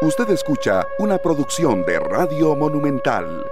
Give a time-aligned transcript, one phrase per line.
[0.00, 3.44] Usted escucha una producción de Radio Monumental.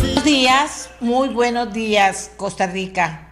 [0.00, 3.28] Buenos días, muy buenos días, Costa Rica.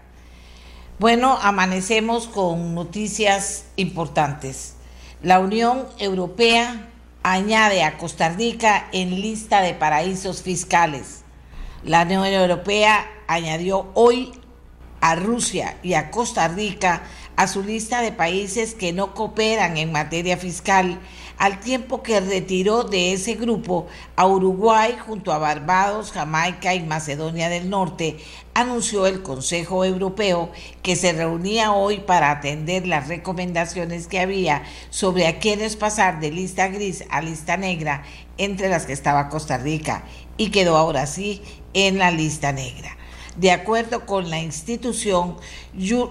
[1.01, 4.77] Bueno, amanecemos con noticias importantes.
[5.21, 6.91] La Unión Europea
[7.25, 11.25] añade a Costa Rica en lista de paraísos fiscales.
[11.83, 14.31] La Unión Europea añadió hoy
[15.01, 17.03] a Rusia y a Costa Rica
[17.39, 20.99] a su lista de países que no cooperan en materia fiscal,
[21.39, 27.49] al tiempo que retiró de ese grupo a Uruguay junto a Barbados, Jamaica y Macedonia
[27.49, 28.17] del Norte,
[28.55, 30.51] anunció el Consejo Europeo
[30.83, 36.33] que se reunía hoy para atender las recomendaciones que había sobre a quiénes pasar de
[36.33, 38.03] lista gris a lista negra,
[38.37, 40.03] entre las que estaba Costa Rica,
[40.37, 41.41] y quedó ahora sí
[41.73, 42.98] en la lista negra.
[43.39, 45.37] De acuerdo con la institución,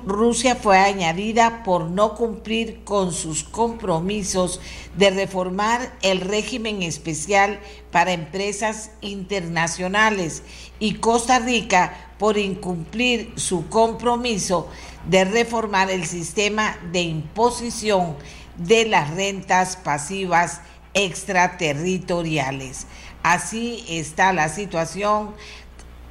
[0.05, 4.61] Rusia fue añadida por no cumplir con sus compromisos
[4.95, 7.59] de reformar el régimen especial
[7.91, 10.41] para empresas internacionales
[10.79, 14.69] y Costa Rica por incumplir su compromiso
[15.09, 18.15] de reformar el sistema de imposición
[18.55, 20.61] de las rentas pasivas
[20.93, 22.87] extraterritoriales.
[23.21, 25.35] Así está la situación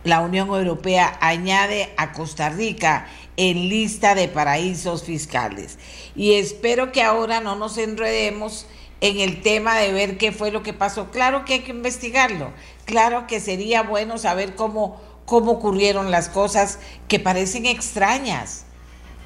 [0.07, 5.79] la Unión Europea añade a Costa Rica en lista de paraísos fiscales.
[6.15, 8.67] Y espero que ahora no nos enredemos
[9.01, 11.11] en el tema de ver qué fue lo que pasó.
[11.11, 12.53] Claro que hay que investigarlo.
[12.85, 18.65] Claro que sería bueno saber cómo, cómo ocurrieron las cosas que parecen extrañas.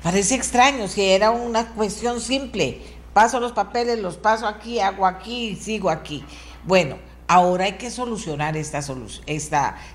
[0.02, 2.80] Parece extraño si era una cuestión simple.
[3.12, 6.24] Paso los papeles, los paso aquí, hago aquí y sigo aquí.
[6.64, 6.96] Bueno,
[7.32, 8.82] Ahora hay que solucionar esta,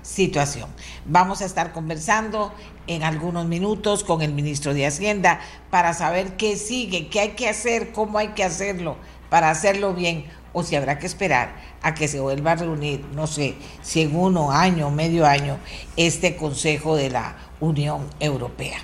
[0.00, 0.70] situación.
[1.04, 2.50] Vamos a estar conversando
[2.86, 7.46] en algunos minutos con el ministro de Hacienda para saber qué sigue, qué hay que
[7.46, 8.96] hacer, cómo hay que hacerlo
[9.28, 13.26] para hacerlo bien o si habrá que esperar a que se vuelva a reunir, no
[13.26, 15.58] sé, si en uno año, medio año,
[15.98, 18.78] este Consejo de la Unión Europea.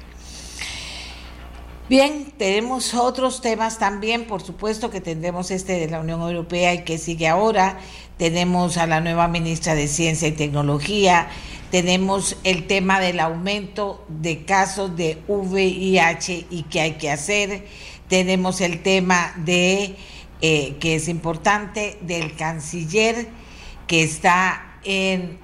[1.89, 6.85] Bien, tenemos otros temas también, por supuesto que tendremos este de la Unión Europea y
[6.85, 7.81] que sigue ahora.
[8.19, 11.29] Tenemos a la nueva ministra de Ciencia y Tecnología,
[11.71, 17.67] tenemos el tema del aumento de casos de VIH y qué hay que hacer,
[18.09, 19.97] tenemos el tema de,
[20.43, 23.29] eh, que es importante, del canciller
[23.87, 25.39] que está en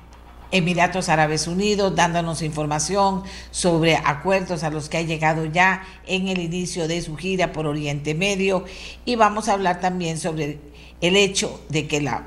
[0.51, 6.41] Emiratos Árabes Unidos, dándonos información sobre acuerdos a los que ha llegado ya en el
[6.41, 8.65] inicio de su gira por Oriente Medio.
[9.05, 10.59] Y vamos a hablar también sobre
[11.01, 12.27] el hecho de que la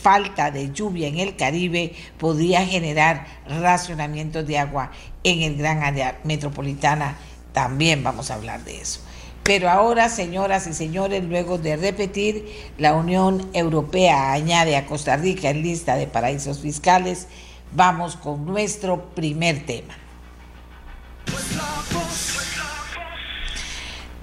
[0.00, 4.90] falta de lluvia en el Caribe podría generar racionamientos de agua
[5.24, 7.16] en el gran área metropolitana.
[7.52, 9.00] También vamos a hablar de eso.
[9.42, 15.50] Pero ahora, señoras y señores, luego de repetir, la Unión Europea añade a Costa Rica
[15.50, 17.28] en lista de paraísos fiscales.
[17.72, 19.94] Vamos con nuestro primer tema.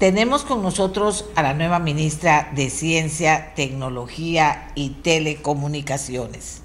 [0.04, 6.62] Tenemos con nosotros a la nueva ministra de Ciencia, Tecnología y Telecomunicaciones.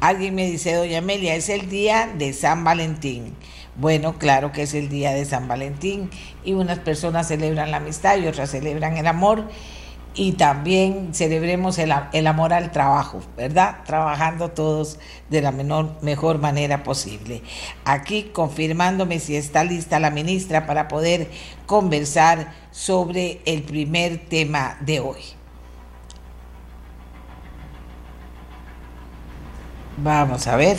[0.00, 3.34] Alguien me dice, doña Amelia, es el día de San Valentín.
[3.74, 6.08] Bueno, claro que es el día de San Valentín
[6.44, 9.48] y unas personas celebran la amistad y otras celebran el amor
[10.14, 13.78] y también celebremos el, amor al trabajo, ¿verdad?
[13.86, 14.98] Trabajando todos
[15.30, 17.42] de la menor, mejor manera posible.
[17.84, 21.30] Aquí confirmándome si está lista la ministra para poder
[21.66, 25.20] conversar sobre el primer tema de hoy.
[29.96, 30.78] Vamos a ver.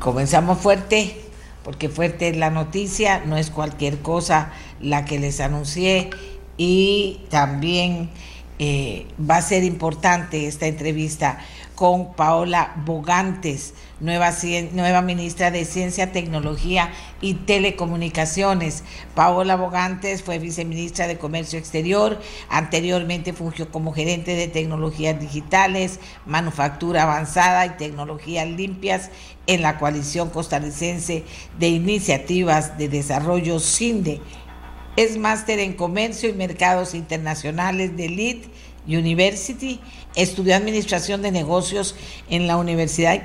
[0.00, 1.18] Comenzamos fuerte,
[1.64, 6.10] porque fuerte es la noticia, no es cualquier cosa la que les anuncié
[6.56, 8.10] y también
[8.58, 11.38] eh, va a ser importante esta entrevista
[11.74, 14.32] con Paola Bogantes, nueva,
[14.72, 16.90] nueva ministra de Ciencia, Tecnología
[17.20, 18.82] y Telecomunicaciones.
[19.14, 27.02] Paola Bogantes fue viceministra de Comercio Exterior, anteriormente fungió como gerente de tecnologías digitales, manufactura
[27.02, 29.10] avanzada y tecnologías limpias
[29.46, 31.24] en la coalición costarricense
[31.58, 34.22] de iniciativas de desarrollo CINDE.
[34.96, 38.36] Es máster en Comercio y Mercados Internacionales de Lead
[38.86, 39.78] University,
[40.14, 41.96] estudió Administración de Negocios
[42.30, 43.22] en la Universidad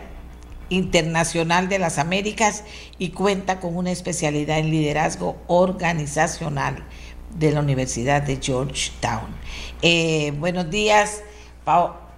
[0.68, 2.66] Internacional de las Américas
[2.98, 6.84] y cuenta con una especialidad en liderazgo organizacional
[7.38, 9.34] de la Universidad de Georgetown.
[9.82, 11.22] Eh, buenos días,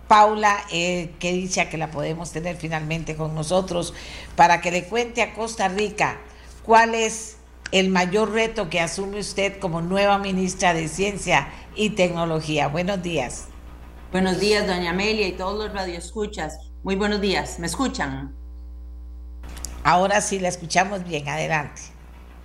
[0.08, 3.94] Paula, eh, qué dicha que la podemos tener finalmente con nosotros.
[4.36, 6.18] Para que le cuente a Costa Rica
[6.64, 7.38] cuál es
[7.74, 12.68] el mayor reto que asume usted como nueva ministra de Ciencia y Tecnología?
[12.68, 13.48] Buenos días.
[14.12, 16.72] Buenos días, doña Amelia y todos los radioescuchas.
[16.84, 17.58] Muy buenos días.
[17.58, 18.36] ¿Me escuchan?
[19.84, 21.28] Ahora sí, la escuchamos bien.
[21.28, 21.81] Adelante.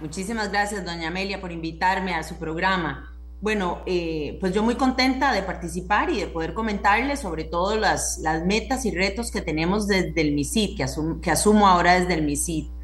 [0.00, 3.14] Muchísimas gracias, doña Amelia, por invitarme a su programa.
[3.42, 8.18] Bueno, eh, pues yo muy contenta de participar y de poder comentarles sobre todo las,
[8.22, 10.86] las metas y retos que tenemos desde el MISID, que,
[11.20, 12.77] que asumo ahora desde el MISID.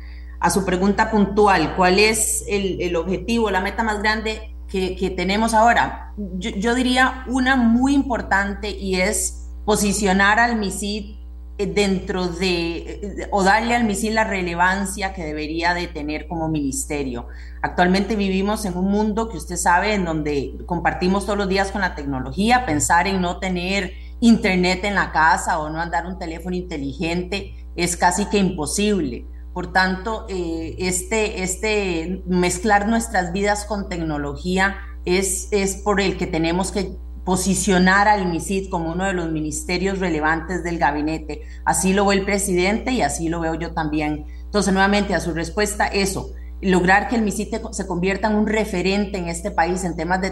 [0.44, 4.54] A su pregunta puntual, ¿cuál es el, objetivo, la meta más grande?
[4.68, 6.12] que, tenemos ahora?
[6.36, 11.16] Yo, diría una muy importante y es posicionar al MISID
[11.56, 16.50] eh, dentro de, eh, o darle al MISID la relevancia que debería de tener como
[16.50, 17.26] ministerio.
[17.62, 21.80] Actualmente vivimos en un mundo que usted sabe, en donde compartimos todos los días con
[21.80, 26.54] la tecnología, pensar en no tener internet en la casa o no andar un teléfono
[26.54, 29.24] inteligente es casi que imposible.
[29.54, 36.26] Por tanto, eh, este, este mezclar nuestras vidas con tecnología es, es por el que
[36.26, 41.42] tenemos que posicionar al MISID como uno de los ministerios relevantes del gabinete.
[41.64, 44.26] Así lo ve el presidente y así lo veo yo también.
[44.44, 49.18] Entonces, nuevamente, a su respuesta, eso, lograr que el MISID se convierta en un referente
[49.18, 50.30] en este país en temas de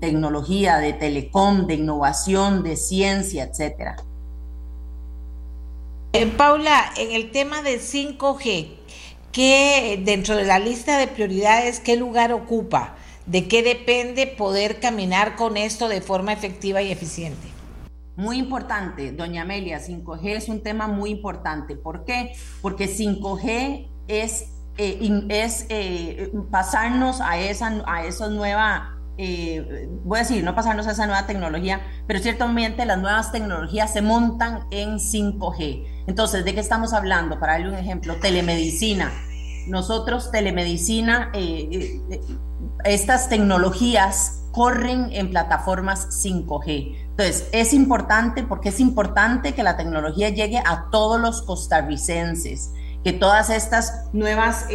[0.00, 3.96] tecnología, de telecom, de innovación, de ciencia, etcétera.
[6.16, 8.68] Eh, Paula, en el tema de 5G,
[9.32, 12.94] ¿qué dentro de la lista de prioridades, qué lugar ocupa?
[13.26, 17.48] ¿De qué depende poder caminar con esto de forma efectiva y eficiente?
[18.14, 21.74] Muy importante, doña Amelia, 5G es un tema muy importante.
[21.74, 22.36] ¿Por qué?
[22.62, 30.22] Porque 5G es, eh, es eh, pasarnos a esa, a esa nueva eh, voy a
[30.22, 34.98] decir, no pasarnos a esa nueva tecnología, pero ciertamente las nuevas tecnologías se montan en
[34.98, 36.04] 5G.
[36.06, 37.38] Entonces, ¿de qué estamos hablando?
[37.38, 39.12] Para darle un ejemplo, telemedicina.
[39.68, 42.20] Nosotros, telemedicina, eh, eh,
[42.84, 46.96] estas tecnologías corren en plataformas 5G.
[47.10, 52.72] Entonces, es importante porque es importante que la tecnología llegue a todos los costarricenses,
[53.04, 54.66] que todas estas nuevas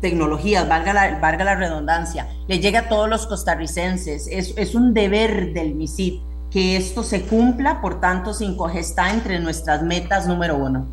[0.00, 4.28] tecnologías, valga la, valga la redundancia, le llegue a todos los costarricenses.
[4.30, 9.40] Es, es un deber del MISID que esto se cumpla, por tanto, 5G está entre
[9.40, 10.86] nuestras metas número uno.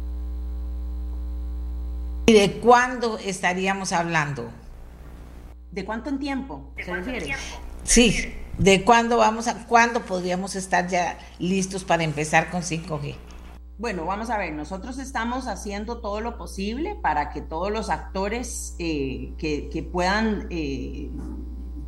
[2.25, 4.49] ¿Y de cuándo estaríamos hablando?
[5.71, 7.35] ¿De cuánto en tiempo se refiere?
[7.83, 13.15] Sí, ¿de cuándo vamos a, cuándo podríamos estar ya listos para empezar con 5G?
[13.79, 18.75] Bueno, vamos a ver, nosotros estamos haciendo todo lo posible para que todos los actores
[18.77, 21.09] eh, que, puedan eh,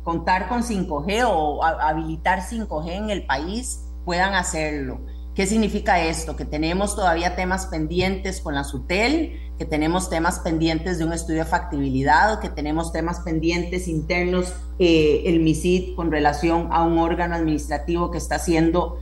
[0.02, 5.00] contar con 5G o habilitar 5G en el país puedan hacerlo.
[5.36, 6.34] ¿Qué significa esto?
[6.34, 11.44] Que tenemos todavía temas pendientes con la SUTEL, que tenemos temas pendientes de un estudio
[11.44, 17.36] de factibilidad, que tenemos temas pendientes internos, eh, el MISID con relación a un órgano
[17.36, 18.98] administrativo que está haciendo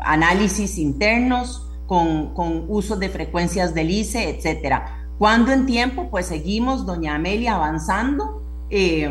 [0.00, 5.04] análisis internos con, con usos de frecuencias del ICE, etcétera.
[5.18, 6.08] ¿Cuándo en tiempo?
[6.10, 9.10] Pues seguimos, doña Amelia, avanzando, eh,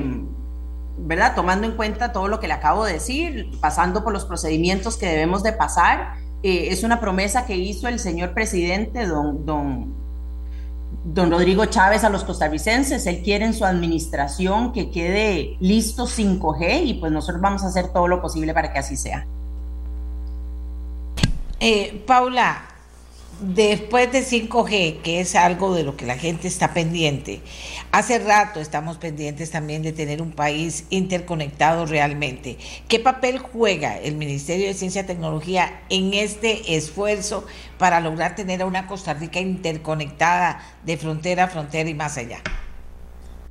[0.97, 1.33] ¿verdad?
[1.35, 5.07] Tomando en cuenta todo lo que le acabo de decir, pasando por los procedimientos que
[5.07, 6.15] debemos de pasar.
[6.43, 9.93] Eh, es una promesa que hizo el señor presidente, don, don,
[11.05, 13.05] don Rodrigo Chávez, a los costarricenses.
[13.07, 17.93] Él quiere en su administración que quede listo 5G y pues nosotros vamos a hacer
[17.93, 19.25] todo lo posible para que así sea.
[21.65, 22.61] Eh, Paula,
[23.39, 27.39] después de 5G, que es algo de lo que la gente está pendiente,
[27.93, 32.57] hace rato estamos pendientes también de tener un país interconectado realmente.
[32.89, 37.45] ¿Qué papel juega el Ministerio de Ciencia y Tecnología en este esfuerzo
[37.77, 42.41] para lograr tener a una Costa Rica interconectada de frontera a frontera y más allá?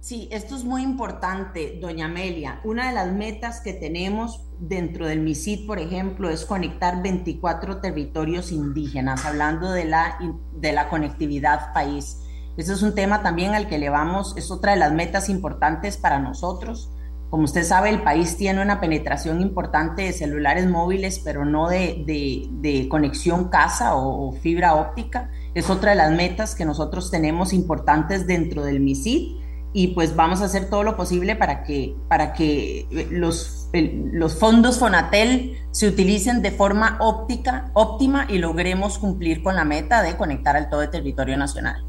[0.02, 2.58] Sí, esto es muy importante, doña Amelia.
[2.64, 8.50] Una de las metas que tenemos dentro del MISID, por ejemplo, es conectar 24 territorios
[8.50, 10.18] indígenas, hablando de la,
[10.56, 12.18] de la conectividad país.
[12.56, 15.98] Ese es un tema también al que le vamos, es otra de las metas importantes
[15.98, 16.90] para nosotros.
[17.30, 22.02] Como usted sabe, el país tiene una penetración importante de celulares móviles, pero no de,
[22.50, 25.30] de, conexión casa o, o fibra óptica.
[25.54, 29.41] Es otra de las metas que nosotros tenemos importantes dentro del MISID
[29.72, 34.78] y pues vamos a hacer todo lo posible para que, para que los, los fondos
[34.78, 40.56] Fonatel se utilicen de forma óptica, óptima y logremos cumplir con la meta de conectar
[40.56, 41.84] al todo el territorio nacional.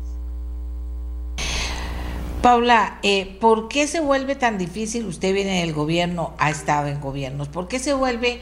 [2.42, 5.06] Paula, eh, ¿por qué se vuelve tan difícil?
[5.06, 8.42] Usted viene del gobierno, ha estado en gobiernos, ¿por qué se vuelve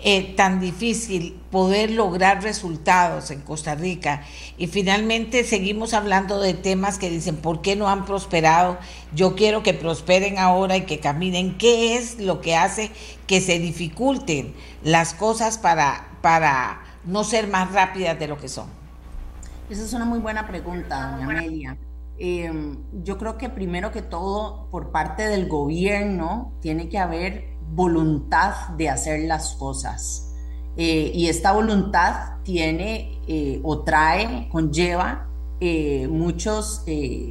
[0.00, 4.22] eh, tan difícil poder lograr resultados en Costa Rica
[4.56, 8.78] y finalmente seguimos hablando de temas que dicen, ¿por qué no han prosperado?
[9.12, 11.58] Yo quiero que prosperen ahora y que caminen.
[11.58, 12.92] ¿Qué es lo que hace
[13.26, 18.68] que se dificulten las cosas para, para no ser más rápidas de lo que son?
[19.68, 21.76] Esa es una muy buena pregunta, doña Amelia.
[22.20, 28.68] Em, yo creo que primero que todo, por parte del gobierno, tiene que haber voluntad
[28.76, 30.28] de hacer las cosas.
[30.76, 35.26] Eh, y esta voluntad tiene eh, o trae, conlleva
[35.60, 36.84] eh, muchas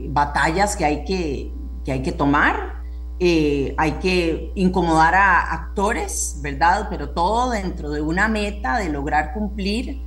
[0.09, 1.53] batallas que hay que,
[1.85, 2.83] que, hay que tomar.
[3.19, 6.87] hay que incomodar a actores, ¿verdad?
[6.89, 10.01] Pero todo dentro de una meta de lograr cumplir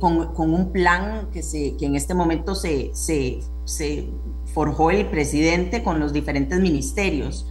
[0.00, 4.10] con, con, un plan que, se, que en este momento se, se, se
[4.52, 7.46] forjó el presidente con los diferentes ministerios.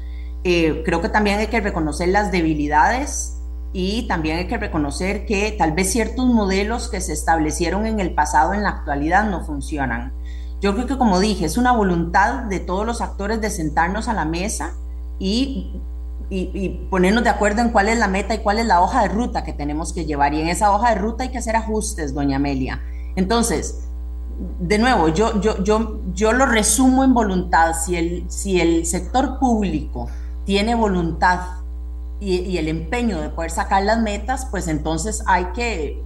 [0.47, 3.37] Eh, creo que también hay que reconocer las debilidades
[3.73, 8.13] y también hay que reconocer que tal vez ciertos modelos que se establecieron en el
[8.13, 10.13] pasado en la actualidad no funcionan.
[10.61, 14.13] Yo creo que como dije, es una voluntad de todos los actores de sentarnos a
[14.13, 14.73] la mesa
[15.17, 15.81] y,
[16.29, 19.07] y, ponernos de acuerdo en cuál es la meta y cuál es la hoja de
[19.07, 20.35] ruta que tenemos que llevar.
[20.35, 22.83] Y en esa hoja de ruta hay que hacer ajustes, doña Amelia.
[23.15, 23.87] Entonces,
[24.59, 27.73] de nuevo, yo, yo, yo, yo lo resumo en voluntad.
[27.73, 30.07] Si el, si el sector público
[30.45, 31.41] tiene voluntad
[32.19, 36.01] y, el empeño de poder sacar las metas, pues entonces hay que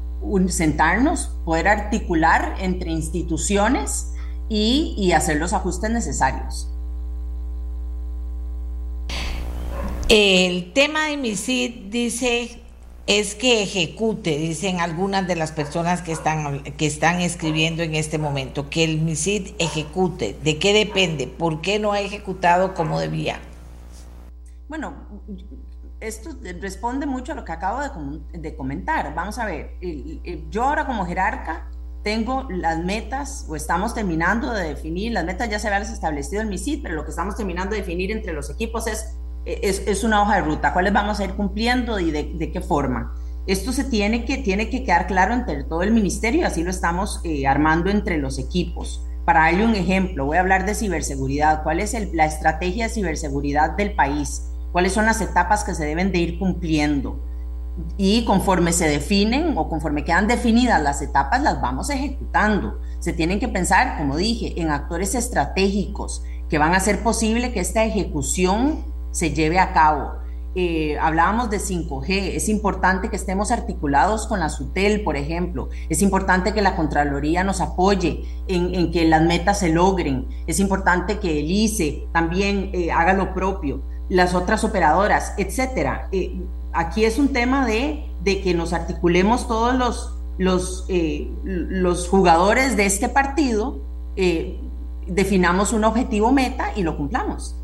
[0.48, 4.14] sentarnos, poder articular entre instituciones
[4.50, 6.68] y, hacer los ajustes necesarios.
[10.10, 12.60] El tema de MISID dice
[13.06, 18.20] es que ejecute, dicen algunas de las personas que están, que están escribiendo en este
[18.20, 20.36] momento, que el MISID ejecute.
[20.44, 21.26] ¿De qué depende?
[21.26, 23.40] ¿Por qué no ha ejecutado como debía?
[24.70, 24.94] Bueno,
[26.00, 26.30] esto
[26.62, 27.82] responde mucho a lo que acabo
[28.32, 29.16] de, comentar.
[29.16, 29.72] Vamos a ver,
[30.52, 31.68] yo ahora como jerarca
[32.04, 36.50] tengo las metas o estamos terminando de definir, las metas ya se habían establecido en
[36.50, 40.22] mi sitio, pero lo que estamos terminando de definir entre los equipos es, es, una
[40.22, 43.16] hoja de ruta, cuáles vamos a ir cumpliendo y de, qué forma.
[43.48, 46.70] Esto se tiene que, tiene que quedar claro entre todo el ministerio y así lo
[46.70, 49.04] estamos eh, armando entre los equipos.
[49.26, 51.64] Para darle un ejemplo, voy a hablar de ciberseguridad.
[51.64, 54.44] ¿Cuál es la estrategia de ciberseguridad del país?
[54.72, 57.20] Cuáles son las etapas que se deben de ir cumpliendo.
[57.98, 62.80] Y conforme se definen o conforme quedan definidas las etapas, las vamos ejecutando.
[63.00, 67.60] Se tienen que pensar, como dije, en actores estratégicos que van a hacer posible que
[67.60, 70.20] esta ejecución se lleve a cabo.
[70.56, 76.02] Eh, hablábamos de 5G, es importante que estemos articulados con la SUTEL, por ejemplo, es
[76.02, 81.40] importante que la Contraloría nos apoye en, que las metas se logren, es importante que
[81.40, 86.10] el ICE también eh, haga lo propio las otras operadoras, etcétera.
[86.12, 86.42] Eh,
[86.74, 92.86] aquí es un tema de, que nos articulemos todos los, los, eh, los jugadores de
[92.86, 93.80] este partido,
[94.16, 94.60] eh,
[95.08, 97.56] definamos un objetivo meta y lo cumplamos.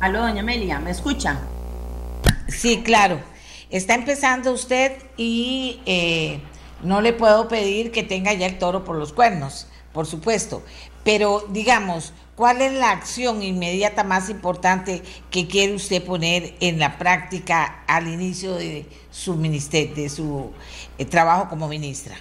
[0.00, 1.38] Aló, doña Amelia, ¿me escucha?
[2.48, 3.20] Sí, claro.
[3.70, 5.80] Está empezando usted y
[6.82, 10.62] no le puedo pedir que tenga ya el toro por los cuernos, por supuesto,
[11.04, 16.98] pero digamos, ¿cuál es la acción inmediata más importante que quiere usted poner en la
[16.98, 20.50] práctica al inicio de su ministerio, de su
[20.98, 22.16] eh, trabajo como ministra?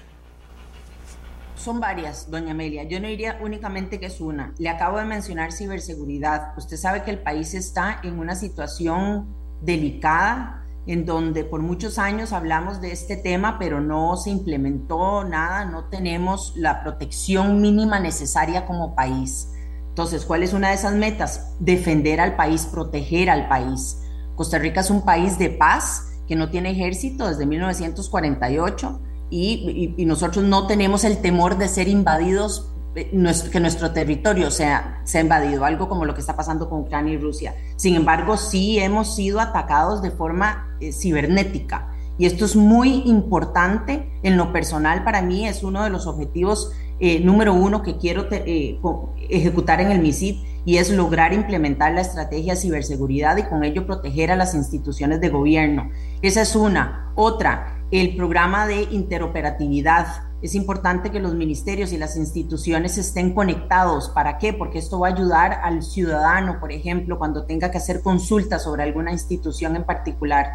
[1.55, 2.83] Son varias, doña Amelia.
[2.83, 4.51] Yo no diría únicamente que es una.
[4.57, 6.57] Le acabo de mencionar ciberseguridad.
[6.57, 9.27] Usted sabe que el país está en una situación
[9.61, 15.65] delicada en donde por muchos años hablamos de este tema, pero no se implementó nada,
[15.65, 19.49] no tenemos la protección mínima necesaria como país.
[19.89, 21.55] Entonces, ¿cuál es una de esas metas?
[21.59, 24.01] Defender al país, proteger al país.
[24.35, 30.05] Costa Rica es un país de paz que no tiene ejército desde 1948 y, y
[30.05, 35.87] nosotros no tenemos el temor de ser invadidos que nuestro territorio sea, ha invadido, algo
[35.87, 37.55] como lo que está pasando con Ucrania y Rusia.
[37.75, 41.87] Sin embargo, sí hemos sido atacados de forma eh, cibernética.
[42.17, 46.71] Y esto es muy importante en lo personal para mí, es uno de los objetivos
[46.99, 52.53] eh, número uno que quiero ejecutar en el MISID y es lograr implementar la estrategia
[52.53, 55.89] de ciberseguridad y con ello proteger a las instituciones de gobierno.
[56.21, 57.11] Esa es una.
[57.15, 64.09] Otra, el programa de interoperatividad es importante que los ministerios y las instituciones estén conectados.
[64.09, 64.53] ¿Para qué?
[64.53, 68.83] Porque esto va a ayudar al ciudadano, por ejemplo, cuando tenga que hacer consultas sobre
[68.83, 70.47] alguna institución en particular.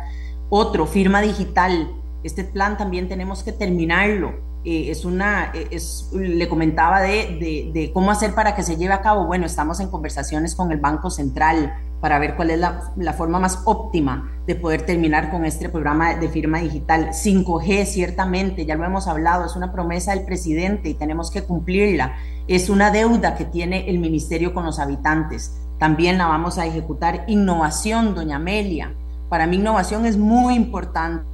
[0.49, 1.93] Otro, firma digital.
[2.25, 4.35] Este plan también tenemos que terminarlo.
[4.65, 8.93] Eh, es una, eh, es, le comentaba de, de, cómo hacer para que se lleve
[8.93, 9.27] a cabo.
[9.27, 13.39] Bueno, estamos en conversaciones con el Banco Central para ver cuál es la, la forma
[13.39, 17.09] más óptima de poder terminar con este programa de firma digital.
[17.11, 22.15] 5G, ciertamente, ya lo hemos hablado, es una promesa del presidente y tenemos que cumplirla.
[22.47, 25.57] Es una deuda que tiene el ministerio con los habitantes.
[25.79, 27.25] También la vamos a ejecutar.
[27.27, 28.93] Innovación, doña Amelia.
[29.29, 31.25] Para mí innovación es muy importante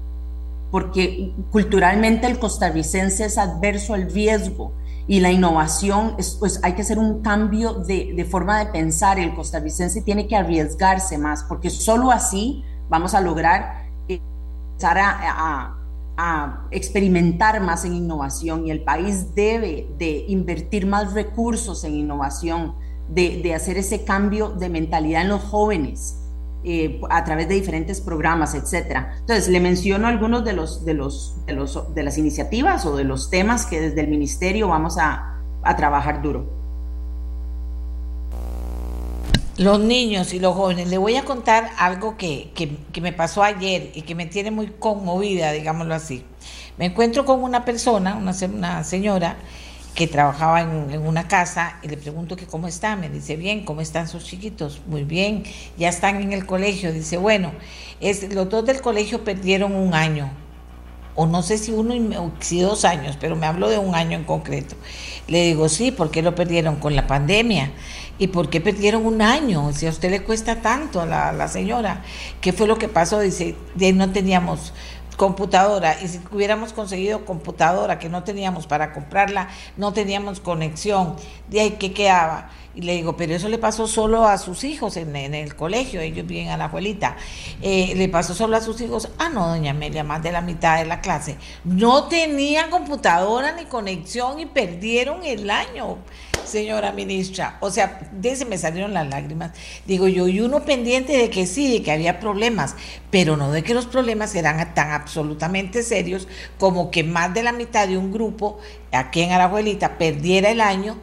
[0.70, 4.72] porque culturalmente el costarricense es adverso al riesgo
[5.06, 9.34] y la innovación, es, pues hay que hacer un cambio de, forma de pensar, el
[9.34, 15.76] costarricense tiene que arriesgarse más, porque solo así vamos a lograr empezar a, a,
[16.16, 22.74] a experimentar más en innovación y el país debe de invertir más recursos en innovación,
[23.08, 26.21] de, de hacer ese cambio de mentalidad en los jóvenes
[26.64, 29.16] eh, a través de diferentes programas, etcétera.
[29.20, 33.04] Entonces, le menciono algunos de los, de los, de los, de las iniciativas o de
[33.04, 36.62] los temas que desde el ministerio vamos a, a trabajar duro.
[39.58, 43.42] Los niños y los jóvenes, le voy a contar algo que, que, que me pasó
[43.42, 46.24] ayer y que me tiene muy conmovida, digámoslo así.
[46.78, 49.36] Me encuentro con una persona, una, una señora,
[49.94, 53.80] que trabajaba en, una casa y le pregunto que cómo está, me dice bien, ¿cómo
[53.80, 54.80] están sus chiquitos?
[54.86, 55.44] Muy bien,
[55.76, 57.52] ya están en el colegio, dice, bueno,
[58.00, 60.30] es, los dos del colegio perdieron un año,
[61.14, 64.16] o no sé si uno o si dos años, pero me habló de un año
[64.16, 64.76] en concreto.
[65.28, 67.70] Le digo, sí, ¿por qué lo perdieron con la pandemia?
[68.18, 69.72] ¿Y por qué perdieron un año?
[69.74, 72.02] Si a usted le cuesta tanto a la, la señora,
[72.40, 73.20] ¿qué fue lo que pasó?
[73.20, 74.72] Dice, de no teníamos
[75.16, 81.16] computadora y si hubiéramos conseguido computadora que no teníamos para comprarla, no teníamos conexión,
[81.48, 82.50] de ahí que quedaba.
[82.74, 86.26] Y le digo, pero eso le pasó solo a sus hijos en, el colegio, ellos
[86.26, 87.16] viven a la abuelita.
[87.60, 89.08] Eh, le pasó solo a sus hijos.
[89.18, 91.36] Ah, no, doña Amelia, más de la mitad de la clase.
[91.64, 95.98] No tenían computadora ni conexión y perdieron el año
[96.44, 97.56] señora ministra.
[97.60, 99.52] O sea, de me salieron las lágrimas.
[99.86, 102.76] Digo yo, y uno pendiente de que sí, de que había problemas,
[103.10, 107.52] pero no de que los problemas eran tan absolutamente serios como que más de la
[107.52, 108.58] mitad de un grupo
[108.90, 110.96] aquí en Arajuelita perdiera el año.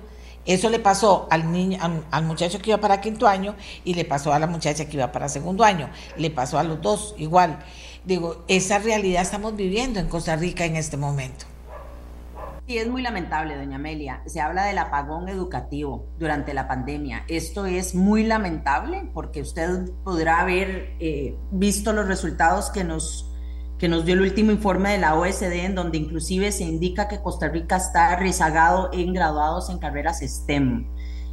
[0.49, 1.77] Eso le pasó al niño,
[2.09, 5.11] al, muchacho que iba para quinto año y le pasó a la muchacha que iba
[5.11, 5.91] para segundo año.
[6.17, 7.59] Le pasó a los dos igual.
[8.03, 11.45] Digo, esa realidad estamos viviendo en Costa Rica en este momento.
[12.65, 14.23] Sí, es muy lamentable, doña Amelia.
[14.25, 17.25] Se habla del apagón educativo durante la pandemia.
[17.27, 23.28] Esto es muy lamentable porque usted podrá haber eh, visto los resultados que nos,
[23.79, 27.21] que nos dio el último informe de la OSD, en donde inclusive se indica que
[27.21, 30.85] Costa Rica está rezagado en graduados en carreras STEM.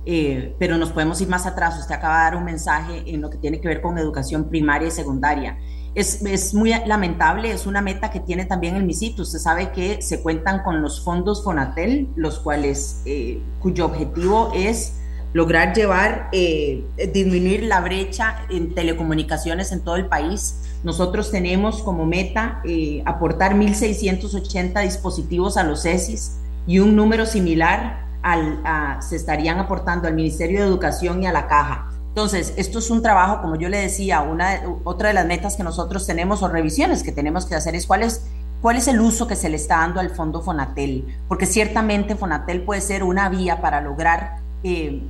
[0.07, 1.79] Eh, pero nos podemos ir más atrás.
[1.79, 4.89] Usted acaba de dar un mensaje en lo que tiene que ver con educación primaria
[4.89, 5.59] y secundaria
[5.97, 9.19] es, muy lamentable, es una meta que tiene también el MISIT.
[9.19, 14.96] Usted sabe que se cuentan con los fondos FONATEL, los cuales, eh, cuyo objetivo es
[15.37, 20.63] lograr llevar, eh, disminuir la brecha en telecomunicaciones en todo el país.
[20.83, 28.07] Nosotros tenemos como meta eh, aportar 1.680 dispositivos a los CESIS y un número similar
[28.23, 28.63] al,
[29.03, 31.91] se estarían aportando al Ministerio de Educación y a la Caja.
[32.09, 35.63] Entonces, esto es un trabajo, como yo le decía, una, otra de las metas que
[35.63, 38.25] nosotros tenemos o revisiones que tenemos que hacer es cuál es
[38.63, 42.63] cuál es el uso que se le está dando al fondo Fonatel, porque ciertamente Fonatel
[42.63, 45.03] puede ser una vía para lograr eh,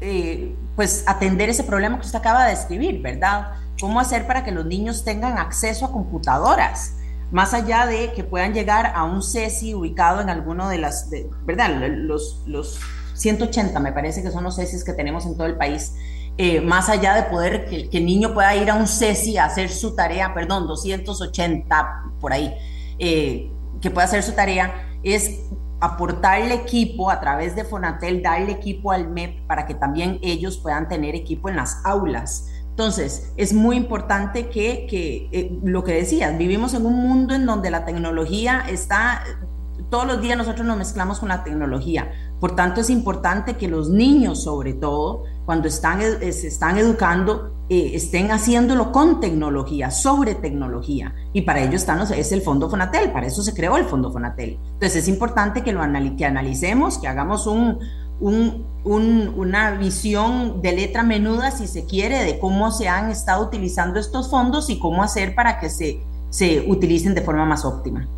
[0.00, 3.52] eh, pues atender ese problema que usted acaba de describir, ¿verdad?
[3.80, 6.96] ¿Cómo hacer para que los niños tengan acceso a computadoras?
[7.30, 11.10] Más allá de que puedan llegar a un CESI ubicado en alguno de las,
[11.44, 11.70] ¿verdad?
[11.90, 12.80] Los, los
[13.14, 15.94] 180 me parece que son los CESIs que tenemos en todo el país
[16.42, 19.68] eh, más allá de poder que, el niño pueda ir a un CESI a hacer
[19.68, 22.54] su tarea, perdón, 280 por ahí,
[22.98, 25.40] eh, que pueda hacer su tarea, es
[25.80, 30.88] aportarle equipo a través de Fonatel, darle equipo al MEP para que también ellos puedan
[30.88, 32.48] tener equipo en las aulas.
[32.68, 37.44] Entonces, es muy importante que, que eh, lo que decías, vivimos en un mundo en
[37.44, 39.22] donde la tecnología está,
[39.90, 42.10] todos los días nosotros nos mezclamos con la tecnología.
[42.38, 47.59] Por tanto, es importante que los niños, sobre todo, cuando están, eh, se están educando,
[47.72, 51.14] eh, estén haciéndolo con tecnología, sobre tecnología.
[51.32, 54.58] Y para ello están, es el Fondo Fonatel, para eso se creó el Fondo Fonatel.
[54.72, 55.80] Entonces, es importante que lo
[56.16, 57.78] que analicemos, que hagamos un,
[58.18, 58.64] un,
[59.36, 64.28] una visión de letra menuda, si se quiere, de cómo se han estado utilizando estos
[64.30, 68.08] fondos y cómo hacer para que se, se utilicen de forma más óptima.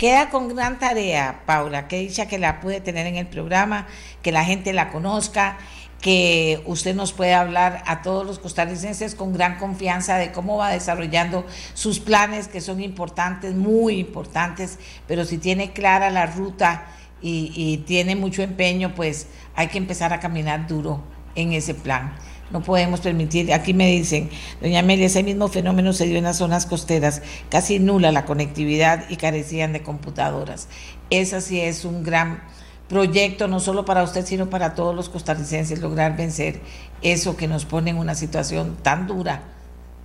[0.00, 3.86] Queda con gran tarea, Paula, que dicha que la pude tener en el programa,
[4.22, 5.58] que la gente la conozca
[6.00, 10.70] que usted nos puede hablar a todos los costarricenses con gran confianza de cómo va
[10.70, 16.86] desarrollando sus planes, que son importantes, muy importantes, pero si tiene clara la ruta
[17.20, 21.02] y, y tiene mucho empeño, pues hay que empezar a caminar duro
[21.34, 22.14] en ese plan.
[22.50, 24.28] No podemos permitir, aquí me dicen,
[24.60, 29.08] doña Amelia, ese mismo fenómeno se dio en las zonas costeras, casi nula la conectividad
[29.08, 30.66] y carecían de computadoras.
[31.10, 32.42] Esa sí es un gran
[32.88, 36.60] proyecto, no solo para usted, sino para todos los costarricenses, lograr vencer
[37.02, 39.42] eso que nos pone en una situación tan dura,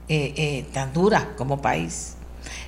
[0.07, 2.15] eh, eh, tan dura como país.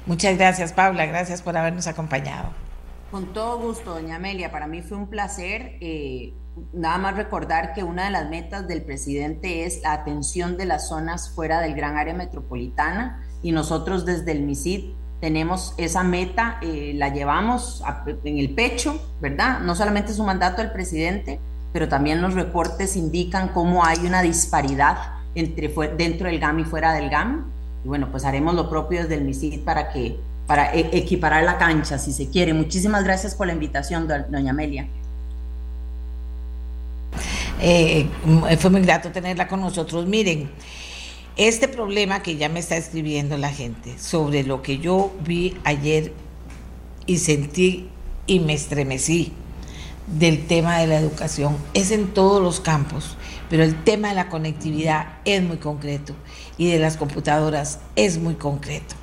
[0.08, 2.66] Muchas gracias, Paula, gracias por habernos acompañado.
[3.12, 5.78] Con todo gusto, doña Amelia, para mí fue un placer.
[5.80, 6.34] Eh,
[6.74, 10.89] nada más recordar que una de las metas del presidente es la atención de las
[10.89, 14.91] zonas fuera del gran área metropolitana y nosotros desde el MISID
[15.22, 19.62] tenemos esa meta, eh, la llevamos en el pecho, ¿verdad?
[19.62, 21.39] No solamente es un mandato del presidente,
[21.74, 24.98] pero también los reportes indican cómo hay una disparidad
[25.34, 27.52] entre dentro del GAM y fuera del GAM.
[27.84, 31.57] Y bueno, pues haremos lo propio desde el MISID para que para e, equiparar la
[31.57, 32.53] cancha, si se quiere.
[32.53, 34.88] Muchísimas gracias por la invitación, doña Amelia.
[37.60, 38.07] Eh,
[38.60, 40.07] fue muy grato tenerla con nosotros.
[40.07, 40.49] Miren,
[41.36, 46.13] este problema que ya me está escribiendo la gente sobre lo que yo vi ayer
[47.05, 47.89] y sentí
[48.25, 49.33] y me estremecí
[50.07, 53.17] del tema de la educación es en todos los campos,
[53.49, 56.13] pero el tema de la conectividad es muy concreto
[56.57, 58.95] y de las computadoras es muy concreto.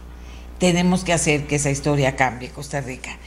[0.65, 3.19] Tenemos que hacer que esa historia cambie, Costa Rica.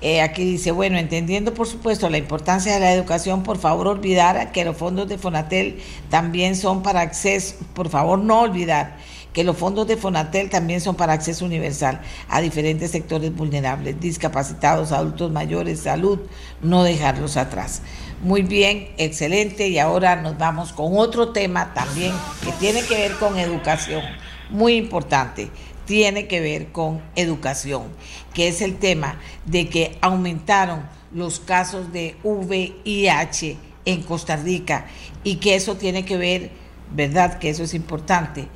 [0.00, 4.50] Eh, aquí dice, bueno, entendiendo por supuesto la importancia de la educación, por favor olvidar
[4.50, 8.96] que los fondos de Fonatel también son para acceso, por favor no olvidar
[9.34, 14.90] que los fondos de Fonatel también son para acceso universal a diferentes sectores vulnerables, discapacitados,
[14.90, 16.18] adultos mayores, salud,
[16.62, 17.82] no dejarlos atrás.
[18.22, 23.12] Muy bien, excelente, y ahora nos vamos con otro tema también que tiene que ver
[23.16, 24.00] con educación,
[24.48, 25.50] muy importante
[25.90, 27.88] tiene que ver con educación,
[28.32, 34.86] que es el tema de que aumentaron los casos de VIH en Costa Rica
[35.24, 36.52] y que eso tiene que ver,
[36.94, 37.40] ¿verdad?
[37.40, 38.46] Que eso es importante,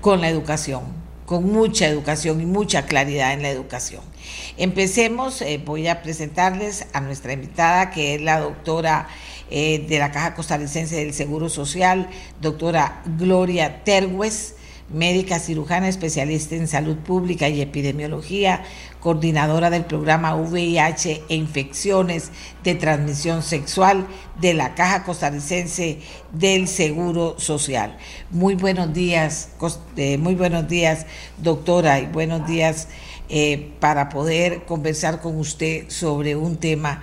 [0.00, 0.84] con la educación,
[1.26, 4.00] con mucha educación y mucha claridad en la educación.
[4.56, 9.06] Empecemos, eh, voy a presentarles a nuestra invitada, que es la doctora
[9.50, 12.08] eh, de la Caja Costarricense del Seguro Social,
[12.40, 14.54] doctora Gloria Terwes
[14.92, 18.62] médica cirujana especialista en salud pública y epidemiología,
[19.00, 22.30] coordinadora del programa VIH e infecciones
[22.62, 24.06] de transmisión sexual
[24.40, 25.98] de la Caja Costarricense
[26.32, 27.96] del Seguro Social.
[28.30, 29.50] Muy buenos días,
[29.96, 31.06] eh, muy buenos días,
[31.38, 32.88] doctora, y buenos días
[33.28, 37.02] eh, para poder conversar con usted sobre un tema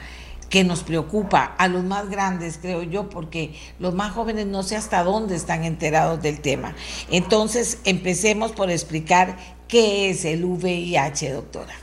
[0.51, 4.75] que nos preocupa a los más grandes, creo yo, porque los más jóvenes no sé
[4.75, 6.75] hasta dónde están enterados del tema.
[7.09, 9.37] Entonces, empecemos por explicar
[9.69, 11.73] qué es el VIH, doctora.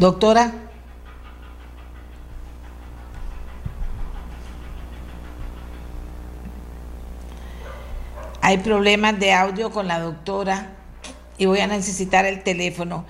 [0.00, 0.65] Doctora.
[8.46, 10.76] Hay problemas de audio con la doctora
[11.36, 13.04] y voy a necesitar el teléfono.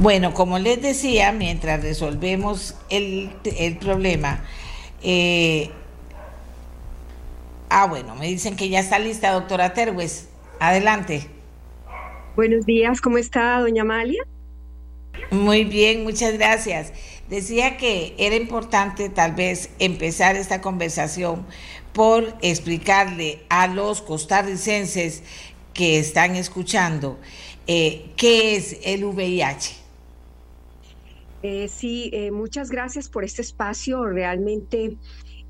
[0.00, 3.30] Bueno, como les decía, mientras resolvemos el,
[3.78, 4.42] problema,
[5.04, 5.70] eh,
[7.72, 10.28] Ah, bueno, me dicen que ya está lista, doctora Terwes.
[10.58, 11.28] Adelante.
[12.34, 14.24] Buenos días, ¿cómo está, doña Amalia?
[15.30, 16.92] Muy bien, muchas gracias.
[17.28, 21.46] Decía que era importante tal vez empezar esta conversación
[21.92, 25.22] por explicarle a los costarricenses
[25.72, 27.20] que están escuchando
[27.68, 29.76] eh, qué es el VIH.
[31.44, 34.04] Eh, sí, eh, muchas gracias por este espacio.
[34.06, 34.96] Realmente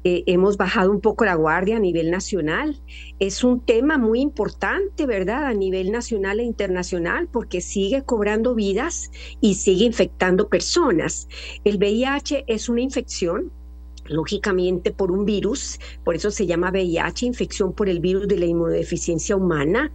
[0.04, 2.80] eh, hemos bajado un poco la guardia a nivel nacional.
[3.18, 5.44] Es un tema muy importante, ¿verdad?
[5.44, 9.10] A nivel nacional e internacional, porque sigue cobrando vidas
[9.40, 11.28] y sigue infectando personas.
[11.64, 13.52] El VIH es una infección
[14.10, 18.46] lógicamente por un virus, por eso se llama VIH, infección por el virus de la
[18.46, 19.92] inmunodeficiencia humana.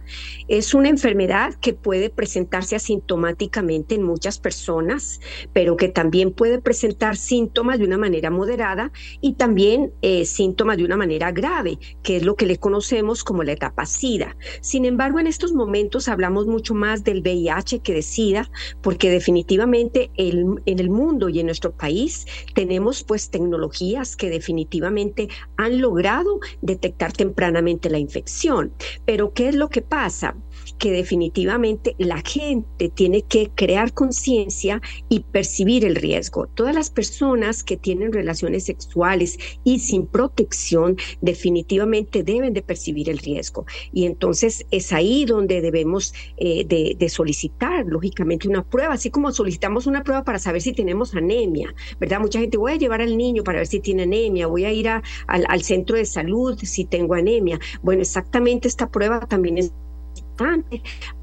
[0.48, 5.20] Es una enfermedad que puede presentarse asintomáticamente en muchas personas,
[5.52, 10.84] pero que también puede presentar síntomas de una manera moderada y también eh, síntomas de
[10.84, 14.36] una manera grave, que es lo que le conocemos como la etapa SIDA.
[14.60, 18.50] Sin embargo, en estos momentos hablamos mucho más del VIH que de SIDA,
[18.82, 25.80] porque definitivamente en el mundo y en nuestro país tenemos pues tecnologías que definitivamente han
[25.80, 28.72] logrado detectar tempranamente la infección.
[29.04, 30.36] Pero ¿qué es lo que pasa?
[30.78, 36.46] Que definitivamente la gente tiene que crear conciencia y percibir el riesgo.
[36.54, 43.18] Todas las personas que tienen relaciones sexuales y sin protección definitivamente deben de percibir el
[43.18, 43.66] riesgo.
[43.92, 49.86] Y entonces es ahí donde debemos eh, de, solicitar, lógicamente, una prueba, así como solicitamos
[49.86, 52.20] una prueba para saber si tenemos anemia, ¿verdad?
[52.20, 54.88] Mucha gente voy a llevar al niño para ver si tiene anemia, voy a ir
[54.88, 57.58] al, al centro de salud si tengo anemia.
[57.82, 59.72] Bueno, exactamente esta prueba también es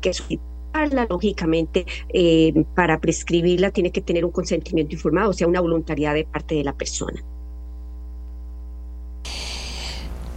[0.02, 5.62] que solicitarla, lógicamente, eh, para prescribirla tiene que tener un consentimiento informado, o sea, una
[5.62, 7.24] voluntariedad de parte de la persona.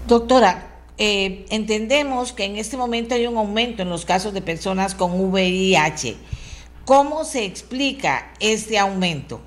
[0.06, 4.94] Doctora, eh, entendemos que en este momento hay un aumento en los casos de personas
[4.94, 6.16] con VIH.
[6.84, 9.40] ¿Cómo se explica este aumento?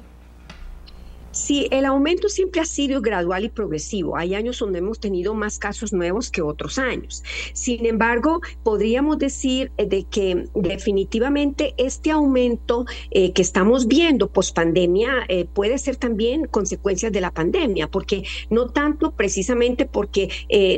[1.40, 4.18] Sí, el aumento siempre ha sido gradual y progresivo.
[4.18, 7.24] Hay años donde hemos tenido más casos nuevos que otros años.
[7.54, 14.54] Sin embargo, podríamos decir eh, de que definitivamente este aumento eh, que estamos viendo post
[14.54, 20.30] pandemia eh, puede ser también consecuencias de la pandemia, porque no tanto precisamente porque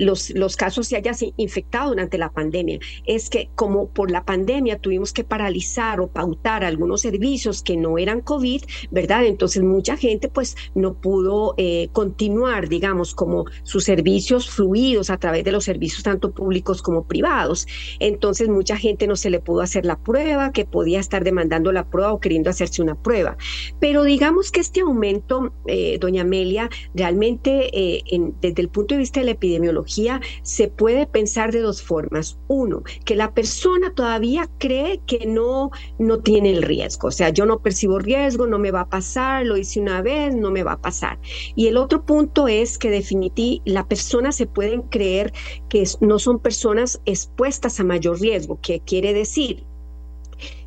[0.01, 4.77] los, los casos se hayan infectado durante la pandemia, es que como por la pandemia
[4.77, 9.25] tuvimos que paralizar o pautar algunos servicios que no eran COVID, ¿verdad?
[9.25, 15.43] Entonces mucha gente pues no pudo eh, continuar, digamos, como sus servicios fluidos a través
[15.43, 17.67] de los servicios tanto públicos como privados.
[17.99, 21.89] Entonces mucha gente no se le pudo hacer la prueba, que podía estar demandando la
[21.89, 23.37] prueba o queriendo hacerse una prueba.
[23.79, 28.03] Pero digamos que este aumento, eh, doña Amelia, realmente eh,
[28.41, 32.37] desde el punto de vista de la epidemiología se puede pensar de dos formas.
[32.47, 37.45] Uno, que la persona todavía cree que no, no tiene el riesgo, o sea, yo
[37.45, 40.73] no percibo riesgo, no me va a pasar, lo hice una vez, no me va
[40.73, 41.19] a pasar.
[41.55, 43.21] Y el otro punto es que definitivamente
[43.65, 45.33] la persona se pueden creer
[45.69, 49.65] que no son personas expuestas a mayor riesgo, que quiere decir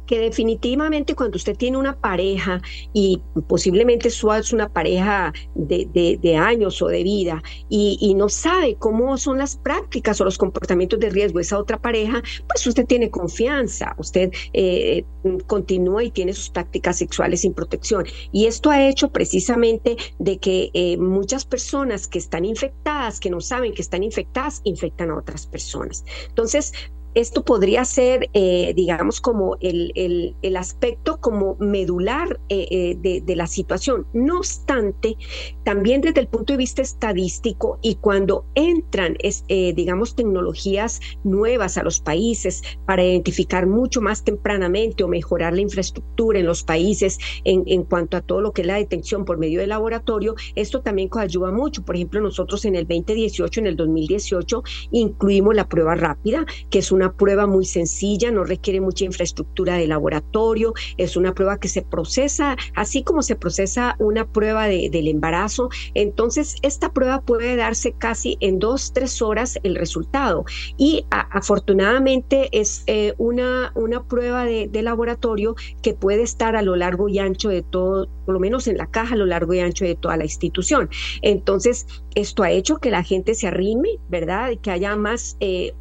[0.06, 2.60] que definitivamente cuando usted tiene una pareja
[2.92, 9.38] y posiblemente es una pareja de, años o de vida y, no sabe cómo son
[9.38, 13.96] las prácticas o los comportamientos de riesgo de esa otra pareja, pues usted tiene confianza,
[13.98, 15.04] usted eh,
[15.46, 18.04] continúa y tiene sus prácticas sexuales sin protección.
[18.30, 23.40] Y esto ha hecho precisamente de que eh, muchas personas que están infectadas, que no
[23.40, 26.04] saben que están infectadas, infectan a otras personas.
[26.28, 26.72] Entonces,
[27.14, 33.36] esto podría ser, eh, digamos, como el, el, aspecto como medular eh, eh, de, de,
[33.36, 34.06] la situación.
[34.12, 35.16] No obstante,
[35.64, 39.16] también desde el punto de vista estadístico y cuando entran,
[39.48, 46.38] digamos, tecnologías nuevas a los países para identificar mucho más tempranamente o mejorar la infraestructura
[46.38, 49.60] en los países en, en cuanto a todo lo que es la detección por medio
[49.60, 51.84] del laboratorio, esto también ayuda mucho.
[51.84, 56.92] Por ejemplo, nosotros en el 2018, en el 2018, incluimos la prueba rápida, que es
[56.92, 61.68] una una prueba muy sencilla, no requiere mucha infraestructura de laboratorio, es una prueba que
[61.68, 65.68] se procesa así como se procesa una prueba del embarazo.
[65.94, 70.44] Entonces, esta prueba puede darse casi en dos, tres horas el resultado.
[70.78, 76.74] Y afortunadamente es eh, una, una prueba de, de laboratorio que puede estar a lo
[76.76, 79.60] largo y ancho de todo, por lo menos en la caja, a lo largo y
[79.60, 80.88] ancho de toda la institución.
[81.20, 84.50] Entonces, esto ha hecho que la gente se arrime, ¿verdad?
[84.50, 85.74] Y que haya más eh,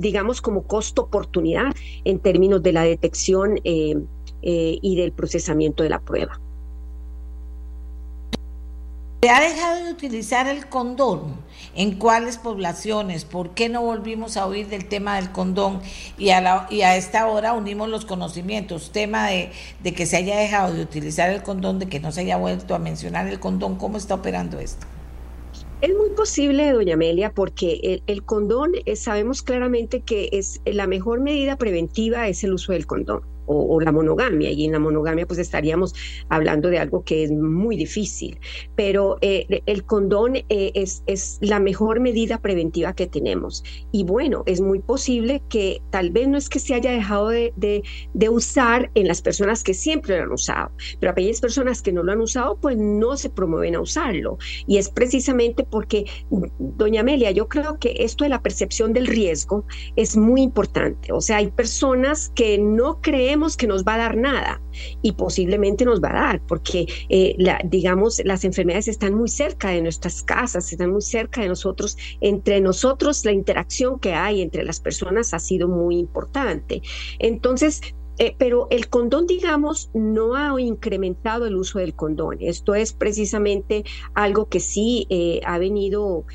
[0.00, 1.72] digamos, como costo-oportunidad
[2.04, 3.96] en términos de la detección eh,
[4.42, 6.40] eh, y del procesamiento de la prueba.
[9.22, 11.36] ¿Se ha dejado de utilizar el condón?
[11.74, 13.26] ¿En cuáles poblaciones?
[13.26, 15.82] ¿Por qué no volvimos a oír del tema del condón?
[16.16, 18.92] Y a, esta hora unimos los conocimientos.
[18.92, 19.52] Tema de
[19.94, 22.78] que se haya dejado de utilizar el condón, de que no se haya vuelto a
[22.78, 23.76] mencionar el condón.
[23.76, 24.86] ¿Cómo está operando esto?
[25.80, 31.56] Es muy posible, doña Amelia, porque el, condón, sabemos claramente que es la mejor medida
[31.56, 35.94] preventiva es el uso del condón o, la monogamia, y en la monogamia pues estaríamos
[36.28, 38.38] hablando de algo que es muy difícil,
[38.76, 43.64] pero eh, el condón eh, es, es la mejor medida preventiva que tenemos.
[43.92, 47.52] Y bueno, es muy posible que tal vez no es que se haya dejado de,
[47.56, 52.04] de, usar en las personas que siempre lo han usado, pero aquellas personas que no
[52.04, 54.38] lo han usado pues no se promueven a usarlo.
[54.66, 56.04] Y es precisamente porque,
[56.58, 59.64] doña Amelia, yo creo que esto de la percepción del riesgo
[59.96, 61.12] es muy importante.
[61.12, 64.60] O sea, hay personas que no creemos que nos va a dar nada
[65.02, 69.82] y posiblemente nos va a dar, porque, eh, digamos, las enfermedades están muy cerca de
[69.82, 71.96] nuestras casas, están muy cerca de nosotros.
[72.20, 76.82] Entre nosotros, la interacción que hay entre las personas ha sido muy importante.
[77.18, 77.80] Entonces,
[78.18, 82.36] eh, pero el condón, digamos, no ha incrementado el uso del condón.
[82.40, 86.26] Esto es precisamente algo que sí eh, ha venido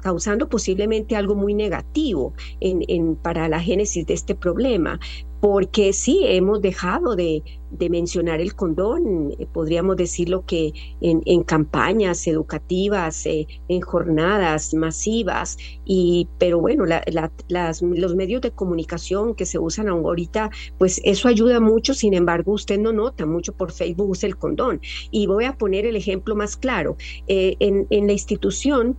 [0.00, 4.98] causando posiblemente algo muy negativo en, para la génesis de este problema
[5.40, 7.42] porque sí, hemos dejado de,
[7.88, 16.28] mencionar el condón, eh, podríamos decirlo que en, campañas educativas, eh, en jornadas masivas, y,
[16.38, 21.94] pero bueno, las, los medios de comunicación que se usan ahorita, pues eso ayuda mucho,
[21.94, 24.80] sin embargo, usted no nota mucho por Facebook usa el condón.
[25.10, 26.96] Y voy a poner el ejemplo más claro.
[27.28, 28.96] Eh, en, en la institución,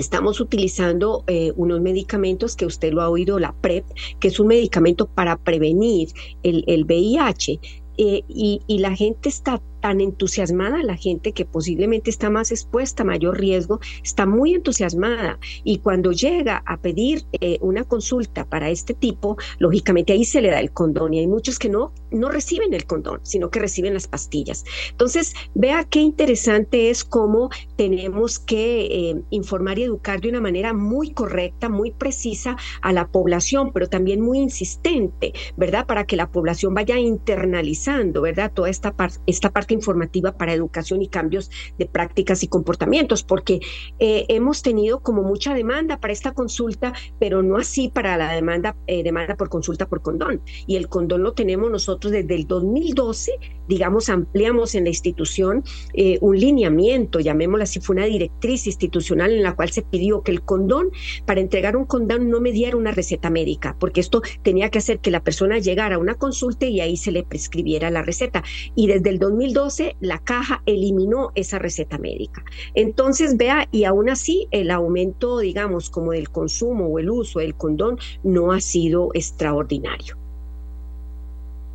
[0.00, 3.84] Estamos utilizando eh, unos medicamentos que usted lo ha oído, la PrEP,
[4.18, 6.08] que es un medicamento para prevenir
[6.42, 7.60] el, el VIH.
[7.98, 13.02] Eh, y, y, la gente está tan entusiasmada, la gente que posiblemente está más expuesta
[13.02, 18.70] a mayor riesgo, está muy entusiasmada y cuando llega a pedir eh, una consulta para
[18.70, 22.28] este tipo, lógicamente ahí se le da el condón y hay muchos que no, no
[22.28, 24.64] reciben el condón, sino que reciben las pastillas.
[24.90, 30.72] Entonces, vea qué interesante es cómo tenemos que eh, informar y educar de una manera
[30.72, 35.86] muy correcta, muy precisa a la población, pero también muy insistente, ¿verdad?
[35.86, 38.52] Para que la población vaya internalizando, ¿verdad?
[38.52, 38.94] Toda esta,
[39.26, 43.60] esta parte informativa para educación y cambios de prácticas y comportamientos, porque
[43.98, 48.76] eh, hemos tenido como mucha demanda para esta consulta, pero no así para la demanda,
[48.86, 50.40] eh, demanda por consulta por condón.
[50.66, 53.32] Y el condón lo tenemos nosotros desde el 2012,
[53.68, 55.62] digamos, ampliamos en la institución
[55.94, 60.32] eh, un lineamiento, llamémoslo así, fue una directriz institucional en la cual se pidió que
[60.32, 60.90] el condón,
[61.26, 64.98] para entregar un condón, no me diera una receta médica, porque esto tenía que hacer
[64.98, 68.42] que la persona llegara a una consulta y ahí se le prescribiera la receta.
[68.74, 69.59] Y desde el 2012
[70.00, 72.44] la caja eliminó esa receta médica.
[72.74, 77.54] Entonces, vea, y aún así el aumento, digamos, como del consumo o el uso del
[77.54, 80.16] condón no ha sido extraordinario.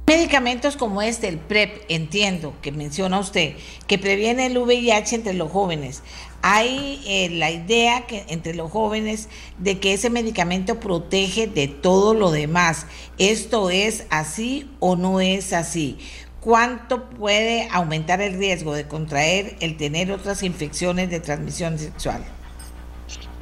[0.07, 3.55] Medicamentos como este, el PrEP, entiendo que menciona usted,
[3.87, 6.03] que previene el VIH entre los jóvenes.
[6.43, 12.13] Hay eh, la idea que entre los jóvenes de que ese medicamento protege de todo
[12.13, 12.85] lo demás.
[13.17, 15.97] ¿Esto es así o no es así?
[16.45, 22.23] ¿Cuánto puede aumentar el riesgo de contraer el tener otras infecciones de transmisión sexual?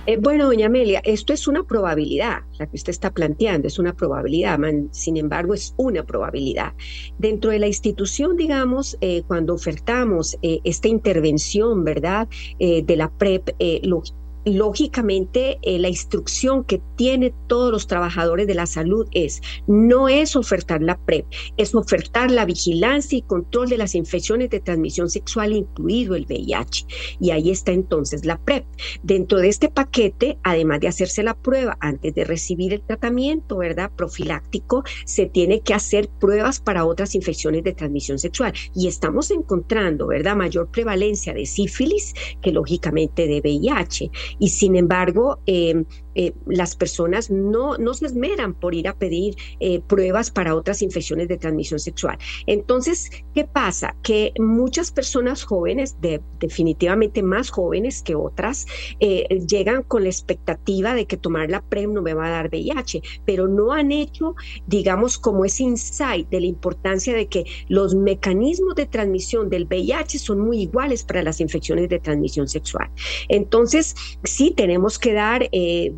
[0.05, 3.91] Eh, bueno, doña Amelia, esto es una probabilidad, la que usted está planteando es una
[3.91, 4.57] probabilidad,
[4.91, 6.71] sin embargo es una probabilidad.
[7.17, 13.49] Dentro de la institución, digamos, eh, cuando ofertamos eh, esta intervención, ¿verdad?, de la PrEP,
[13.83, 14.03] lo,
[14.45, 20.35] lógicamente eh, la instrucción que tiene todos los trabajadores de la salud es, no es
[20.35, 21.25] ofertar la PrEP,
[21.57, 26.85] es ofertar la vigilancia y control de las infecciones de transmisión sexual, incluido el VIH.
[27.19, 28.65] Y ahí está entonces la PrEP.
[29.01, 33.91] Dentro de este paquete, además de hacerse la prueba antes de recibir el tratamiento, ¿verdad?
[33.95, 38.53] Profiláctico, se tiene que hacer pruebas para otras infecciones de transmisión sexual.
[38.75, 40.35] Y estamos encontrando, ¿verdad?
[40.35, 47.29] Mayor prevalencia de sífilis que lógicamente de VIH y sin embargo eh, eh, las personas
[47.29, 51.79] no, no se esmeran por ir a pedir eh, pruebas para otras infecciones de transmisión
[51.79, 52.17] sexual.
[52.45, 53.95] Entonces, ¿qué pasa?
[54.03, 55.97] Que muchas personas jóvenes,
[56.39, 58.65] definitivamente más jóvenes que otras,
[58.99, 62.49] eh, llegan con la expectativa de que tomar la PREM no me va a dar
[62.49, 64.35] VIH, pero no han hecho,
[64.67, 70.19] digamos, como ese insight de la importancia de que los mecanismos de transmisión del VIH
[70.19, 72.89] son muy iguales para las infecciones de transmisión sexual.
[73.29, 75.49] Entonces, sí tenemos que dar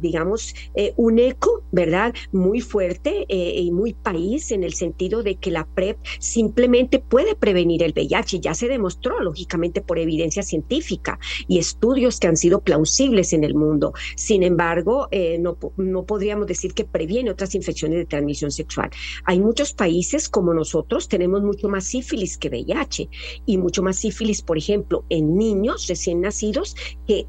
[0.05, 2.13] digamos, eh, un eco, ¿verdad?
[2.31, 7.33] Muy fuerte eh, y muy país en el sentido de que la PrEP simplemente puede
[7.33, 8.39] prevenir el VIH.
[8.39, 13.55] Ya se demostró, lógicamente, por evidencia científica y estudios que han sido plausibles en el
[13.55, 13.93] mundo.
[14.15, 18.91] Sin embargo, eh, no, no podríamos decir que previene otras infecciones de transmisión sexual.
[19.23, 23.09] Hay muchos países como nosotros, tenemos mucho más sífilis que VIH
[23.47, 26.75] y mucho más sífilis, por ejemplo, en niños recién nacidos
[27.07, 27.25] que,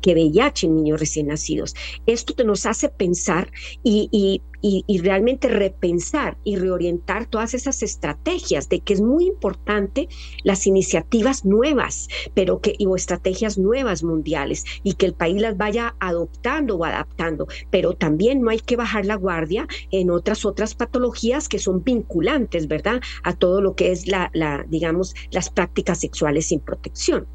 [0.00, 1.76] que VIH en niños recién nacidos
[2.16, 3.52] esto te nos hace pensar
[3.82, 4.42] y, y,
[4.88, 10.08] y, realmente repensar y reorientar todas esas estrategias de que es muy importante
[10.42, 15.94] las iniciativas nuevas, pero que o estrategias nuevas mundiales y que el país las vaya
[16.00, 21.48] adoptando o adaptando, pero también no hay que bajar la guardia en otras otras patologías
[21.48, 23.00] que son vinculantes, ¿verdad?
[23.22, 27.26] A todo lo que es la, la digamos, las prácticas sexuales sin protección.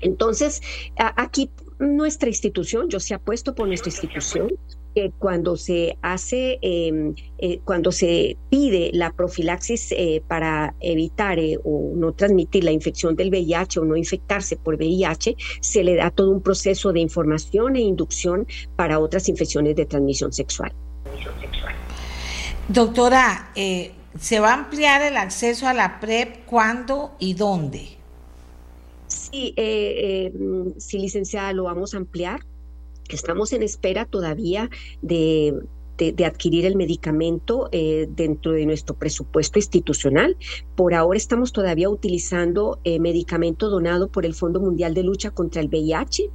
[0.00, 0.60] Entonces,
[1.16, 4.48] aquí nuestra institución, yo se apuesto por nuestra institución,
[4.94, 11.58] que cuando se hace, em, eh, cuando se pide la profilaxis eh, para evitar eh,
[11.62, 16.10] o no transmitir la infección del VIH o no infectarse por VIH, se le da
[16.10, 20.72] todo un proceso de información e inducción para otras infecciones de transmisión sexual.
[22.68, 27.97] Doctora, ¿se va a ampliar el acceso a la PrEP cuándo y dónde?
[29.30, 29.54] Sí,
[30.34, 32.40] mm, sí, licenciada, lo vamos a ampliar.
[33.08, 34.68] Estamos en espera todavía
[35.02, 35.54] de
[35.98, 40.36] de, adquirir el medicamento eh, dentro de nuestro presupuesto institucional.
[40.76, 45.60] Por ahora estamos todavía utilizando eh, medicamento donado por el Fondo Mundial de Lucha contra
[45.60, 46.30] el VIH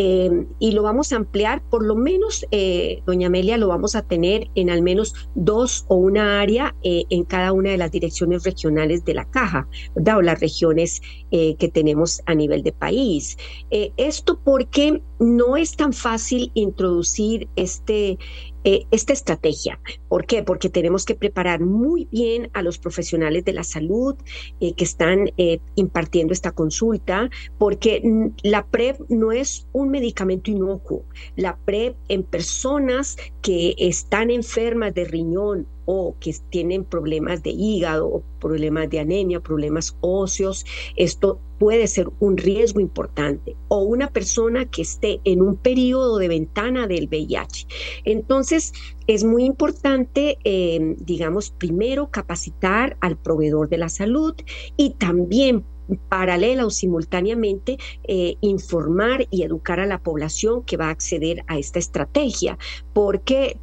[0.00, 4.02] Em, y lo vamos a ampliar, por lo menos, eh, doña Amelia, lo vamos a
[4.02, 8.44] tener en al menos dos o una área eh, en cada una de las direcciones
[8.44, 10.18] regionales de la caja, ¿verdad?
[10.18, 13.36] O las regiones eh, que tenemos a nivel de país.
[13.70, 18.18] esto porque no es tan fácil introducir este,
[18.62, 19.80] esta estrategia.
[20.08, 20.44] ¿Por qué?
[20.44, 24.14] Porque tenemos que preparar muy bien a los profesionales de la salud
[24.60, 25.30] que están
[25.74, 28.02] impartiendo esta consulta, porque
[28.42, 31.04] la PrEP no es un medicamento inocuo.
[31.36, 38.06] La PrEP en personas que están enfermas de riñón o que tienen problemas de hígado
[38.08, 40.66] o problemas de anemia, problemas óseos,
[40.96, 43.56] esto puede ser un riesgo importante.
[43.68, 47.66] O una persona que esté en un periodo de ventana del VIH.
[48.04, 48.74] Entonces,
[49.06, 54.34] es muy importante, eh, digamos, primero capacitar al proveedor de la salud
[54.76, 55.64] y también
[56.08, 61.58] paralela o simultáneamente eh, informar y educar a la población que va a acceder a
[61.58, 62.58] esta estrategia,
[62.92, 63.58] porque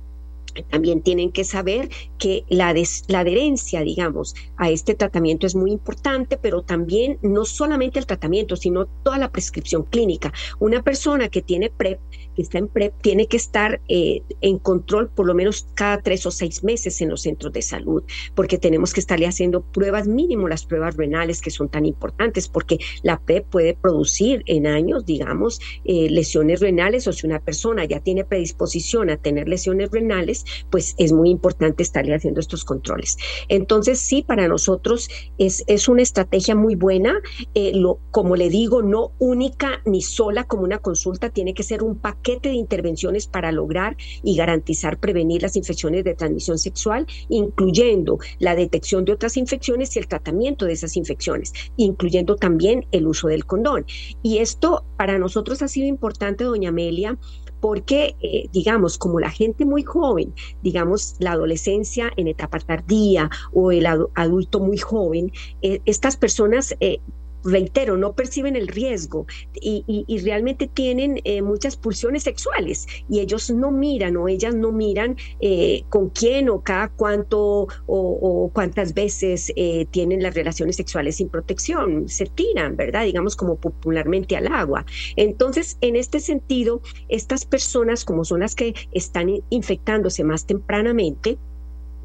[0.63, 2.73] también tienen que saber que la,
[3.07, 8.55] la, adherencia, digamos, a este tratamiento es muy importante, pero también no solamente el tratamiento,
[8.55, 10.31] sino toda la prescripción clínica.
[10.59, 11.99] Una persona que tiene PrEP
[12.35, 16.25] que está en PrEP tiene que estar eh, en control por lo menos cada tres
[16.25, 18.03] o seis meses en los centros de salud,
[18.35, 22.77] porque tenemos que estarle haciendo pruebas mínimo, las pruebas renales que son tan importantes, porque
[23.03, 27.99] la PrEP puede producir en años, digamos, eh, lesiones renales o si una persona ya
[27.99, 33.17] tiene predisposición a tener lesiones renales, pues es muy importante estarle haciendo estos controles.
[33.47, 37.19] Entonces, sí, para nosotros es, es una estrategia muy buena,
[37.53, 41.83] eh, lo, como le digo, no única ni sola como una consulta, tiene que ser
[41.83, 48.17] un paquete de intervenciones para lograr y garantizar prevenir las infecciones de transmisión sexual, incluyendo
[48.39, 53.27] la detección de otras infecciones y el tratamiento de esas infecciones, incluyendo también el uso
[53.27, 53.85] del condón.
[54.23, 57.17] Y esto para nosotros ha sido importante, doña Amelia,
[57.61, 63.71] porque, eh, digamos, como la gente muy joven, digamos, la adolescencia en etapa tardía o
[63.71, 66.99] el adulto muy joven, eh, estas personas eh,
[67.45, 69.83] reitero, no perciben el riesgo y,
[70.25, 75.83] realmente tienen eh, muchas pulsiones sexuales y ellos no miran o ellas no miran eh,
[75.89, 82.09] con quién o cada cuánto o, cuántas veces eh, tienen las relaciones sexuales sin protección,
[82.09, 83.05] se tiran, ¿verdad?
[83.05, 84.85] Digamos como popularmente al agua.
[85.15, 91.37] Entonces, en este sentido, estas personas, como son las que están infectándose más tempranamente,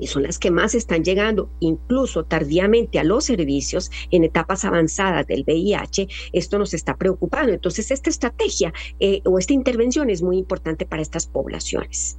[0.01, 5.27] y son las que más están llegando, incluso tardíamente, a los servicios en etapas avanzadas
[5.27, 7.53] del VIH, esto nos está preocupando.
[7.53, 12.17] Entonces, esta estrategia eh, o esta intervención es muy importante para estas poblaciones.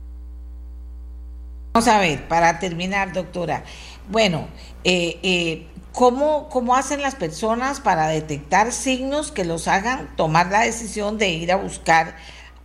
[1.74, 3.64] Vamos a ver, para terminar, doctora.
[4.10, 4.48] Bueno,
[4.84, 10.62] eh, eh, ¿cómo, ¿cómo hacen las personas para detectar signos que los hagan tomar la
[10.62, 12.18] decisión de ir a buscar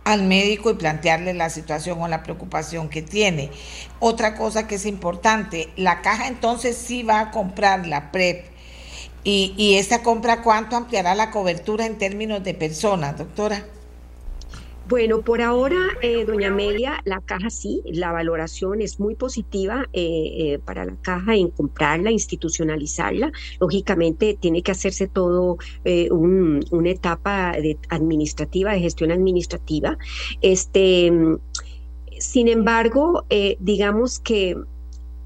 [0.07, 3.51] al médico y plantearle la situación o la preocupación que tiene.
[3.99, 8.45] Otra cosa que es importante, la caja entonces sí va a comprar la PrEP.
[9.23, 13.65] Y, y esta compra, ¿cuánto ampliará la cobertura en términos de personas, doctora?
[14.89, 20.53] Bueno, por ahora, eh, doña Amelia, la caja sí, la valoración es muy positiva eh,
[20.53, 23.33] eh, para la caja en comprarla, institucionalizarla.
[23.59, 25.57] Lógicamente, tiene que hacerse todo
[26.09, 29.97] una etapa de administrativa, de gestión administrativa.
[30.41, 31.11] Este,
[32.17, 33.25] sin embargo,
[33.59, 34.55] digamos que,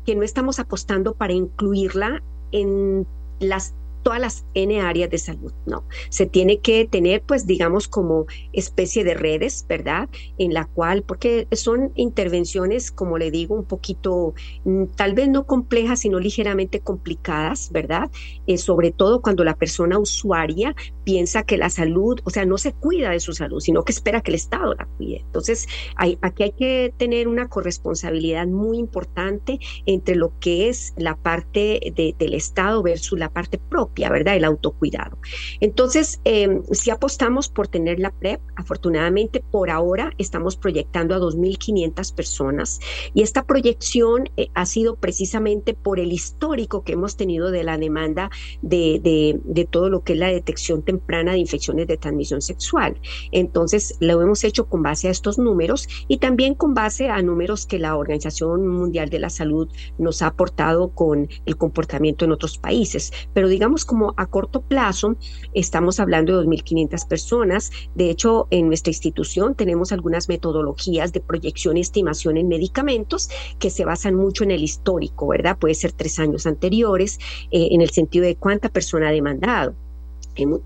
[0.07, 3.05] que no estamos apostando para incluirla en
[3.39, 5.84] las todas las N áreas de salud, no.
[6.10, 10.10] Se tiene que tener, pues, digamos, como especie de redes, ¿verdad?
[10.38, 14.34] En la cual, porque son intervenciones, como le digo, un poquito,
[14.66, 18.10] mm, tal vez no complejas, sino ligeramente complicadas, ¿verdad?
[18.47, 22.74] Eh, sobre todo cuando la persona usuaria piensa que la salud, o sea, no se
[22.74, 25.22] cuida de su salud, sino que espera que el Estado la cuide.
[25.26, 31.16] Entonces, hay, aquí hay que tener una corresponsabilidad muy importante entre lo que es la
[31.16, 34.36] parte del Estado versus la parte propia, ¿verdad?
[34.36, 35.18] El autocuidado.
[35.60, 42.14] Entonces, eh, si apostamos por tener la PrEP, afortunadamente por ahora estamos proyectando a 2.500
[42.16, 42.80] personas
[43.14, 47.78] y esta proyección eh, ha sido precisamente por el histórico que hemos tenido de la
[47.78, 48.30] demanda
[48.62, 53.00] de, de, de todo lo que es la detección temprana de infecciones de transmisión sexual.
[53.32, 57.66] Entonces, lo hemos hecho con base a estos números y también con base a números
[57.66, 62.58] que la Organización Mundial de la Salud nos ha aportado con el comportamiento en otros
[62.58, 63.12] países.
[63.34, 65.15] Pero digamos como a corto plazo,
[65.53, 67.71] estamos hablando de 2.500 personas.
[67.95, 73.29] De hecho, en nuestra institución tenemos algunas metodologías de proyección y estimación en medicamentos
[73.59, 75.57] que se basan mucho en el histórico, ¿verdad?
[75.57, 77.19] Puede ser tres años anteriores,
[77.51, 79.75] eh, en el sentido de cuánta persona ha demandado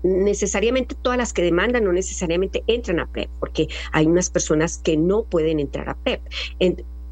[0.02, 4.96] necesariamente todas las que demandan no necesariamente entran a PrEP, porque hay unas personas que
[4.96, 6.22] no pueden entrar a PrEP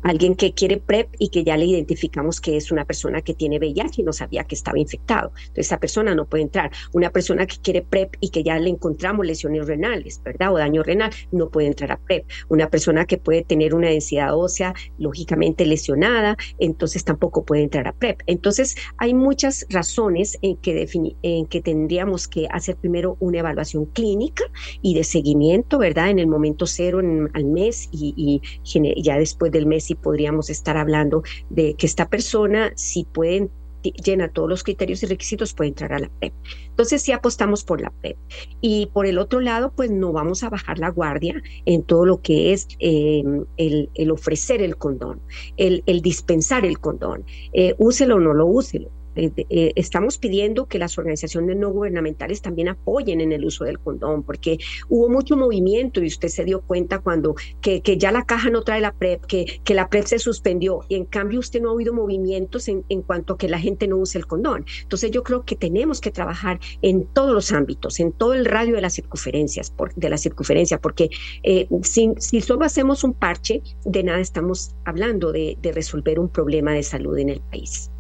[0.05, 3.59] alguien que quiere PrEP y que ya le identificamos que es una persona que tiene
[3.59, 5.33] VIH y no sabía que estaba infectado.
[5.35, 6.71] Entonces, esa persona no puede entrar.
[6.93, 10.53] Una persona que quiere PrEP y que ya le encontramos lesiones renales, ¿verdad?
[10.53, 12.27] O daño renal, no puede entrar a PrEP.
[12.49, 17.93] Una persona que puede tener una densidad ósea lógicamente lesionada, entonces tampoco puede entrar a
[17.93, 18.21] PrEP.
[18.27, 20.87] Entonces, hay muchas razones en que,
[21.23, 24.45] en que tendríamos que hacer primero una evaluación clínica
[24.83, 26.11] y de seguimiento, ¿verdad?
[26.11, 30.77] En el momento cero, en, al mes y, y ya después del mes podríamos estar
[30.77, 33.51] hablando de que esta persona, si pueden
[33.91, 36.33] llena todos los criterios y requisitos, puede entrar a la PrEP.
[36.71, 38.17] Entonces, sí apostamos por la PrEP.
[38.61, 42.21] Y por el otro lado, pues no vamos a bajar la guardia en todo lo
[42.23, 45.21] que es em, el, ofrecer el condón,
[45.57, 47.25] el, dispensar el condón.
[47.53, 52.43] Eh, úselo o no lo úselo eh, eh, estamos pidiendo que las organizaciones no gubernamentales
[52.43, 54.59] también apoyen en el uso del condón, porque
[54.89, 58.81] hubo mucho movimiento y usted se dio cuenta cuando que, ya la caja no trae
[58.81, 62.69] la PrEP, que, la PrEP se suspendió y en cambio usted no ha oído movimientos
[62.69, 64.65] en, en, cuanto a que la gente no use el condón.
[64.83, 68.75] Entonces yo creo que tenemos que trabajar en todos los ámbitos, en todo el radio
[68.75, 71.11] de las circunferencias, por, de la circunferencia, porque
[71.43, 76.83] eh, si, solo hacemos un parche, de nada estamos hablando de resolver un problema de
[76.83, 77.91] salud en el país.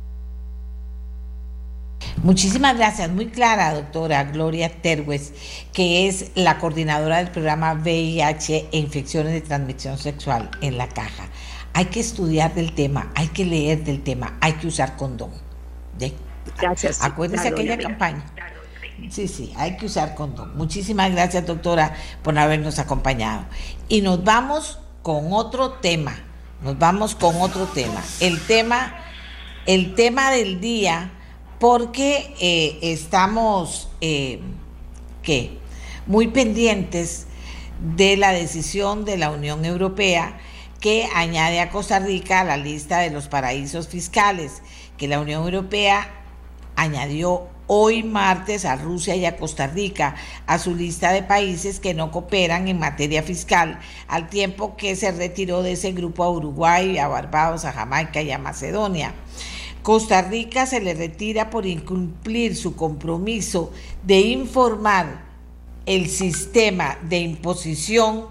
[2.24, 5.34] Muchísimas gracias, muy clara, doctora Gloria Terwes,
[5.74, 11.28] que es la coordinadora del programa VIH e infecciones de transmisión sexual en la caja.
[11.74, 15.32] Hay que estudiar del tema, hay que leer del tema, hay que usar condón.
[16.58, 17.02] Gracias.
[17.02, 18.24] Acuérdese aquella campaña.
[19.10, 20.56] Sí, sí, hay que usar condón.
[20.56, 23.44] Muchísimas gracias, doctora, por habernos acompañado.
[23.90, 26.16] Y nos vamos con otro tema.
[26.62, 28.02] Nos vamos con otro tema.
[28.20, 28.94] El tema,
[29.66, 31.10] el tema del día
[31.64, 34.38] porque eh, estamos eh,
[36.06, 37.26] muy pendientes
[37.96, 40.38] de la decisión de la Unión Europea
[40.78, 44.60] que añade a Costa Rica a la lista de los paraísos fiscales,
[44.98, 46.12] que la Unión Europea
[46.76, 51.94] añadió hoy martes a Rusia y a Costa Rica a su lista de países que
[51.94, 56.98] no cooperan en materia fiscal, al tiempo que se retiró de ese grupo a Uruguay,
[56.98, 59.14] a Barbados, a Jamaica y a Macedonia.
[59.84, 63.70] Costa Rica se le retira por incumplir su compromiso
[64.02, 65.26] de informar
[65.84, 68.28] el sistema de imposición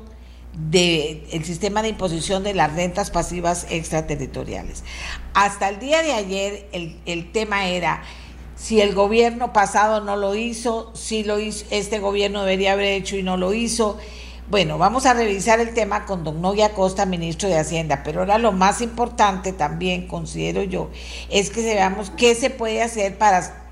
[0.71, 4.83] de el sistema de imposición de las rentas pasivas extraterritoriales.
[5.35, 8.01] Hasta el día de ayer el, el tema era
[8.55, 13.15] si el gobierno pasado no lo hizo, si lo hizo, este gobierno debería haber hecho
[13.15, 13.99] y no lo hizo.
[14.53, 18.37] Bueno, vamos a revisar el tema con don Novia Costa, ministro de Hacienda, pero ahora
[18.37, 20.91] lo más importante también, considero yo,
[21.31, 23.65] es que veamos qué se puede hacer para,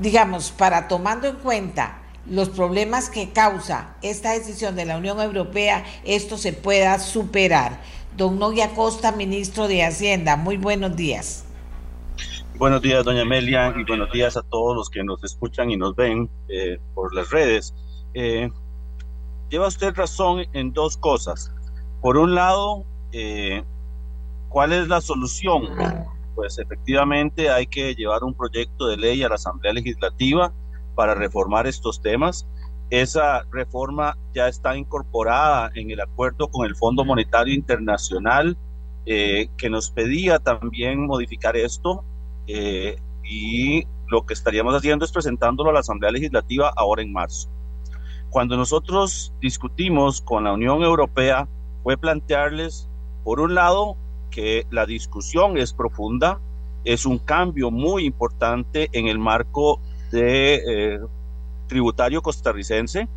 [0.00, 5.84] digamos, para tomando en cuenta los problemas que causa esta decisión de la Unión Europea,
[6.02, 7.82] esto se pueda superar.
[8.16, 11.44] Don Novia Costa, ministro de Hacienda, muy buenos días.
[12.58, 15.94] Buenos días, doña Amelia, y buenos días a todos los que nos escuchan y nos
[15.94, 17.72] ven eh, por las redes.
[18.14, 18.50] Eh,
[19.54, 21.52] lleva usted razón en dos cosas.
[22.00, 23.62] Por un lado, eh,
[24.48, 25.68] ¿cuál es la solución?
[26.34, 30.52] Pues efectivamente hay que llevar un proyecto de ley a la Asamblea Legislativa
[30.96, 32.48] para reformar estos temas.
[32.90, 38.58] Esa reforma ya está incorporada en el acuerdo con el Fondo Monetario Internacional
[39.06, 42.04] eh, que nos pedía también modificar esto
[42.48, 47.53] eh, y lo que estaríamos haciendo es presentándolo a la Asamblea Legislativa ahora en marzo.
[48.34, 51.46] Cuando nosotros discutimos con la Unión Europea
[51.84, 52.88] fue plantearles,
[53.22, 53.96] por un lado,
[54.32, 56.40] que la discusión es profunda,
[56.84, 59.80] es un cambio muy importante en el marco
[60.10, 61.00] de eh,
[61.68, 63.08] tributario costarricense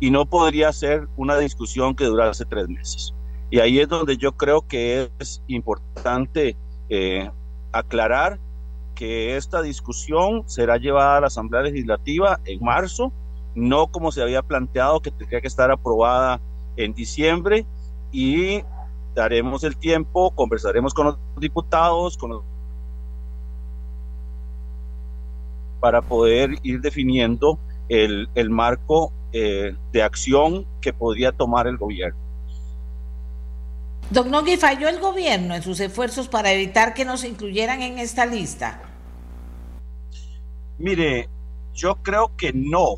[0.00, 3.14] y no podría ser una discusión que durase tres meses.
[3.50, 6.58] Y ahí es donde yo creo que es importante
[6.90, 7.30] eh,
[7.72, 8.38] aclarar
[8.94, 13.14] que esta discusión será llevada a la Asamblea Legislativa en marzo,
[13.58, 16.40] no como se había planteado que tendría que estar aprobada
[16.76, 17.66] en diciembre
[18.12, 18.62] y
[19.14, 22.42] daremos el tiempo, conversaremos con los diputados, con los
[25.80, 32.18] para poder ir definiendo el, el marco eh, de acción que podría tomar el gobierno.
[34.10, 38.24] Don Nogui, ¿falló el gobierno en sus esfuerzos para evitar que nos incluyeran en esta
[38.24, 38.80] lista?
[40.78, 41.28] Mire,
[41.74, 42.96] yo creo que no.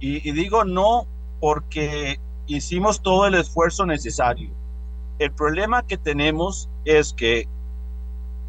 [0.00, 1.06] Y, digo no
[1.40, 4.50] porque hicimos todo el esfuerzo necesario.
[5.18, 7.48] El problema que tenemos es que,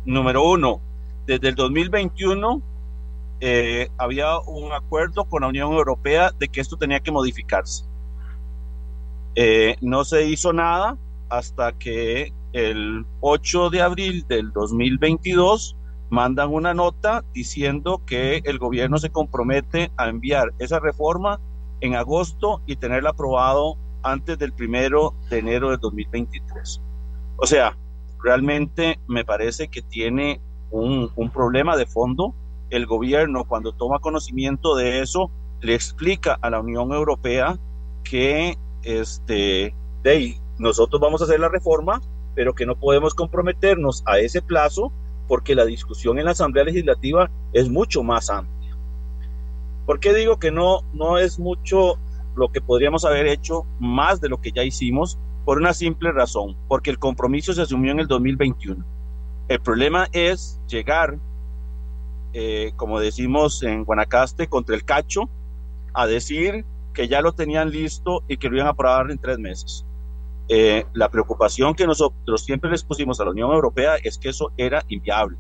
[0.06, 0.82] número uno,
[1.26, 2.62] desde el 2021
[3.42, 7.86] eh, había un acuerdo con la Unión Europea de que esto tenía que modificarse.
[9.36, 10.98] Eh, no se hizo nada
[11.30, 15.76] hasta que el 8 de abril del 2022
[16.10, 21.40] mandan una nota diciendo que el gobierno se compromete a enviar esa reforma
[21.82, 26.82] en agosto y tenerla aprobado antes del primero de enero de 2023.
[27.38, 27.78] O sea,
[28.24, 30.42] realmente me parece que tiene
[30.72, 32.34] un, un problema de fondo
[32.70, 35.32] el gobierno cuando toma conocimiento de eso
[35.62, 37.58] le explica a la Unión Europea
[38.04, 42.02] que este, de nosotros vamos a hacer la reforma,
[42.36, 44.92] pero que no podemos comprometernos a ese plazo
[45.30, 48.76] porque la discusión en la Asamblea Legislativa es mucho más amplia.
[49.86, 51.98] ¿Por qué digo que no, no es mucho
[52.36, 55.18] lo que podríamos haber hecho más de lo que ya hicimos?
[55.46, 58.84] Por una simple razón, porque el compromiso se asumió en el 2021.
[59.48, 61.18] El problema es llegar
[62.34, 65.30] eh, como decimos en Guanacaste, contra el cacho,
[65.94, 69.40] a decir que ya lo tenían listo y que lo iban a aprobar en tres
[69.40, 69.86] meses.
[70.52, 74.52] Eh, la preocupación que nosotros siempre les pusimos a la Unión Europea es que eso
[74.58, 75.38] era inviable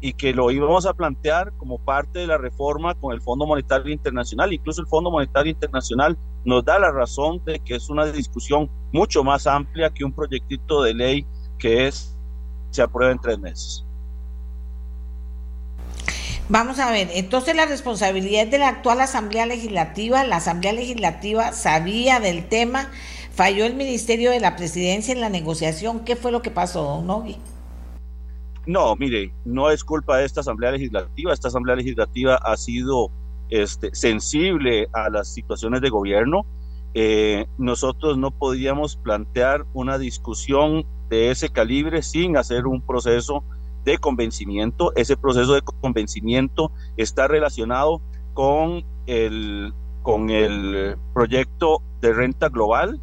[0.00, 3.92] y que lo íbamos a plantear como parte de la reforma con el Fondo Monetario
[3.92, 4.52] Internacional.
[4.52, 9.24] Incluso el Fondo Monetario Internacional nos da la razón de que es una discusión mucho
[9.24, 11.26] más amplia que un proyectito de ley
[11.58, 12.14] que es
[12.70, 13.84] se aprueba en tres meses.
[16.50, 22.20] Vamos a ver, entonces la responsabilidad de la actual Asamblea Legislativa, la Asamblea Legislativa sabía
[22.20, 22.90] del tema,
[23.34, 27.06] falló el Ministerio de la Presidencia en la negociación, ¿qué fue lo que pasó, don
[27.06, 27.36] Nogui?
[28.66, 33.10] No, mire, no es culpa de esta Asamblea Legislativa, esta Asamblea Legislativa ha sido
[33.50, 36.46] este, sensible a las situaciones de gobierno.
[36.94, 43.44] Eh, nosotros no podíamos plantear una discusión de ese calibre sin hacer un proceso
[43.84, 44.92] de convencimiento.
[44.94, 48.00] Ese proceso de convencimiento está relacionado
[48.32, 53.00] con el, con el proyecto de renta global.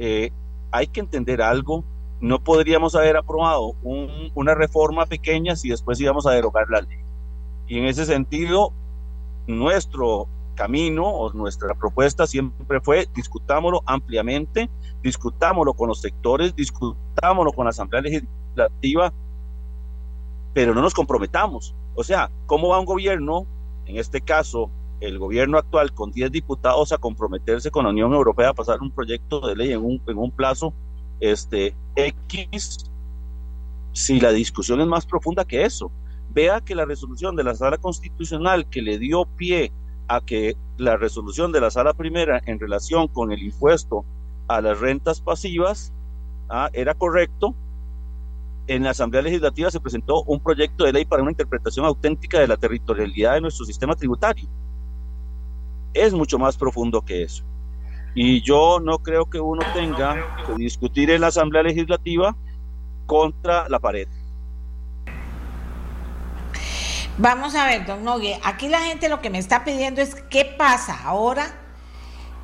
[0.00, 0.32] Eh,
[0.72, 1.84] hay que entender algo.
[2.20, 3.76] No podríamos haber aprobado
[4.34, 6.98] una reforma pequeña si después íbamos a derogar la ley.
[7.68, 8.72] Y en ese sentido,
[9.46, 10.26] nuestro
[10.56, 14.68] camino o nuestra propuesta siempre fue discutámoslo ampliamente,
[15.02, 19.12] discutámoslo con los sectores, discutámoslo con la Asamblea Legislativa
[20.52, 21.74] pero no nos comprometamos.
[21.94, 23.46] O sea, ¿cómo va un gobierno,
[23.86, 24.70] en este caso
[25.00, 28.90] el gobierno actual con 10 diputados, a comprometerse con la Unión Europea a pasar un
[28.90, 30.72] proyecto de ley en un, en un plazo
[31.20, 32.90] este, X
[33.92, 35.90] si la discusión es más profunda que eso?
[36.32, 39.72] Vea que la resolución de la sala constitucional que le dio pie
[40.06, 44.04] a que la resolución de la sala primera en relación con el impuesto
[44.48, 45.92] a las rentas pasivas
[46.48, 47.54] ah, era correcto,
[48.66, 52.46] en la Asamblea Legislativa se presentó un proyecto de ley para una interpretación auténtica de
[52.46, 54.48] la territorialidad de nuestro sistema tributario.
[55.94, 57.44] Es mucho más profundo que eso.
[58.14, 62.36] Y yo no creo que uno tenga que discutir en la Asamblea Legislativa
[63.06, 64.08] contra la pared.
[67.18, 70.44] Vamos a ver, don Nogue, aquí la gente lo que me está pidiendo es qué
[70.56, 71.59] pasa ahora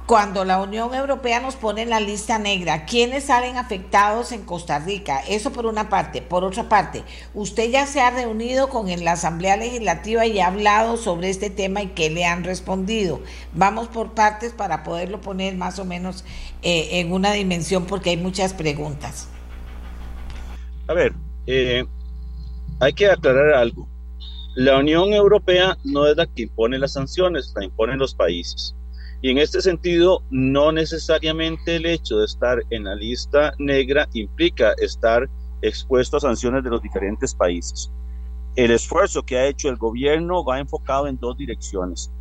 [0.06, 4.78] cuando la Unión Europea nos pone en la lista negra, ¿quiénes salen afectados en Costa
[4.78, 5.18] Rica?
[5.28, 6.22] Eso por una parte.
[6.22, 7.02] Por otra parte,
[7.34, 11.82] usted ya se ha reunido con la Asamblea Legislativa y ha hablado sobre este tema
[11.82, 13.20] y qué le han respondido.
[13.52, 16.24] Vamos por partes para poderlo poner más o menos
[16.62, 19.28] eh, en una dimensión porque hay muchas preguntas.
[20.86, 21.12] A ver,
[21.48, 21.84] eh,
[22.78, 23.88] hay que aclarar algo.
[24.54, 28.75] La Unión Europea no es la que impone las sanciones, la imponen los países.
[29.22, 34.74] Y en este sentido, no necesariamente el hecho de estar en la lista negra implica
[34.78, 35.28] estar
[35.62, 37.90] expuesto a sanciones de los diferentes países.
[38.56, 42.12] El esfuerzo que ha hecho el gobierno va enfocado en dos direcciones.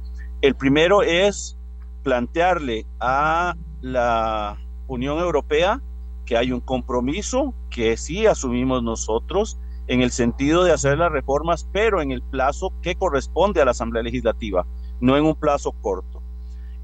[0.42, 1.58] El primero es
[2.04, 5.82] plantearle a la Unión Europea
[6.26, 11.70] que hay un compromiso que sí asumimos nosotros en el sentido de hacer las reformas,
[11.72, 14.66] pero en el plazo que corresponde a la Asamblea Legislativa,
[15.00, 16.15] no en un plazo corto.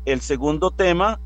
[0.05, 1.19] El segundo tema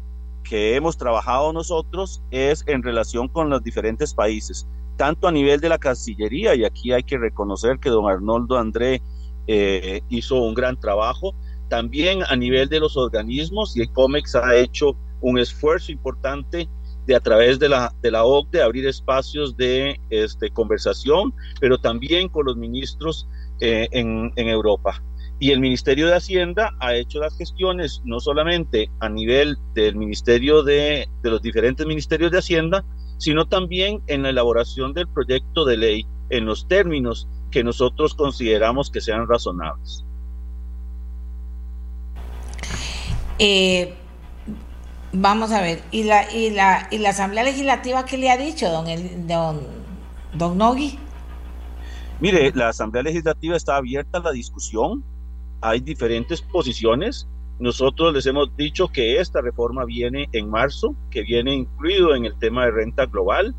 [0.43, 4.67] que hemos trabajado nosotros es en relación con los diferentes países,
[4.97, 9.01] tanto a nivel de la Cancillería, y aquí hay que reconocer que don Arnoldo André
[9.47, 11.34] eh, hizo un gran trabajo,
[11.69, 16.69] también a nivel de los organismos, y el COMEX ha hecho un esfuerzo importante
[17.07, 22.45] de a través de la, de OCDE abrir espacios de este, conversación, pero también con
[22.45, 23.28] los ministros
[23.61, 25.01] eh, en Europa.
[25.39, 30.63] Y el Ministerio de Hacienda ha hecho las gestiones no solamente a nivel del Ministerio
[30.63, 32.86] de, de los diferentes ministerios de Hacienda,
[33.17, 38.89] sino también en la elaboración del proyecto de ley en los términos que nosotros consideramos
[38.89, 40.05] que sean razonables.
[43.39, 43.93] Eh,
[45.17, 48.69] Vamos a ver, ¿y la, y la, y la Asamblea Legislativa qué le ha dicho,
[48.69, 49.61] don, el, don,
[50.33, 50.99] don Nogui?
[52.19, 55.05] Mire, la Asamblea Legislativa está abierta a la discusión,
[55.66, 57.28] hay diferentes posiciones.
[57.59, 62.38] Nosotros les hemos dicho que esta reforma viene en marzo, que viene incluido en el
[62.38, 63.55] tema de renta global,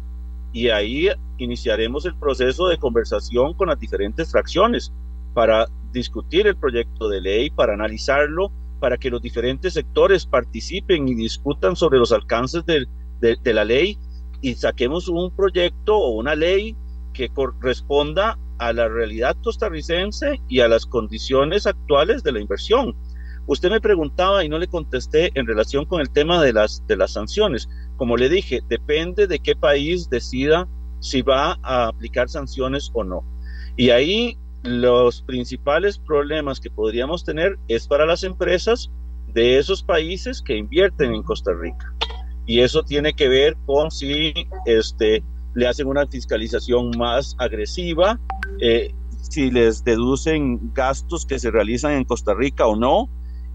[0.53, 4.93] y ahí iniciaremos el proceso de conversación con las diferentes fracciones
[5.35, 11.15] para discutir el proyecto de ley, para analizarlo para que los diferentes sectores participen y
[11.15, 12.87] discutan sobre los alcances de,
[13.21, 13.99] de, la ley
[14.43, 16.77] y saquemos un proyecto o una ley
[17.13, 22.97] que corresponda a la realidad costarricense y a las condiciones actuales de la inversión.
[23.47, 26.97] Usted me preguntaba y no le contesté en relación con el tema de las, de
[26.97, 27.69] las sanciones.
[27.97, 30.69] Como le dije, depende de qué país decida
[31.01, 33.25] si va a aplicar sanciones o no.
[33.77, 38.91] Y ahí los principales problemas que podríamos tener es para las empresas
[39.29, 41.95] de esos países que invierten en Costa Rica.
[42.47, 44.33] Y eso tiene que ver con si
[44.67, 45.23] este,
[45.57, 48.21] le hacen una fiscalización más agresiva,
[48.61, 48.93] eh,
[49.23, 53.09] si les deducen gastos que se realizan en Costa Rica o no,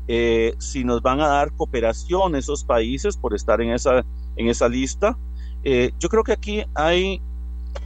[0.08, 4.04] eh, si nos van a dar cooperación esos países por estar en esa,
[4.36, 5.16] en esa lista.
[5.64, 7.22] Eh, yo creo que aquí hay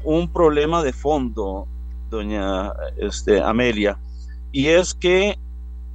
[0.05, 1.68] un problema de fondo
[2.09, 3.99] doña este, Amelia,
[4.53, 5.38] y es que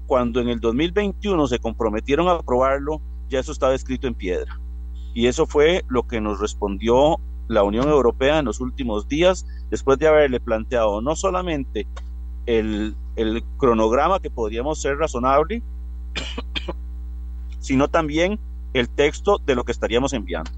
[0.06, 3.00] cuando en el 2021 se comprometieron a aprobarlo,
[3.30, 4.60] ya eso estaba escrito en piedra.
[5.14, 7.18] Y eso fue lo que nos respondió
[7.50, 11.84] la Unión Europea en los últimos días, después de haberle planteado no solamente
[12.46, 15.60] el, el cronograma que podríamos ser razonable,
[17.58, 18.38] sino también
[18.72, 20.52] el texto de lo que estaríamos enviando.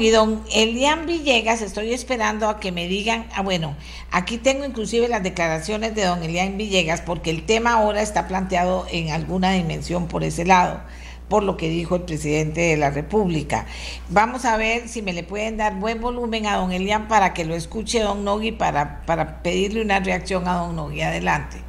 [0.00, 3.76] Y don Elian Villegas, estoy esperando a que me digan, ah, bueno,
[4.10, 8.84] aquí tengo inclusive las declaraciones de don Elian Villegas, porque el tema ahora está planteado
[8.90, 10.80] en alguna dimensión por ese lado,
[11.28, 13.66] por lo que dijo el presidente de la República.
[14.08, 17.44] Vamos a ver si me le pueden dar buen volumen a don Elian para que
[17.44, 21.02] lo escuche don Nogui, para, para pedirle una reacción a don Nogui.
[21.02, 21.68] Adelante.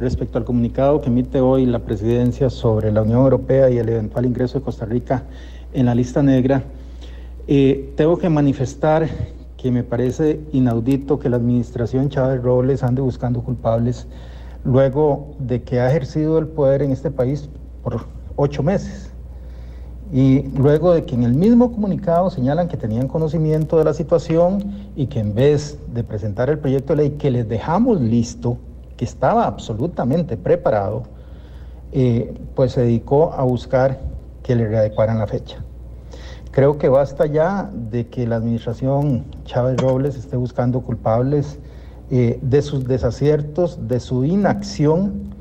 [0.00, 4.24] respecto al comunicado que emite hoy la presidencia sobre la Unión Europea y el eventual
[4.24, 5.24] ingreso de Costa Rica
[5.74, 6.64] en la lista negra,
[7.46, 9.08] eh, tengo que manifestar
[9.60, 14.06] que me parece inaudito que la administración Chávez Robles ande buscando culpables
[14.64, 17.50] luego de que ha ejercido el poder en este país
[17.82, 18.06] por
[18.36, 19.10] ocho meses.
[20.12, 24.64] Y luego de que en el mismo comunicado señalan que tenían conocimiento de la situación
[24.96, 28.56] y que en vez de presentar el proyecto de ley que les dejamos listo,
[28.96, 31.02] que estaba absolutamente preparado,
[31.92, 34.00] eh, pues se dedicó a buscar
[34.42, 35.62] que le readecuaran la fecha.
[36.50, 41.60] Creo que basta ya de que la administración Chávez Robles esté buscando culpables
[42.10, 45.32] eh, de sus desaciertos, de su inacción.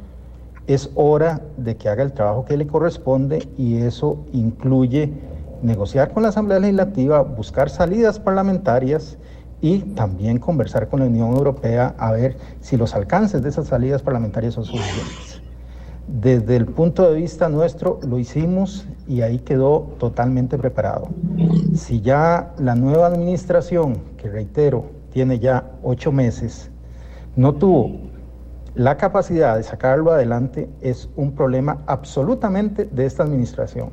[0.68, 5.12] Es hora de que haga el trabajo que le corresponde y eso incluye
[5.64, 9.18] negociar con la Asamblea Legislativa, buscar salidas parlamentarias
[9.62, 14.04] y también conversar con la Unión Europea a ver si los alcances de esas salidas
[14.04, 15.29] parlamentarias son suficientes.
[16.12, 21.10] Desde el punto de vista nuestro lo hicimos y ahí quedó totalmente preparado.
[21.76, 26.72] Si ya la nueva administración, que reitero, tiene ya ocho meses,
[27.36, 27.92] no tuvo
[28.74, 33.92] la capacidad de sacarlo adelante, es un problema absolutamente de esta administración.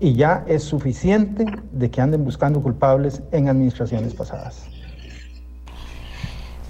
[0.00, 4.73] y ya es suficiente de que anden buscando culpables en administraciones pasadas.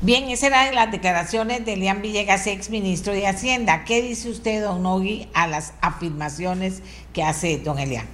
[0.01, 3.85] Bien, esas eran las declaraciones de Elian Villegas, ex ministro de Hacienda.
[3.85, 6.83] ¿Qué dice usted, don Nogui, a las afirmaciones
[7.15, 8.07] que hace don Elian?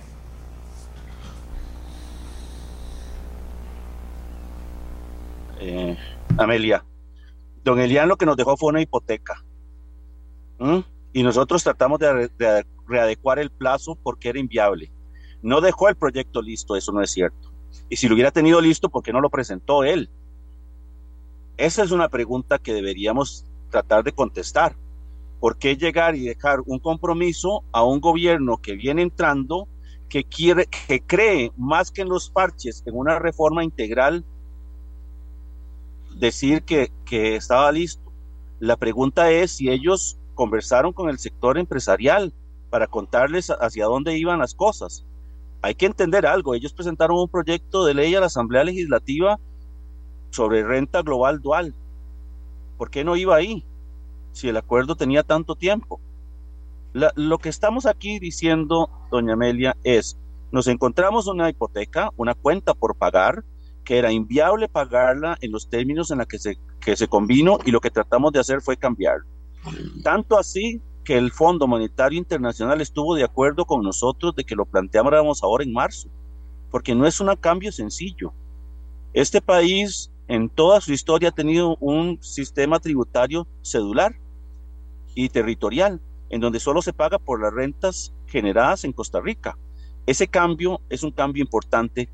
[5.58, 5.96] Eh,
[6.38, 6.84] Amelia,
[7.64, 9.44] don Elian lo que nos dejó fue una hipoteca.
[11.12, 14.92] Y nosotros tratamos de, de readecuar el plazo porque era inviable.
[15.42, 17.52] No dejó el proyecto listo, eso no es cierto.
[17.88, 20.10] Y si lo hubiera tenido listo, ¿por qué no lo presentó él?
[21.60, 24.74] Esa es una pregunta que deberíamos tratar de contestar.
[25.40, 29.68] ¿Por qué llegar y dejar un compromiso a un gobierno que viene entrando,
[30.08, 34.24] que quiere, que cree más que en los parches, en una reforma integral,
[36.16, 38.10] decir que, que estaba listo?
[38.58, 42.32] La pregunta es si ellos conversaron con el sector empresarial
[42.70, 45.04] para contarles hacia dónde iban las cosas.
[45.60, 49.38] Hay que entender algo, ellos presentaron un proyecto de ley a la Asamblea Legislativa
[50.30, 51.74] sobre renta global dual.
[52.78, 53.64] ¿Por qué no iba ahí
[54.32, 56.00] si el acuerdo tenía tanto tiempo?
[56.92, 60.16] lo que estamos aquí diciendo, doña Amelia, es,
[60.50, 63.44] nos encontramos una hipoteca, una cuenta por pagar,
[63.84, 67.70] que era inviable pagarla en los términos en los que se, que se convino y
[67.70, 69.18] lo que tratamos de hacer fue cambiar.
[70.02, 74.64] Tanto así que el Fondo Monetario Internacional estuvo de acuerdo con nosotros de que lo
[74.64, 76.08] planteáramos ahora en marzo,
[76.70, 78.32] porque no es un cambio sencillo.
[79.12, 84.14] Este país en toda su historia ha tenido un sistema tributario cedular
[85.12, 89.58] y territorial, en donde solo se paga por las rentas generadas en Costa Rica.
[90.06, 92.08] Ese cambio es un cambio importante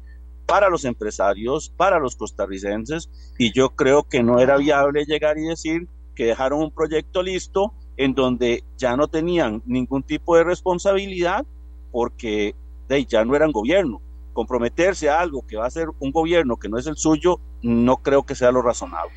[0.46, 5.48] para los empresarios, para los costarricenses, y yo creo que no era viable llegar y
[5.48, 11.44] decir que dejaron un proyecto listo en donde ya no tenían ningún tipo de responsabilidad
[11.92, 12.54] porque
[12.88, 14.00] de, ya no eran gobierno
[14.36, 17.96] comprometerse a algo que va a ser un gobierno que no es el suyo, no
[17.96, 19.14] creo que sea lo razonable.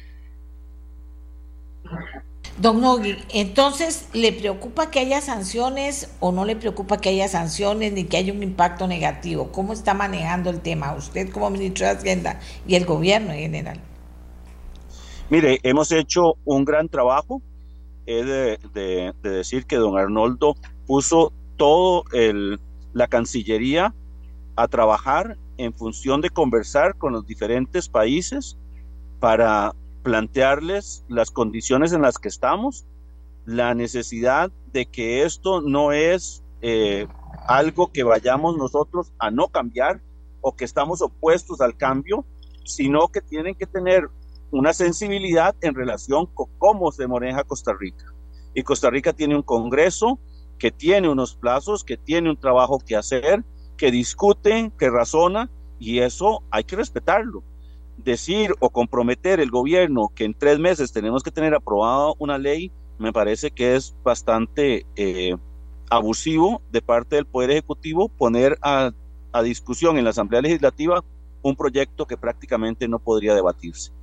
[2.57, 7.91] Don Nogui, entonces, ¿le preocupa que haya sanciones o no le preocupa que haya sanciones
[7.91, 9.51] ni que haya un impacto negativo?
[9.51, 13.81] ¿Cómo está manejando el tema usted como ministro de Hacienda y el gobierno en general?
[15.29, 17.41] Mire, hemos hecho un gran trabajo.
[18.05, 20.55] He de, de decir que don Arnoldo
[20.87, 22.59] puso todo el,
[22.93, 23.93] la Cancillería
[24.55, 28.57] a trabajar en función de conversar con los diferentes países
[29.19, 32.85] para plantearles las condiciones en las que estamos,
[33.45, 37.07] la necesidad de que esto no es eh,
[37.47, 40.01] algo que vayamos nosotros a no cambiar
[40.41, 42.25] o que estamos opuestos al cambio,
[42.63, 44.09] sino que tienen que tener
[44.51, 48.05] una sensibilidad en relación con cómo se maneja Costa Rica.
[48.53, 50.19] Y Costa Rica tiene un Congreso
[50.57, 53.43] que tiene unos plazos, que tiene un trabajo que hacer,
[53.79, 55.49] que discute, que razona,
[55.79, 57.43] y eso hay que respetarlo.
[57.95, 62.73] Decir o comprometer el gobierno que en tres meses tenemos que tener aprobada una ley,
[62.97, 65.33] me parece que es bastante eh,
[65.89, 68.91] abusivo de parte del Poder Ejecutivo poner a,
[69.31, 71.01] a discusión en la Asamblea Legislativa
[71.41, 73.93] un proyecto que prácticamente no podría debatirse.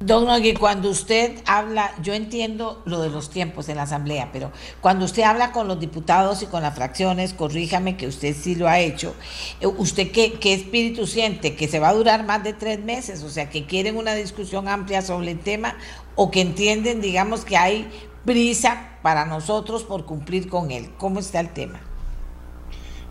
[0.00, 4.52] Don Nogui, cuando usted habla, yo entiendo lo de los tiempos en la Asamblea, pero
[4.80, 8.68] cuando usted habla con los diputados y con las fracciones, corríjame que usted sí lo
[8.68, 9.16] ha hecho,
[9.60, 11.56] eh, ¿usted qué, qué espíritu siente?
[11.56, 13.24] ¿Que se va a durar más de tres meses?
[13.24, 15.76] O sea, que quieren una discusión amplia sobre el tema
[16.14, 17.90] o que entienden, digamos, que hay
[18.24, 20.92] prisa para nosotros por cumplir con él.
[20.96, 21.80] ¿Cómo está el tema?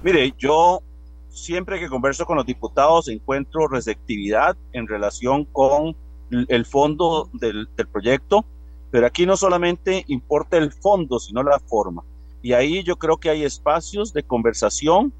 [0.03, 0.81] Mire, yo
[1.27, 5.97] siempre que converso con los diputados encuentro receptividad en relación con
[6.29, 8.45] el fondo del, proyecto,
[8.91, 12.03] pero aquí no solamente importa el fondo, sino la forma.
[12.41, 15.13] Y ahí yo creo que hay espacios de conversación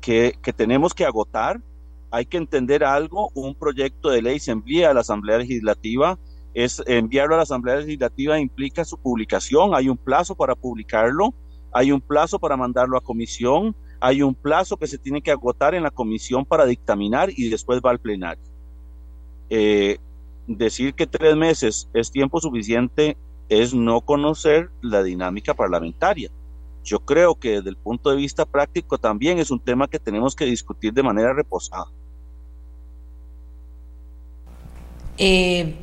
[0.00, 1.60] que, que tenemos que agotar.
[2.10, 6.18] Hay que entender algo, un proyecto de ley se envía a la Asamblea Legislativa,
[6.54, 11.32] es enviarlo a la Asamblea Legislativa implica su publicación, hay un plazo para publicarlo,
[11.72, 15.74] hay un plazo para mandarlo a comisión, hay un plazo que se tiene que agotar
[15.74, 18.42] en la comisión para dictaminar y después va al plenario.
[19.48, 19.98] Eh,
[20.46, 23.16] decir que tres meses es tiempo suficiente
[23.48, 26.30] es no conocer la dinámica parlamentaria.
[26.84, 30.34] Yo creo que desde el punto de vista práctico también es un tema que tenemos
[30.34, 31.86] que discutir de manera reposada.
[35.18, 35.76] Eh,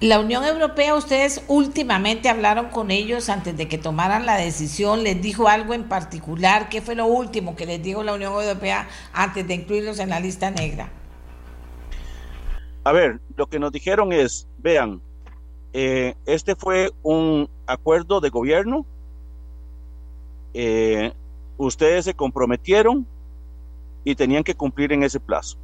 [0.00, 5.22] la Unión Europea, ustedes últimamente hablaron con ellos antes de que tomaran la decisión, les
[5.22, 9.46] dijo algo en particular, ¿qué fue lo último que les dijo la Unión Europea antes
[9.46, 10.90] de incluirlos en la lista negra?
[12.84, 15.00] A ver, lo que nos dijeron es, vean,
[15.72, 18.86] eh, este fue un acuerdo de gobierno.
[20.52, 21.12] Eh,
[21.56, 23.06] ustedes se comprometieron
[24.04, 25.58] y tenían que cumplir en ese plazo.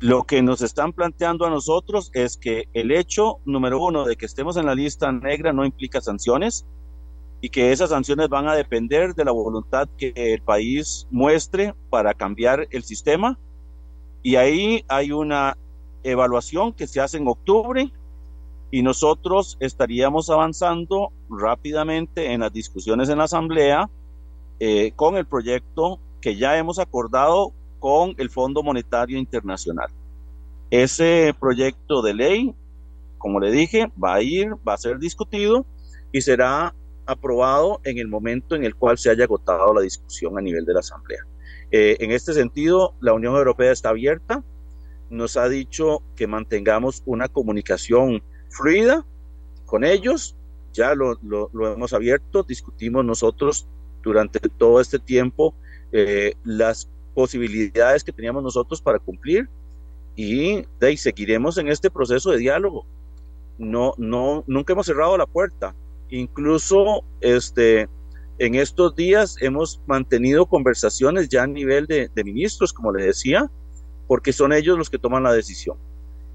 [0.00, 4.26] Lo que nos están planteando a nosotros es que el hecho número uno de que
[4.26, 6.66] estemos en la lista negra no implica sanciones
[7.40, 12.14] y que esas sanciones van a depender de la voluntad que el país muestre para
[12.14, 13.38] cambiar el sistema.
[14.22, 15.56] Y ahí hay una
[16.02, 17.92] evaluación que se hace en octubre
[18.70, 23.90] y nosotros estaríamos avanzando rápidamente en las discusiones en la Asamblea
[24.60, 29.88] eh, con el proyecto que ya hemos acordado con el Fondo Monetario Internacional.
[30.70, 32.54] Ese proyecto de ley,
[33.18, 35.66] como le dije, va a ir, va a ser discutido
[36.12, 40.40] y será aprobado en el momento en el cual se haya agotado la discusión a
[40.40, 41.26] nivel de la Asamblea.
[41.72, 44.44] Eh, en este sentido, la Unión Europea está abierta,
[45.10, 49.04] nos ha dicho que mantengamos una comunicación fluida
[49.66, 50.36] con ellos,
[50.72, 53.66] ya lo, lo, lo hemos abierto, discutimos nosotros
[54.02, 55.54] durante todo este tiempo
[55.92, 59.48] eh, las posibilidades que teníamos nosotros para cumplir
[60.16, 62.86] y de ahí seguiremos en este proceso de diálogo.
[63.58, 65.74] No, no, nunca hemos cerrado la puerta.
[66.10, 67.88] Incluso este,
[68.38, 73.50] en estos días hemos mantenido conversaciones ya a nivel de, ministros, como les decía,
[74.06, 75.76] porque son ellos los que toman la decisión.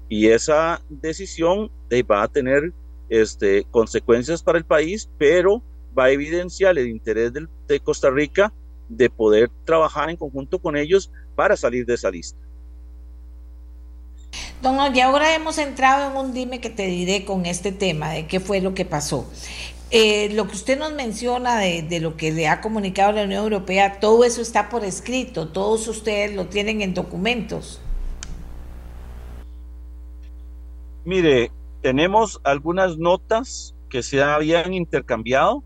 [0.08, 2.72] Y esa decisión de, va a tener
[3.08, 5.62] este, consecuencias para el país, pero
[5.96, 8.52] va a evidenciar el interés de, de Costa Rica
[8.88, 12.38] de poder trabajar en conjunto con ellos para salir de esa lista.
[14.62, 18.26] Don, y ahora hemos entrado en un dime que te diré con este tema de
[18.26, 19.30] qué fue lo que pasó.
[19.90, 24.00] Eh, lo que usted nos menciona de, lo que le ha comunicado la Unión Europea,
[24.00, 27.80] todo eso está por escrito, todos ustedes lo tienen en documentos.
[31.06, 35.64] Mire, tenemos algunas notas que se habían intercambiado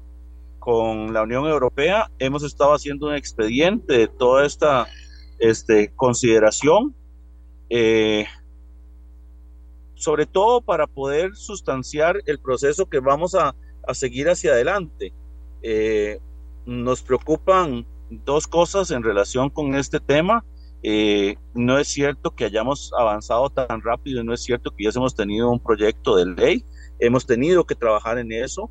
[0.60, 2.08] con la Unión Europea.
[2.20, 4.86] Hemos estado haciendo un expediente de toda esta
[5.40, 6.94] este, consideración,
[7.70, 8.26] eh,
[9.96, 13.56] sobre todo para poder sustanciar el proceso que vamos a,
[13.86, 15.12] a seguir hacia adelante.
[15.62, 16.18] Eh,
[16.66, 20.44] nos preocupan dos cosas en relación con este tema.
[20.82, 25.14] Eh, no es cierto que hayamos avanzado tan rápido, no es cierto que ya hemos
[25.14, 26.64] tenido un proyecto de ley,
[26.98, 28.68] hemos tenido que trabajar en eso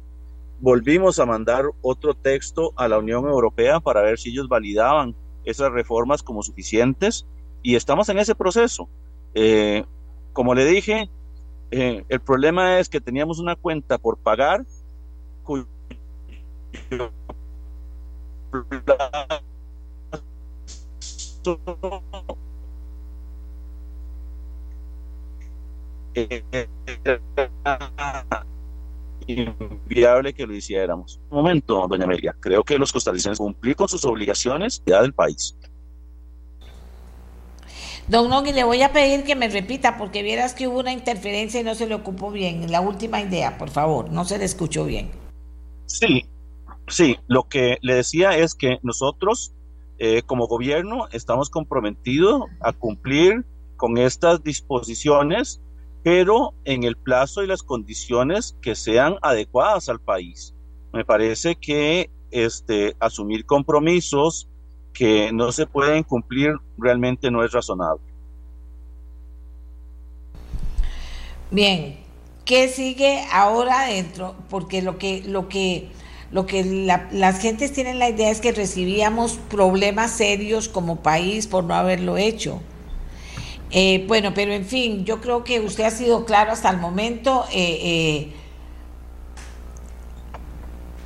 [0.61, 5.71] volvimos a mandar otro texto a la Unión Europea para ver si ellos validaban esas
[5.71, 7.27] reformas como suficientes
[7.63, 8.87] y estamos en ese proceso.
[9.33, 9.83] Eh,
[10.33, 11.09] como le dije,
[11.71, 14.65] eh, el problema es que teníamos una cuenta por pagar
[15.51, 15.67] cuyo
[29.27, 31.19] inviable que lo hiciéramos.
[31.29, 35.57] Un momento, doña Amelia, creo que los costarricenses cumplir con sus obligaciones ya del país.
[38.07, 41.61] Don Nogui, le voy a pedir que me repita porque vieras que hubo una interferencia
[41.61, 42.71] y no se le ocupó bien.
[42.71, 45.20] La última idea, por favor, no se le escuchó bien.
[45.99, 46.25] Sí,
[46.87, 49.53] sí, lo que le decía es que nosotros
[49.99, 53.45] eh, como gobierno estamos comprometidos a cumplir
[53.77, 55.61] con estas disposiciones
[56.03, 60.55] pero en el plazo y las condiciones que sean adecuadas al país.
[60.93, 64.47] Me parece que este, asumir compromisos
[64.93, 68.03] que no se pueden cumplir realmente no es razonable.
[71.51, 71.97] Bien,
[72.45, 74.35] ¿qué sigue ahora dentro?
[74.49, 75.89] Porque lo que, lo que,
[76.31, 81.47] lo que la, las gentes tienen la idea es que recibíamos problemas serios como país
[81.47, 82.61] por no haberlo hecho.
[83.71, 87.45] Eh, bueno, pero en fin, yo creo que usted ha sido claro hasta el momento.
[87.53, 88.33] Eh, eh,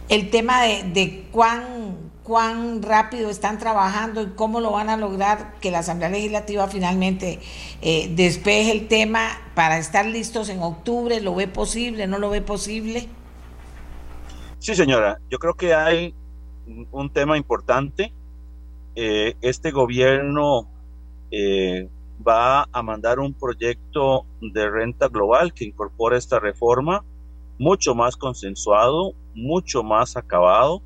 [0.10, 5.54] el tema de, de, cuán, cuán rápido están trabajando y cómo lo van a lograr
[5.62, 7.40] que la Asamblea Legislativa finalmente
[7.84, 11.22] eh, despeje el tema para estar listos en octubre.
[11.22, 12.08] ¿Lo ve posible?
[12.08, 13.08] ¿No lo ve posible?
[14.58, 15.20] Sí, señora.
[15.30, 16.16] Yo creo que hay
[16.92, 18.12] un tema importante.
[18.96, 20.68] Eh, este gobierno
[21.30, 21.88] eh,
[22.28, 27.06] va a mandar un proyecto de renta global que incorpora esta reforma
[27.60, 30.82] mucho más consensuado, mucho más acabado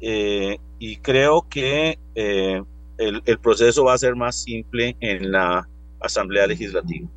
[0.00, 2.62] eh, y creo que eh,
[2.98, 5.68] el, proceso va a ser más simple en la
[6.00, 7.08] Asamblea Legislativa.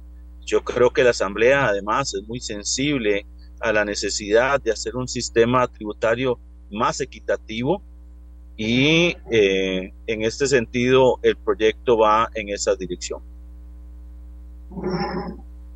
[0.45, 3.25] Yo creo que la Asamblea además es muy sensible
[3.59, 6.39] a la necesidad de hacer un sistema tributario
[6.71, 7.81] más equitativo
[8.55, 13.21] y eh, en este sentido el proyecto va en esa dirección.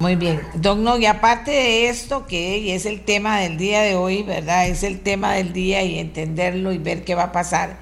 [0.01, 3.93] Muy bien, don No, y aparte de esto, que es el tema del día de
[3.93, 4.67] hoy, ¿verdad?
[4.67, 7.79] Es el tema del día y entenderlo y ver qué va a pasar.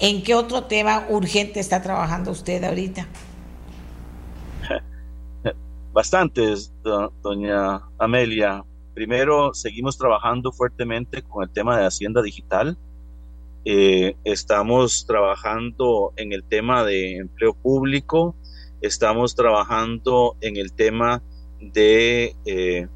[0.00, 3.06] ¿En qué otro tema urgente está trabajando usted ahorita?
[5.92, 6.74] Bastantes,
[7.22, 8.64] doña Amelia.
[8.92, 12.76] Primero, seguimos trabajando fuertemente con el tema de Hacienda Digital.
[13.64, 18.34] Eh, estamos trabajando en el tema de empleo público,
[18.80, 21.22] estamos trabajando en el tema
[21.60, 22.88] de eh,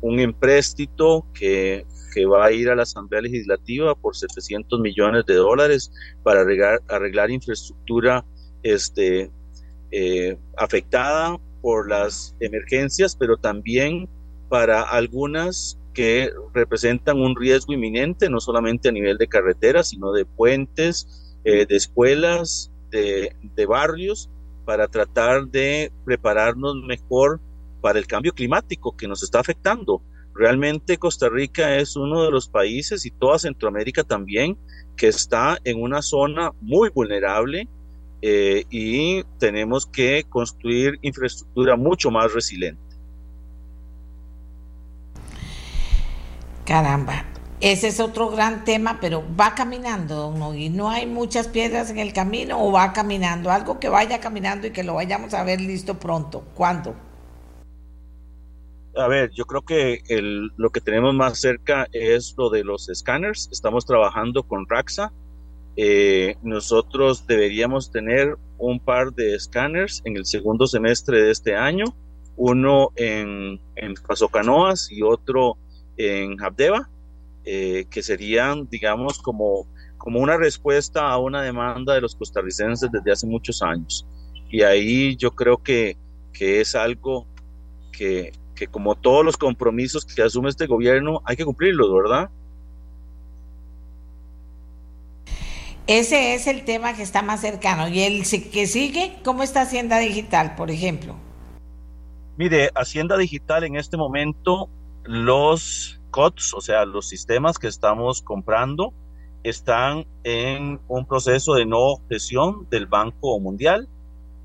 [0.00, 1.86] un empréstito que,
[2.30, 5.90] va a ir a la Asamblea Legislativa por 700 millones de dólares
[6.22, 8.24] para arreglar, arreglar infraestructura
[8.62, 9.32] este,
[9.90, 14.08] eh, afectada por las emergencias, pero también
[14.48, 20.24] para algunas que representan un riesgo inminente, no solamente a nivel de carreteras, sino de
[20.24, 24.30] puentes, eh, de escuelas, de, de barrios,
[24.64, 27.40] para tratar de prepararnos mejor
[27.84, 30.00] para el cambio climático que nos está afectando.
[30.34, 34.56] Realmente Costa Rica es uno de los países y toda Centroamérica también
[34.96, 37.68] que está en una zona muy vulnerable
[38.22, 42.80] eh, y tenemos que construir infraestructura mucho más resiliente.
[46.64, 47.26] Caramba,
[47.60, 50.70] ese es otro gran tema, pero va caminando, don Nogui.
[50.70, 53.50] No hay muchas piedras en el camino o va caminando.
[53.50, 56.46] Algo que vaya caminando y que lo vayamos a ver listo pronto.
[56.54, 56.94] ¿Cuándo?
[58.96, 60.02] A ver, yo creo que
[60.56, 63.48] lo que tenemos más cerca es lo de los escáneres.
[63.50, 65.12] Estamos trabajando con Raxa.
[65.76, 71.84] Eh, nosotros deberíamos tener un par de escáneres en el segundo semestre de este año,
[72.36, 73.94] uno en, en
[74.32, 75.56] Canoas y otro
[75.96, 76.88] en Habdeba,
[77.44, 79.66] eh, que serían, digamos, como,
[79.98, 84.06] como una respuesta a una demanda de los costarricenses desde hace muchos años.
[84.50, 85.96] Y ahí yo creo que,
[86.32, 87.26] que es algo
[87.90, 92.30] que, que como todos los compromisos que asume este gobierno, hay que cumplirlos, ¿verdad?
[95.86, 97.88] Ese es el tema que está más cercano.
[97.88, 99.18] ¿Y el que sigue?
[99.22, 101.14] ¿Cómo está Hacienda Digital, por ejemplo?
[102.36, 104.70] Mire, Hacienda Digital en este momento,
[105.04, 108.94] los COTS, o sea, los sistemas que estamos comprando,
[109.42, 113.88] están en un proceso de no objeción del Banco Mundial.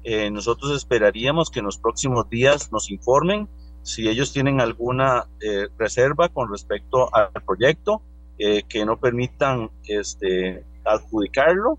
[0.04, 3.48] Eh, nosotros esperaríamos que en los próximos días nos informen
[3.84, 8.02] si ellos tienen alguna eh, reserva con respecto al proyecto,
[8.38, 11.78] eh, que no permitan este, adjudicarlo,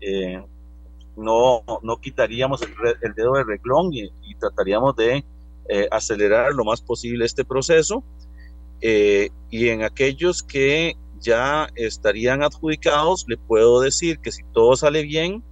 [0.00, 0.42] eh,
[1.16, 2.60] no, no quitaríamos
[3.02, 5.24] el, dedo de reglón y, trataríamos de
[5.90, 8.04] acelerar lo más posible este proceso.
[8.80, 15.42] y en aquellos que ya estarían adjudicados, le puedo decir que si todo sale bien,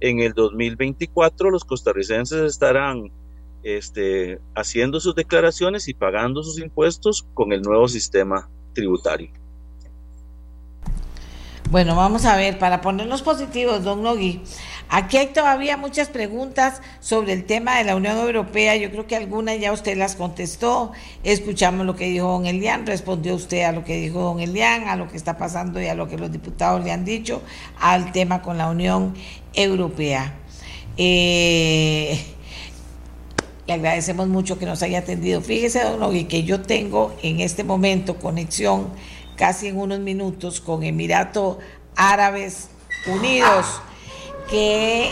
[0.00, 3.10] en el 2024 los costarricenses estarán
[3.62, 9.30] este, haciendo sus declaraciones y pagando sus impuestos con el nuevo sistema tributario.
[11.70, 14.42] Bueno, vamos a ver, para ponernos positivos, don Nogui,
[14.88, 18.74] aquí hay todavía muchas preguntas sobre el tema de la Unión Europea.
[18.74, 20.90] Yo creo que algunas ya usted las contestó.
[21.22, 24.96] Escuchamos lo que dijo don Elian, respondió usted a lo que dijo don Elian, a
[24.96, 27.40] lo que está pasando y a lo que los diputados le han dicho
[27.78, 29.14] al tema con la Unión
[29.54, 30.34] Europea.
[30.96, 32.20] Eh,
[33.66, 35.40] le agradecemos mucho que nos haya atendido.
[35.40, 38.88] Fíjese, don Nogui, que yo tengo en este momento conexión
[39.36, 41.58] casi en unos minutos con Emiratos
[41.96, 42.68] Árabes
[43.06, 43.80] Unidos,
[44.50, 45.10] que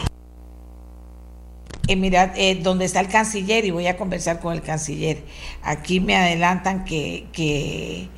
[1.89, 5.23] Emirat, eh, donde está el canciller, y voy a conversar con el canciller.
[5.63, 8.09] Aquí me adelantan que, que,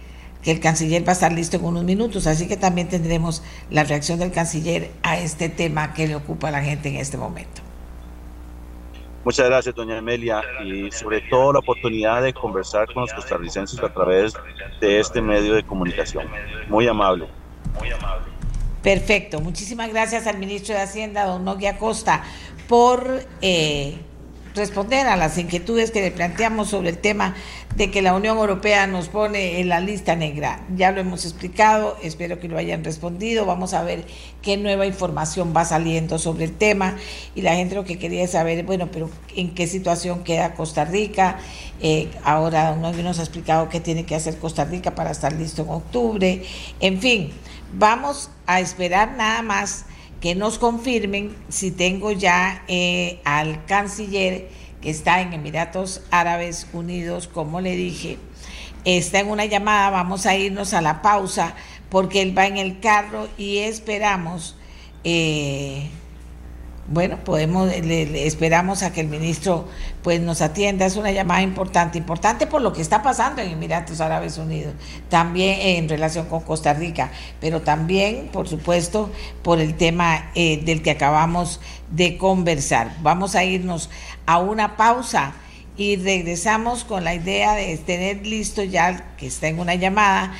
[0.42, 3.84] que el canciller va a estar listo en unos minutos, así que también tendremos la
[3.84, 7.69] reacción del canciller a este tema que le ocupa a la gente en este momento.
[9.24, 13.92] Muchas gracias, doña Amelia, y sobre todo la oportunidad de conversar con los costarricenses a
[13.92, 14.34] través
[14.80, 16.26] de este medio de comunicación.
[16.68, 17.26] Muy amable.
[17.78, 18.26] Muy amable.
[18.82, 19.40] Perfecto.
[19.40, 22.24] Muchísimas gracias al ministro de Hacienda, don Noguia Costa,
[22.66, 23.98] por eh,
[24.54, 27.34] responder a las inquietudes que le planteamos sobre el tema
[27.76, 30.64] de que la Unión Europea nos pone en la lista negra.
[30.74, 33.46] Ya lo hemos explicado, espero que lo hayan respondido.
[33.46, 34.04] Vamos a ver
[34.42, 36.96] qué nueva información va saliendo sobre el tema.
[37.34, 41.38] Y la gente lo que quería saber, bueno, pero en qué situación queda Costa Rica.
[41.80, 45.62] Eh, ahora uno nos ha explicado qué tiene que hacer Costa Rica para estar listo
[45.62, 46.42] en octubre.
[46.80, 47.30] En fin,
[47.72, 49.84] vamos a esperar nada más
[50.20, 54.48] que nos confirmen si tengo ya eh, al canciller
[54.82, 58.18] que está en Emiratos Árabes Unidos, como le dije,
[58.84, 61.54] está en una llamada, vamos a irnos a la pausa
[61.88, 64.56] porque él va en el carro y esperamos,
[65.04, 65.88] eh,
[66.88, 69.68] bueno, podemos, le, esperamos a que el ministro
[70.02, 70.86] pues nos atienda.
[70.86, 74.74] Es una llamada importante, importante por lo que está pasando en Emiratos Árabes Unidos,
[75.08, 79.10] también en relación con Costa Rica, pero también, por supuesto,
[79.42, 82.96] por el tema eh, del que acabamos de conversar.
[83.02, 83.90] Vamos a irnos
[84.26, 85.34] a una pausa
[85.80, 90.34] y regresamos con la idea de tener listo ya, que está en una llamada,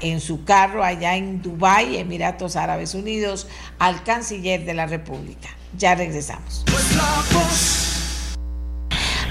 [0.00, 3.48] en su carro allá en Dubái, Emiratos Árabes Unidos,
[3.80, 5.48] al canciller de la República.
[5.76, 6.64] Ya regresamos.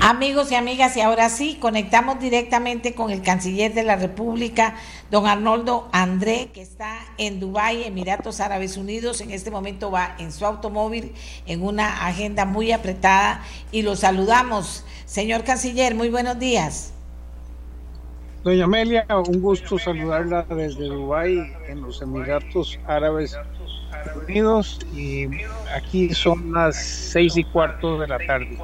[0.03, 4.73] Amigos y amigas, y ahora sí, conectamos directamente con el canciller de la República,
[5.11, 9.21] don Arnoldo André, que está en Dubái, Emiratos Árabes Unidos.
[9.21, 11.11] En este momento va en su automóvil
[11.45, 14.83] en una agenda muy apretada y lo saludamos.
[15.05, 16.93] Señor canciller, muy buenos días.
[18.43, 23.37] Doña Amelia, un gusto saludarla desde Dubái, en los Emiratos Árabes
[24.27, 25.27] Unidos y
[25.75, 28.57] aquí son las seis y cuarto de la tarde.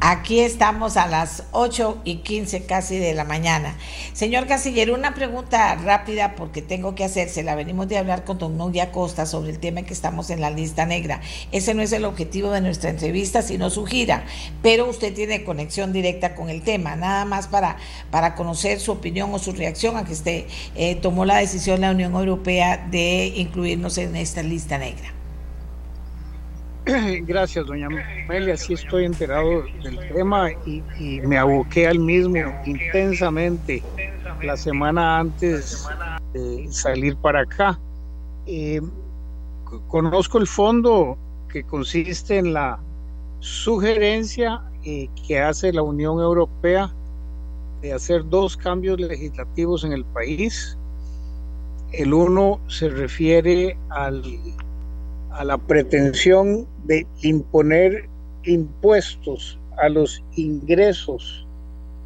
[0.00, 3.74] Aquí estamos a las 8 y 15 casi de la mañana.
[4.12, 7.54] Señor Casillero, una pregunta rápida porque tengo que hacérsela.
[7.54, 10.84] Venimos de hablar con don Nogia Costa sobre el tema que estamos en la lista
[10.84, 11.22] negra.
[11.50, 14.26] Ese no es el objetivo de nuestra entrevista, sino su gira.
[14.62, 16.94] Pero usted tiene conexión directa con el tema.
[16.94, 17.78] Nada más para,
[18.10, 20.44] para conocer su opinión o su reacción a que usted
[20.74, 25.15] eh, tomó la decisión la Unión Europea de incluirnos en esta lista negra.
[27.26, 27.88] Gracias, doña
[28.28, 28.56] Amelia.
[28.56, 30.82] Sí estoy enterado del tema y,
[31.22, 33.82] me aboqué al mismo intensamente
[34.42, 35.88] la semana antes
[36.32, 37.78] de salir para acá.
[38.46, 38.80] Eh,
[39.88, 41.18] conozco el fondo
[41.48, 42.78] que consiste en la
[43.40, 46.94] sugerencia eh, que hace la Unión Europea
[47.82, 50.78] de hacer dos cambios legislativos en el país.
[51.90, 54.22] El uno se refiere al
[55.36, 58.08] a la pretensión de imponer
[58.44, 61.46] impuestos a los ingresos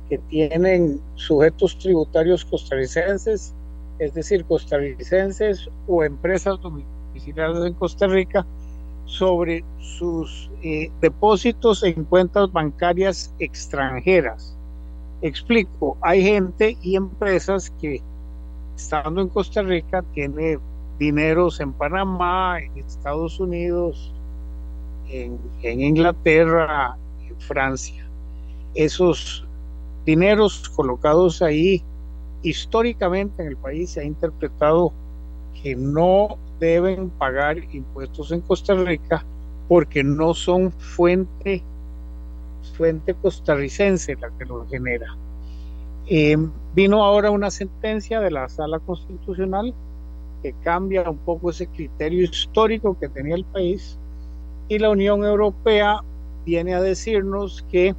[0.09, 3.55] que tienen sujetos tributarios costarricenses,
[4.01, 8.44] es decir, costarricenses o empresas domiciliadas en Costa Rica,
[9.05, 14.57] sobre sus eh, depósitos en cuentas bancarias extranjeras.
[15.23, 18.01] Explico, hay gente y empresas que
[18.77, 20.59] estando en Costa Rica tiene
[21.01, 24.12] dineros en Panamá, en Estados Unidos,
[25.09, 26.97] en, Inglaterra,
[27.27, 28.06] en Francia.
[28.74, 29.47] Esos
[30.05, 31.82] dineros colocados ahí
[32.43, 34.93] históricamente en el país se ha interpretado
[35.62, 39.24] que no deben pagar impuestos en Costa Rica
[39.68, 41.62] porque no son fuente,
[42.77, 45.16] fuente costarricense la que lo genera.
[46.06, 46.36] Eh,
[46.74, 49.74] vino ahora una sentencia de la Sala Constitucional
[50.42, 53.98] que cambia un poco ese criterio histórico que tenía el país.
[54.68, 56.00] Y la Unión Europea
[56.44, 57.94] viene a decirnos que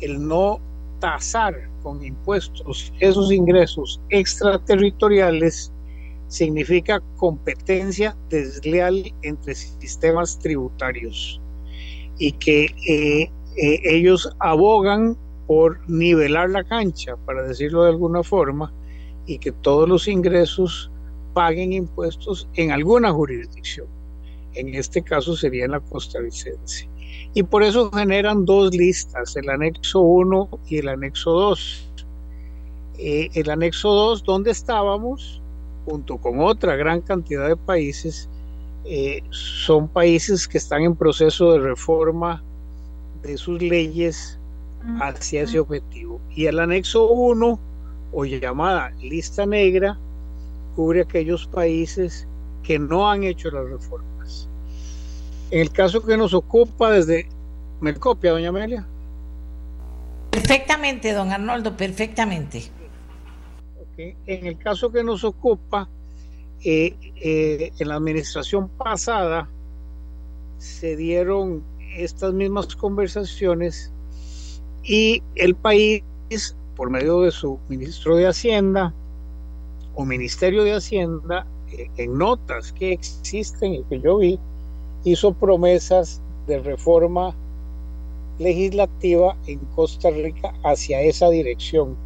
[0.00, 0.60] el no
[1.00, 5.72] tasar con impuestos esos ingresos extraterritoriales
[6.28, 11.40] significa competencia desleal entre sistemas tributarios
[12.18, 15.16] y que eh, eh, ellos abogan
[15.46, 18.70] por nivelar la cancha, para decirlo de alguna forma,
[19.28, 20.90] y que todos los ingresos
[21.34, 23.86] paguen impuestos en alguna jurisdicción.
[24.54, 26.88] En este caso sería en la costarricense.
[27.34, 31.92] Y por eso generan dos listas, el anexo 1 y el anexo 2.
[32.98, 35.42] Eh, el anexo 2, donde estábamos,
[35.84, 38.30] junto con otra gran cantidad de países,
[38.86, 42.42] eh, son países que están en proceso de reforma
[43.22, 44.38] de sus leyes
[45.00, 46.18] hacia ese objetivo.
[46.34, 47.67] Y el anexo 1
[48.12, 49.98] o llamada lista negra
[50.74, 52.26] cubre aquellos países
[52.62, 54.48] que no han hecho las reformas.
[55.50, 57.28] En el caso que nos ocupa desde...
[57.80, 58.86] ¿Me copia, doña Amelia?
[60.30, 62.70] Perfectamente, don Arnoldo, perfectamente.
[63.96, 65.88] En el caso que nos ocupa,
[66.64, 69.48] eh, eh, en la administración pasada
[70.58, 71.62] se dieron
[71.96, 73.92] estas mismas conversaciones
[74.82, 76.02] y el país
[76.78, 78.94] por medio de su ministro de Hacienda
[79.96, 84.38] o Ministerio de Hacienda, eh, en notas que existen y que yo vi,
[85.02, 87.34] hizo promesas de reforma
[88.38, 91.96] legislativa en Costa Rica hacia esa dirección.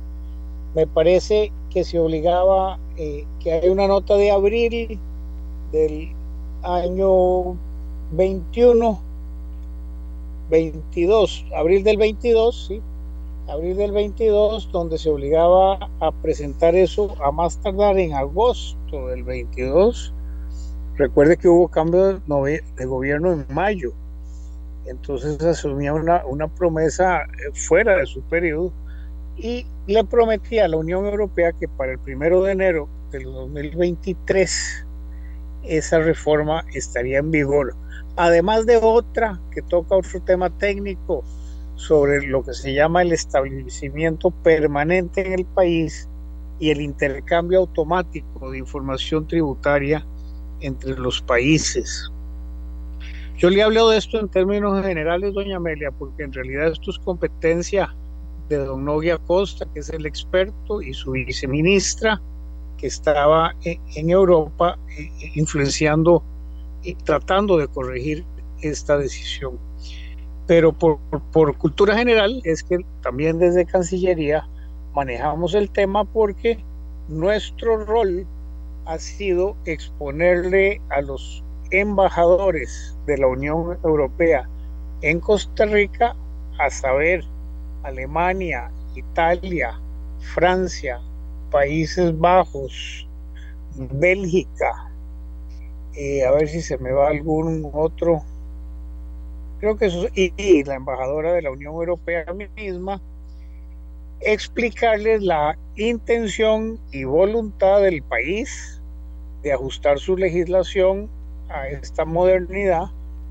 [0.75, 4.99] Me parece que se obligaba, eh, que hay una nota de abril
[5.71, 6.09] del
[6.63, 7.57] año
[8.13, 8.99] 21,
[10.49, 12.81] 22, abril del 22, sí,
[13.49, 19.23] abril del 22, donde se obligaba a presentar eso a más tardar en agosto del
[19.25, 20.13] 22
[20.97, 23.95] Recuerde que hubo cambio de gobierno en mayo,
[24.85, 28.73] entonces asumía una, una promesa eh, fuera de su periodo
[29.37, 34.87] y le prometía a la Unión Europea que para el primero de enero del 2023
[35.63, 37.75] esa reforma estaría en vigor.
[38.17, 41.25] Además de otra que toca otro tema técnico
[41.83, 46.09] sobre lo que se llama el establecimiento permanente en el país
[46.61, 50.07] y el intercambio automático de información tributaria
[50.61, 52.09] entre los países.
[53.37, 56.93] Yo le he hablado de esto en términos generales, doña Amelia, porque en realidad esto
[56.93, 57.93] es competencia
[58.49, 62.23] de don Novia Costa, que es el experto, y su viceministra,
[62.79, 66.23] que estaba en Europa eh, influenciando
[66.85, 68.25] y tratando de corregir
[68.61, 69.59] esta decisión.
[70.47, 70.99] Pero por,
[71.33, 74.47] por, cultura general es que también desde Cancillería
[74.95, 76.59] manejamos el tema porque
[77.09, 78.27] nuestro rol
[78.85, 84.49] ha sido exponerle a los embajadores de la Unión Europea
[85.03, 86.15] en Costa Rica
[86.59, 87.25] a saber
[87.83, 89.79] Alemania, Italia,
[90.35, 91.01] Francia,
[91.51, 93.07] Países Bajos,
[93.77, 94.91] Bélgica,
[95.95, 98.23] eh, a ver si se me va algún otro,
[99.63, 102.27] creo que eso, y, y la embajadora de la Unión Europea
[102.57, 103.01] misma,
[104.19, 108.83] explicarles la intención y voluntad del país
[109.45, 111.09] de ajustar su legislación
[111.49, 112.87] a esta modernidad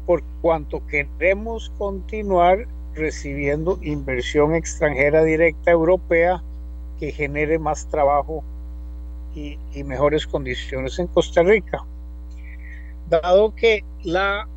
[0.05, 6.41] por cuanto queremos continuar recibiendo inversión extranjera directa europea
[6.97, 8.41] que genere más trabajo
[9.35, 11.83] y, mejores condiciones en Costa Rica.
[13.09, 14.47] Dado que la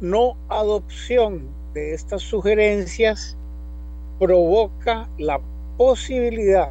[0.00, 3.36] no adopción de estas sugerencias
[4.18, 5.40] provoca la
[5.76, 6.70] posibilidad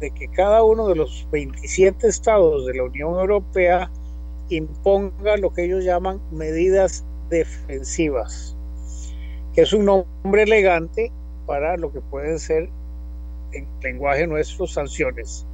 [0.00, 3.90] de que cada uno de los 27 estados de la Unión Europea
[4.48, 8.54] imponga lo que ellos llaman medidas defensivas
[9.54, 11.12] que es un nombre elegante
[11.46, 12.68] para lo que pueden ser
[13.52, 15.46] en lenguaje nuestro sanciones.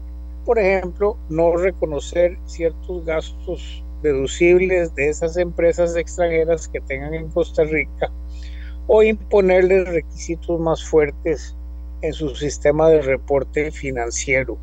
[0.47, 7.65] Por ejemplo, no reconocer ciertos gastos deducibles de esas empresas extranjeras que tengan en Costa
[7.65, 8.11] Rica
[8.87, 11.57] o imponerles requisitos más fuertes
[12.03, 14.59] en su sistema de reporte financiero.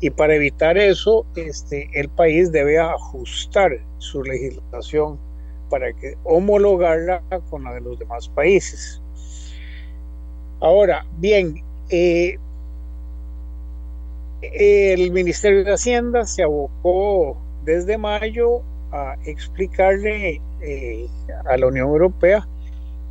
[0.00, 5.18] Y para evitar eso, este, el país debe ajustar su legislación
[5.70, 9.02] para que homologarla con la de los demás países.
[10.60, 12.38] Ahora, bien, eh,
[14.42, 18.62] el Ministerio de Hacienda se abocó desde mayo
[18.92, 21.06] a explicarle eh,
[21.46, 22.46] a la Unión Europea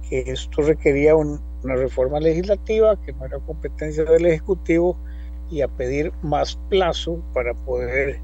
[0.09, 1.39] que esto requería una
[1.75, 4.97] reforma legislativa, que no era competencia del Ejecutivo,
[5.49, 8.19] y a pedir más plazo para poder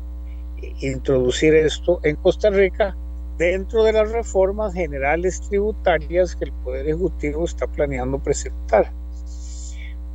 [0.79, 2.95] introducir esto en Costa Rica
[3.37, 8.91] dentro de las reformas generales tributarias que el Poder Ejecutivo está planeando presentar.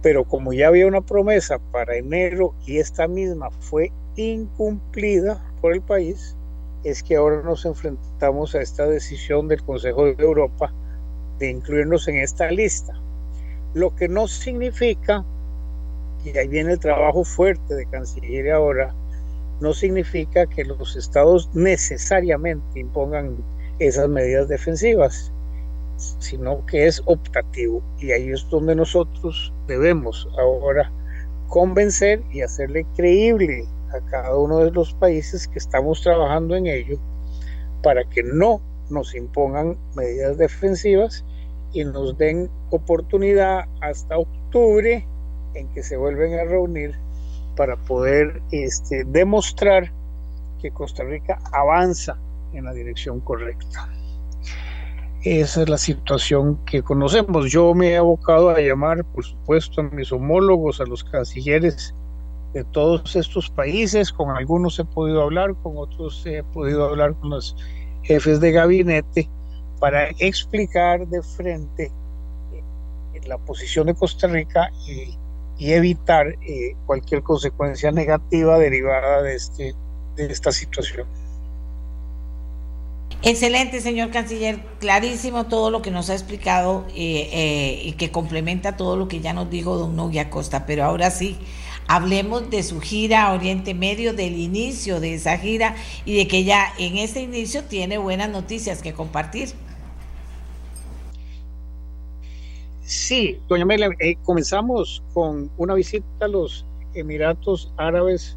[0.03, 3.91] Pero como ya había una promesa para enero y esta misma fue
[4.23, 6.37] incumplida por el país,
[6.85, 10.73] es que ahora nos enfrentamos a esta decisión del Consejo de Europa
[11.39, 12.95] de incluirnos en esta lista.
[13.75, 15.25] Lo que no significa,
[16.25, 18.95] y ahí viene el trabajo fuerte de Cancillería ahora,
[19.61, 23.37] no significa que los estados necesariamente impongan
[23.79, 25.33] esas medidas defensivas,
[25.97, 27.83] sino que es optativo.
[27.99, 30.91] Y ahí es donde nosotros debemos ahora
[31.49, 36.99] convencer y hacerle creíble a cada uno de los países que estamos trabajando en ello
[37.83, 38.61] para que no
[38.91, 41.25] nos impongan medidas defensivas
[41.73, 45.07] y nos den oportunidad hasta octubre
[45.55, 46.95] en que se vuelven a reunir
[47.57, 49.93] para poder este, demostrar
[50.61, 52.19] que Costa Rica avanza
[52.53, 53.89] en la dirección correcta.
[55.23, 57.51] Esa es la situación que conocemos.
[57.51, 61.95] Yo me he abocado a llamar, por supuesto, a mis homólogos, a los cancilleres
[62.53, 64.13] de todos estos países.
[64.13, 67.57] Con algunos he podido hablar, con otros he podido hablar con los
[68.03, 69.29] jefes de gabinete
[69.81, 71.93] para explicar de frente
[72.53, 75.17] eh, la posición de Costa Rica y
[75.59, 79.75] y evitar eh, cualquier consecuencia negativa derivada de, este,
[80.15, 81.07] de esta situación.
[83.23, 84.61] Excelente, señor canciller.
[84.79, 89.33] Clarísimo todo lo que nos ha explicado eh, y que complementa todo lo que ya
[89.33, 90.65] nos dijo don Noguia Costa.
[90.67, 91.37] Pero ahora sí,
[91.89, 95.75] hablemos de su gira a Oriente Medio, del inicio de esa gira
[96.05, 99.49] y de que ya en ese inicio tiene buenas noticias que compartir.
[102.83, 108.37] Sí, doña Amelia, eh, comenzamos con una visita a los Emiratos Árabes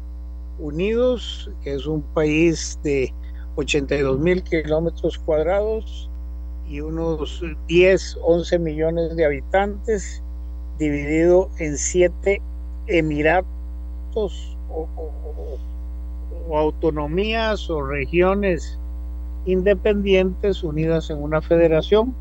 [0.58, 3.12] Unidos, que es un país de
[3.56, 6.10] 82 mil kilómetros cuadrados
[6.68, 10.22] y unos 10, 11 millones de habitantes,
[10.78, 12.40] dividido en siete
[12.86, 14.88] emiratos o,
[16.56, 18.78] autonomías o regiones
[19.46, 22.14] independientes unidas en una federación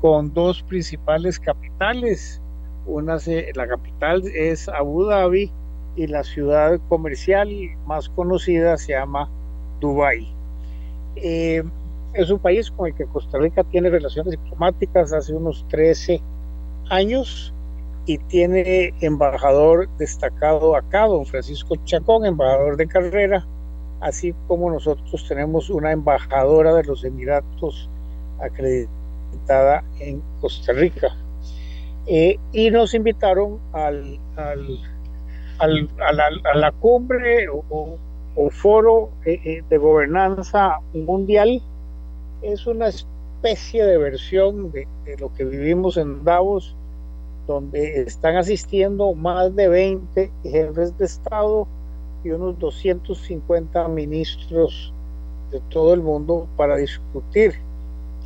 [0.00, 2.40] con dos principales capitales.
[2.86, 3.18] Una
[3.54, 5.50] la capital es Abu Dhabi
[5.96, 7.48] y la ciudad comercial
[7.86, 9.28] más conocida se llama
[9.80, 10.28] Dubái.
[11.16, 11.62] Eh,
[12.14, 16.20] es un país con el que Costa Rica tiene relaciones diplomáticas hace unos 13
[16.90, 17.52] años
[18.06, 23.46] y tiene embajador destacado acá, don Francisco Chacón, embajador de carrera,
[24.00, 27.88] así como nosotros tenemos una embajadora de los Emiratos
[28.40, 31.16] acreditada en Costa Rica.
[32.06, 34.80] Eh, y nos invitaron al, al,
[35.60, 37.98] a, la, cumbre o,
[38.50, 41.62] foro eh, eh, de gobernanza mundial.
[42.42, 46.74] Es una especie de versión de, de lo que vivimos en Davos,
[47.46, 51.66] donde están asistiendo más de 20 jefes de Estado
[52.24, 54.92] y unos 250 ministros
[55.50, 57.54] de todo el mundo para discutir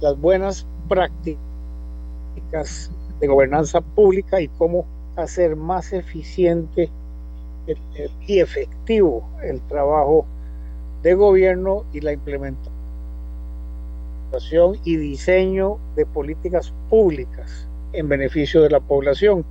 [0.00, 1.40] las buenas prácticas
[3.20, 4.84] de gobernanza pública y cómo
[5.16, 6.90] hacer más eficiente
[8.26, 10.26] y efectivo el trabajo
[11.02, 12.76] de gobierno y la implementación
[14.84, 17.65] y diseño de políticas públicas
[17.96, 19.44] en beneficio de la población.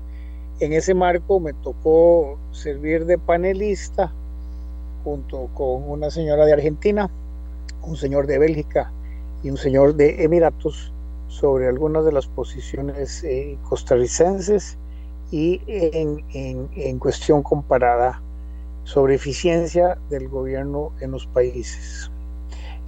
[0.60, 4.12] En ese marco me tocó servir de panelista
[5.04, 7.10] junto con una señora de Argentina,
[7.84, 8.92] un señor de Bélgica
[9.44, 10.92] y un señor de Emiratos
[11.28, 14.78] sobre algunas de las posiciones eh, costarricenses
[15.32, 18.22] y en, en, cuestión comparada
[18.84, 22.10] sobre eficiencia del gobierno en los países.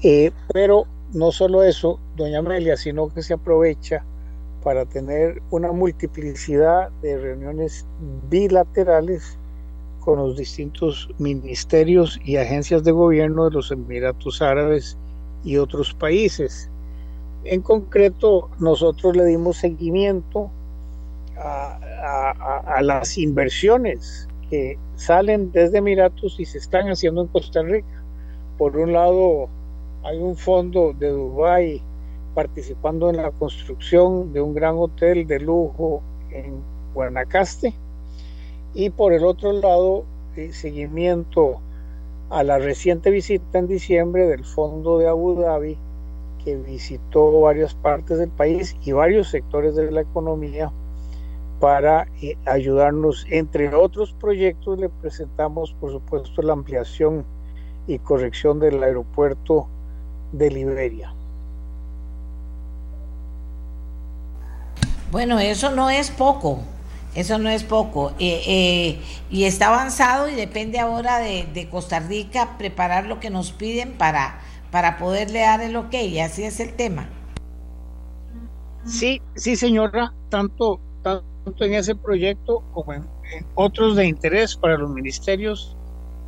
[0.04, 4.06] Eh, pero no solo eso, doña Amelia, sino que se aprovecha
[4.68, 7.86] para tener una multiplicidad de reuniones
[8.30, 9.38] bilaterales
[10.02, 14.98] con los distintos ministerios y agencias de gobierno de los Emiratos Árabes
[15.46, 16.70] y otros países.
[17.46, 20.52] En concreto, nosotros le dimos seguimiento
[21.38, 28.04] a, las inversiones que salen desde Emiratos y se están haciendo en Costa Rica.
[28.58, 29.48] Por un lado,
[30.04, 31.82] hay un fondo de Dubái
[32.38, 36.62] participando en la construcción de un gran hotel de lujo en
[36.94, 37.74] Guanacaste
[38.76, 40.04] y por el otro lado,
[40.36, 41.60] eh, seguimiento
[42.30, 45.78] a la reciente visita en diciembre del Fondo de Abu Dhabi,
[46.46, 50.72] que visitó varias partes del país y varios sectores de la economía
[51.60, 53.26] para eh, ayudarnos.
[53.32, 57.26] Entre otros proyectos, le presentamos, por supuesto, la ampliación
[57.88, 59.66] y corrección del aeropuerto
[60.34, 61.17] de Liberia.
[65.12, 66.60] Bueno, eso no es poco.
[67.16, 68.12] Eso no es poco.
[68.20, 69.02] Eh, eh,
[69.32, 74.40] y está avanzado y depende ahora de, Costa Rica preparar lo que nos piden para,
[74.70, 75.94] para poderle dar el ok.
[75.94, 77.10] Y así es el tema.
[78.86, 80.14] Sí, sí, señora.
[80.30, 83.08] Tanto, tanto en ese proyecto como en,
[83.56, 85.76] otros de interés para los ministerios.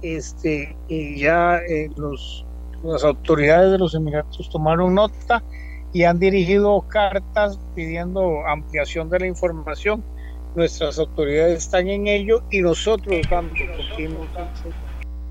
[0.02, 2.46] Este, y ya eh, los,
[2.84, 5.44] las autoridades de los Emiratos tomaron nota
[5.94, 10.04] y han dirigido cartas pidiendo ampliación de la información
[10.56, 14.26] nuestras autoridades están en ello y nosotros dando continuo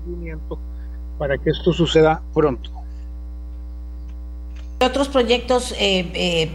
[0.03, 0.59] seguimiento
[1.17, 2.71] para que esto suceda pronto.
[4.79, 6.51] ¿Qué otros proyectos eh, eh,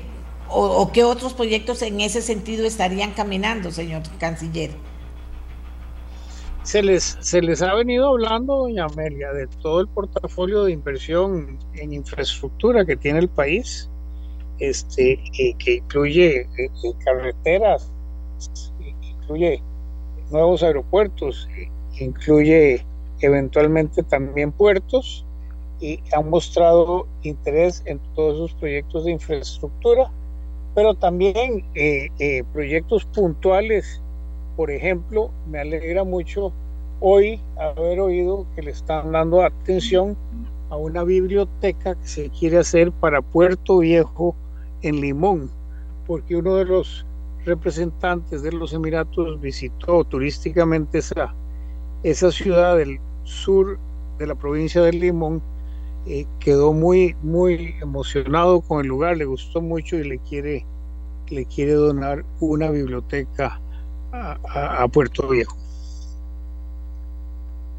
[0.49, 4.71] o, qué otros proyectos en ese sentido estarían caminando, señor canciller?
[6.63, 11.59] Se les, se les ha venido hablando, doña Amelia, de todo el portafolio de inversión
[11.75, 13.91] en infraestructura que tiene el país,
[14.59, 15.19] este,
[15.59, 16.71] que incluye eh,
[17.05, 17.91] carreteras,
[19.03, 19.63] incluye
[20.31, 21.49] nuevos aeropuertos,
[21.99, 22.85] incluye
[23.21, 25.25] eventualmente también puertos
[25.81, 30.11] y han mostrado interés en todos esos proyectos de infraestructura,
[30.75, 34.01] pero también eh, eh, proyectos puntuales.
[34.57, 36.53] Por ejemplo, me alegra mucho
[37.01, 40.17] hoy haber oído que le están dando atención
[40.71, 44.35] a una biblioteca que se quiere hacer para Puerto Viejo
[44.85, 45.51] en Limón,
[46.07, 47.05] porque uno de los
[47.45, 51.35] representantes de los Emiratos visitó turísticamente esa,
[52.03, 53.79] esa ciudad del sur
[54.19, 55.43] de la provincia de Limón,
[56.07, 60.67] eh, quedó muy, muy emocionado con el lugar, le gustó mucho y le quiere,
[61.29, 63.59] le quiere donar una biblioteca
[64.13, 65.57] a, a Puerto Viejo.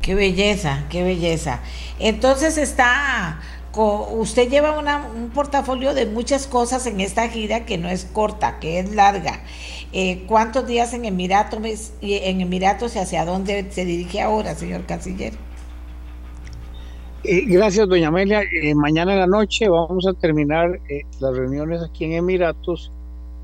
[0.02, 1.62] Qué belleza, qué belleza.
[2.00, 3.40] Entonces está
[3.78, 8.80] usted lleva un portafolio de muchas cosas en esta gira que no es corta, que
[8.80, 9.42] es larga.
[9.92, 15.34] Eh, ¿Cuántos días en Emiratos, en Emiratos y hacia dónde se dirige ahora, señor canciller?
[17.24, 18.44] Eh, gracias, doña Amelia.
[18.44, 20.80] Eh, mañana en la noche vamos a terminar
[21.20, 22.92] las reuniones aquí en Emiratos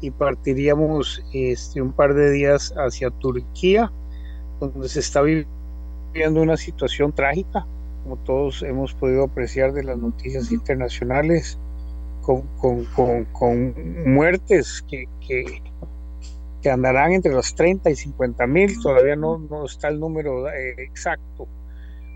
[0.01, 3.91] y partiríamos este, un par de días hacia Turquía,
[4.59, 7.65] donde se está viviendo una situación trágica
[8.03, 11.57] como todos hemos podido apreciar de las noticias internacionales,
[12.22, 12.44] con,
[14.06, 19.99] muertes que, que, andarán entre los 30 y 50 mil, todavía no, no está el
[19.99, 21.48] número eh, exacto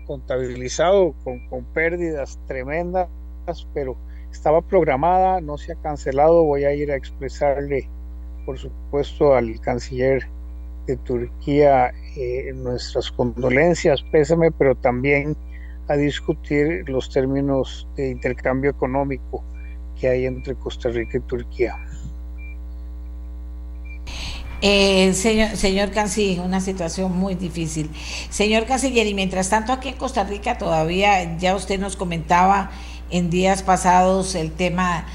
[0.06, 3.08] contabilizado, con, pérdidas tremendas,
[3.74, 3.96] pero
[4.30, 7.88] estaba programada, no se ha cancelado, voy a ir a expresarle,
[8.44, 10.28] por supuesto, al canciller
[10.86, 15.36] de Turquía eh, nuestras condolencias, pésame, pero también
[15.88, 19.44] a discutir los términos de intercambio económico
[19.98, 21.76] que hay entre Costa Rica y Turquía.
[24.62, 27.90] Eh, señor, señor Canciller, una situación muy difícil.
[28.30, 32.70] Señor Canciller, y mientras tanto aquí en Costa Rica todavía, ya usted nos comentaba
[33.10, 35.06] en días pasados el tema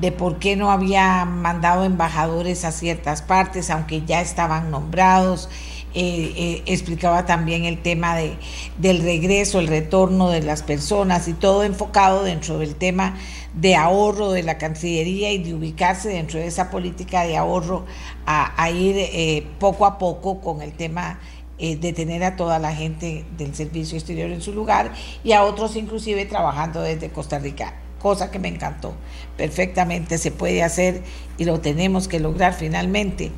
[0.00, 5.48] de por qué no había mandado embajadores a ciertas partes, aunque ya estaban nombrados.
[5.96, 8.36] Eh, eh, explicaba también el tema de,
[8.78, 13.16] del regreso, el retorno de las personas y todo enfocado dentro del tema
[13.54, 17.84] de ahorro de la Cancillería y de ubicarse dentro de esa política de ahorro
[18.26, 21.20] a, ir eh, poco a poco con el tema
[21.56, 24.92] de tener a toda la gente del servicio exterior en su lugar
[25.22, 28.92] y a otros inclusive trabajando desde Costa Rica cosa que me encantó.
[29.38, 31.02] Perfectamente se puede hacer
[31.38, 33.32] y lo tenemos que lograr finalmente.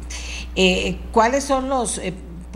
[1.12, 2.00] ¿Cuáles son los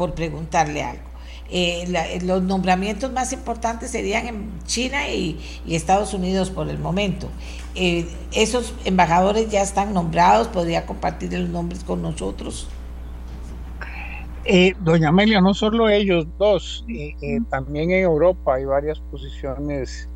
[0.01, 1.03] por preguntarle algo.
[1.51, 7.29] Eh, los nombramientos más importantes serían en China y, Estados Unidos por el momento.
[7.75, 12.67] Eh, esos embajadores ya están nombrados, podría compartir los nombres con nosotros.
[14.47, 16.87] Eh, doña Amelia, no solo ellos dos,
[17.51, 20.09] también en Europa hay varias posiciones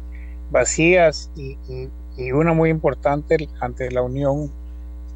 [0.51, 1.59] vacías y,
[2.16, 4.51] y, una muy importante ante la Unión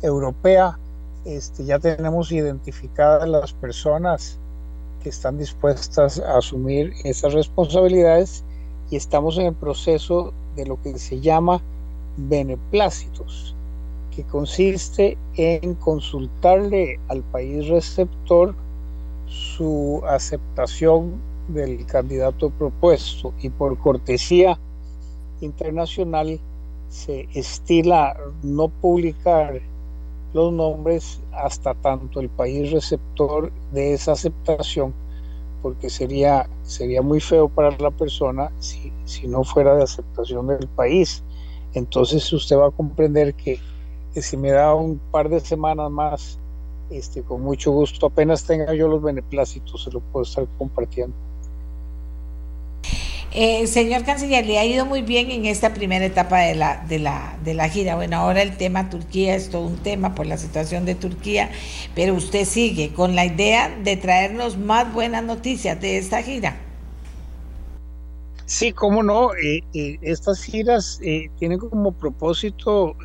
[0.02, 0.78] Europea.
[1.24, 4.38] Este, ya tenemos identificadas las personas
[5.02, 8.44] que están dispuestas a asumir esas responsabilidades
[8.90, 11.60] y estamos en el proceso de lo que se llama
[12.16, 13.54] beneplácitos,
[14.14, 18.54] que consiste en consultarle al país receptor
[19.28, 21.12] su aceptación
[21.48, 24.58] del candidato propuesto y por cortesía
[25.40, 26.40] internacional
[26.88, 29.60] se estila no publicar
[30.32, 34.92] los nombres hasta tanto el país receptor de esa aceptación,
[35.62, 40.68] porque sería, sería muy feo para la persona si, si no fuera de aceptación del
[40.68, 41.22] país.
[41.74, 43.58] Entonces usted va a comprender que,
[44.14, 46.38] si me da un par de semanas más,
[46.90, 51.14] este, con mucho gusto, apenas tenga yo los beneplácitos, se lo puedo estar compartiendo.
[53.32, 56.98] Eh, señor canciller, le ha ido muy bien en esta primera etapa de la, de,
[56.98, 57.94] la, de la gira.
[57.94, 61.50] Bueno, ahora el tema Turquía es todo un tema por la situación de Turquía,
[61.94, 66.56] pero usted sigue con la idea de traernos más buenas noticias de esta gira.
[68.46, 69.34] Sí, cómo no.
[69.34, 70.98] Eh, eh, estas giras
[71.38, 72.96] tienen como propósito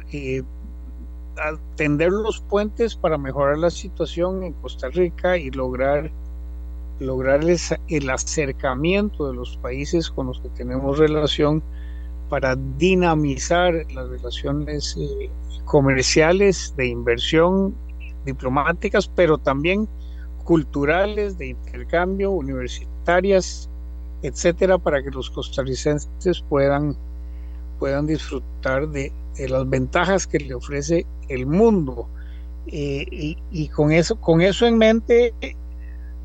[1.38, 6.12] atender los puentes para mejorar la situación en Costa Rica y lograr
[7.00, 7.42] lograr
[7.88, 11.62] el acercamiento de los países con los que tenemos relación
[12.30, 15.30] para dinamizar las relaciones eh,
[15.66, 17.76] comerciales, de inversión,
[18.26, 19.88] diplomáticas, pero también
[20.44, 23.70] culturales, de intercambio, universitarias,
[24.22, 26.96] etcétera, para que los costarricenses puedan,
[27.80, 29.12] puedan disfrutar de,
[29.48, 32.08] las ventajas que le ofrece el mundo.
[32.68, 35.34] Eh, y, y, con eso, con eso en mente,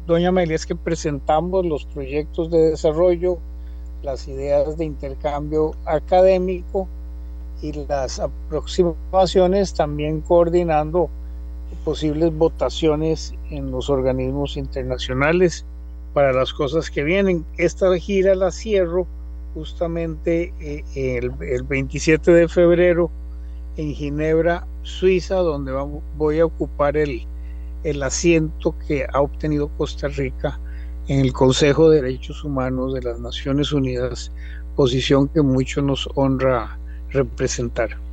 [0.08, 3.38] doña Amelia, es que presentamos los proyectos de desarrollo,
[4.02, 6.88] las ideas de intercambio académico
[7.60, 11.10] y las aproximaciones también coordinando
[11.84, 15.66] posibles votaciones en los organismos internacionales
[16.14, 17.44] para las cosas que vienen.
[17.58, 19.06] Esta gira la cierro
[19.54, 23.10] justamente eh, el, 27 de febrero
[23.76, 25.72] en Ginebra, Suiza, donde
[26.16, 27.26] voy a ocupar el,
[27.84, 30.58] el asiento que ha obtenido Costa Rica
[31.08, 34.32] en el Consejo de Derechos Humanos de las Naciones Unidas,
[34.76, 36.78] posición que mucho nos honra
[37.10, 38.07] representar.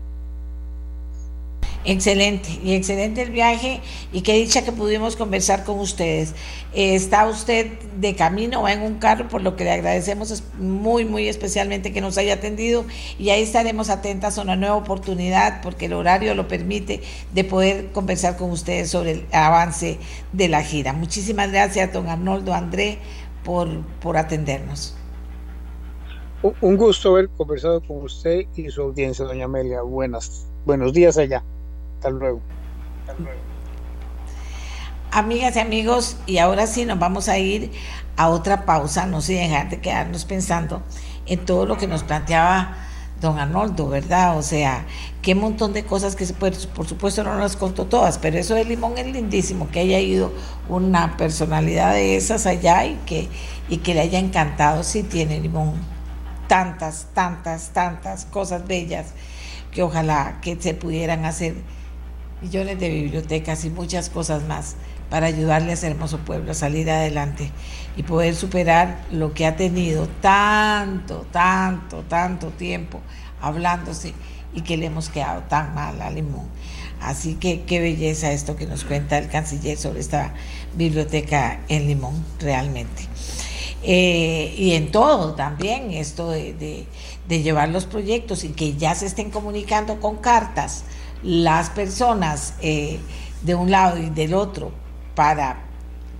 [1.87, 3.79] Excelente, y excelente el viaje
[4.11, 6.33] y qué dicha que pudimos conversar con ustedes.
[6.73, 11.27] Está usted de camino, va en un carro, por lo que le agradecemos muy, muy
[11.27, 12.85] especialmente que nos haya atendido
[13.19, 17.01] y ahí estaremos atentas a una nueva oportunidad porque el horario lo permite
[17.33, 19.99] de poder conversar con ustedes sobre el avance
[20.33, 20.91] de la gira.
[20.91, 22.97] Muchísimas gracias, don Arnoldo André,
[23.43, 23.69] por,
[24.01, 24.97] por atendernos.
[26.61, 29.83] Un gusto haber conversado con usted y su audiencia, doña Amelia.
[29.83, 31.43] Buenas, buenos días allá.
[32.05, 32.41] Hasta luego.
[35.11, 37.71] Amigas y amigos, y ahora sí nos vamos a ir
[38.17, 40.83] a otra pausa, no sé, dejar de quedarnos pensando
[41.25, 42.75] en todo lo que nos planteaba
[43.21, 44.37] don Arnoldo, ¿verdad?
[44.37, 44.85] O sea,
[45.21, 48.55] qué montón de cosas que se puede, por supuesto no las contó todas, pero eso
[48.55, 50.31] del limón es lindísimo, que haya ido
[50.69, 53.29] una personalidad de esas allá y que,
[53.69, 55.73] y que le haya encantado, si tiene limón,
[56.47, 59.07] tantas, tantas, tantas cosas bellas
[59.71, 61.55] que ojalá que se pudieran hacer
[62.45, 64.75] millones de bibliotecas y muchas cosas más
[65.09, 67.49] para ayudarle a ese hermoso pueblo a salir adelante
[67.97, 73.01] y poder superar lo que ha tenido tanto, tanto, tanto tiempo
[73.41, 74.13] hablándose
[74.53, 76.45] y que le hemos quedado tan mal a Limón.
[77.01, 80.33] Así que qué belleza esto que nos cuenta el canciller sobre esta
[80.75, 83.07] biblioteca en Limón, realmente.
[83.81, 86.85] Eh, y en todo también, esto de,
[87.27, 90.83] de llevar los proyectos y que ya se estén comunicando con cartas
[91.25, 92.99] las personas eh,
[93.41, 94.71] de un lado y del otro
[95.15, 95.63] para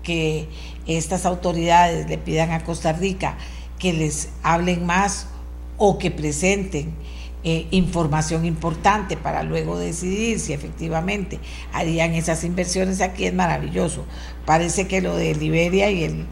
[0.01, 0.49] que
[0.87, 3.37] estas autoridades le pidan a Costa Rica
[3.77, 5.27] que les hablen más
[5.77, 6.93] o que presenten
[7.43, 11.37] eh, información importante para luego decidir si efectivamente
[11.71, 14.05] harían esas inversiones aquí es maravilloso.
[14.45, 16.25] Parece que lo de Liberia y el,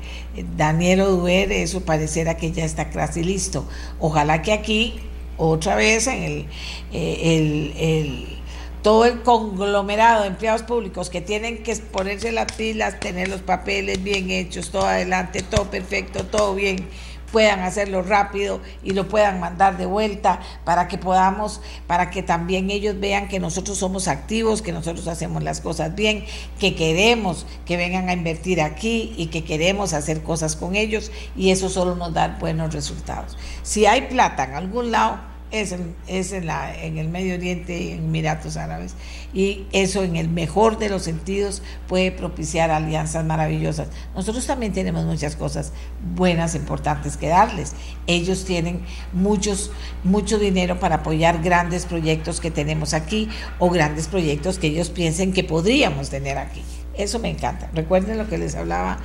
[0.57, 3.67] Daniel Oduer, eso parecerá que ya está casi listo.
[3.99, 4.95] Ojalá que aquí,
[5.37, 6.47] otra vez, en
[6.91, 8.42] eh, el
[8.83, 14.03] todo el conglomerado de empleados públicos que tienen que ponerse las pilas, tener los papeles
[14.03, 16.89] bien hechos, todo adelante, todo perfecto, todo bien,
[17.31, 22.69] puedan hacerlo rápido y lo puedan mandar de vuelta para que podamos, para que también
[22.69, 26.25] ellos vean que nosotros somos activos, que nosotros hacemos las cosas bien,
[26.59, 31.51] que queremos que vengan a invertir aquí y que queremos hacer cosas con ellos y
[31.51, 33.37] eso solo nos da buenos resultados.
[33.63, 37.79] Si hay plata en algún lado, es, en, es en, la, en el Medio Oriente
[37.79, 38.95] y en Emiratos Árabes.
[39.33, 43.87] Y eso en el mejor de los sentidos puede propiciar alianzas maravillosas.
[44.15, 45.71] Nosotros también tenemos muchas cosas
[46.15, 47.73] buenas, importantes que darles.
[48.07, 48.81] Ellos tienen
[49.13, 49.71] muchos,
[50.03, 55.33] mucho dinero para apoyar grandes proyectos que tenemos aquí o grandes proyectos que ellos piensen
[55.33, 56.63] que podríamos tener aquí.
[56.95, 57.69] Eso me encanta.
[57.73, 58.97] Recuerden lo que les hablaba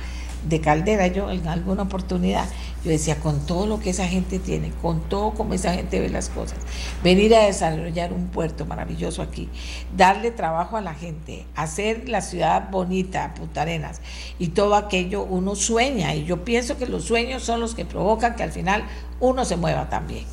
[0.47, 2.47] de Caldera yo en alguna oportunidad.
[2.83, 6.09] Yo decía, con todo lo que esa gente tiene, con todo como esa gente ve
[6.09, 6.57] las cosas,
[7.03, 9.49] venir a desarrollar un puerto maravilloso aquí,
[9.97, 13.99] darle trabajo a la gente, hacer la ciudad bonita, Punta Arenas,
[14.39, 18.35] y todo aquello uno sueña, y yo pienso que los sueños son los que provocan
[18.35, 18.85] que al final
[19.19, 20.23] uno se mueva también.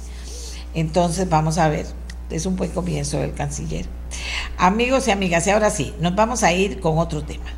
[0.72, 1.86] Entonces, vamos a ver,
[2.30, 3.86] es un buen comienzo del canciller.
[4.56, 7.50] Amigos y amigas, y ahora sí, nos vamos a ir con otro tema.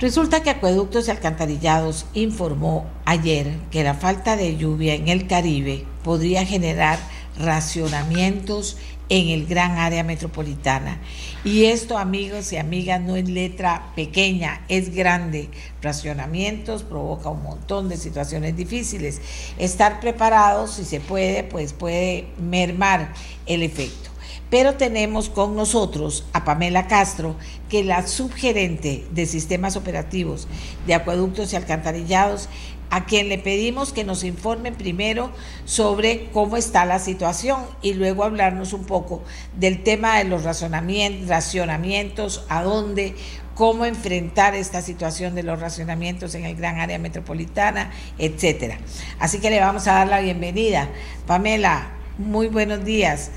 [0.00, 5.84] Resulta que Acueductos y Alcantarillados informó ayer que la falta de lluvia en el Caribe
[6.02, 6.98] podría generar
[7.38, 8.76] racionamientos
[9.08, 11.00] en el gran área metropolitana.
[11.44, 15.48] Y esto, amigos y amigas, no es letra pequeña, es grande.
[15.80, 19.20] Racionamientos provoca un montón de situaciones difíciles.
[19.58, 23.12] Estar preparados, si se puede, pues puede mermar
[23.46, 24.13] el efecto.
[24.50, 27.36] Pero tenemos con nosotros a Pamela Castro,
[27.68, 30.46] que es la subgerente de sistemas operativos
[30.86, 32.48] de acueductos y alcantarillados,
[32.90, 35.32] a quien le pedimos que nos informe primero
[35.64, 39.24] sobre cómo está la situación y luego hablarnos un poco
[39.58, 43.16] del tema de los racionamientos, a dónde,
[43.56, 48.78] cómo enfrentar esta situación de los racionamientos en el gran área metropolitana, etcétera.
[49.18, 50.88] Así que le vamos a dar la bienvenida.
[51.26, 51.88] Pamela,
[52.18, 53.32] muy buenos días.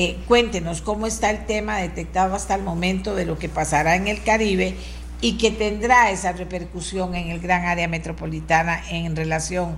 [0.00, 4.06] Eh, cuéntenos cómo está el tema detectado hasta el momento de lo que pasará en
[4.06, 4.76] el Caribe
[5.20, 9.76] y que tendrá esa repercusión en el gran área metropolitana en relación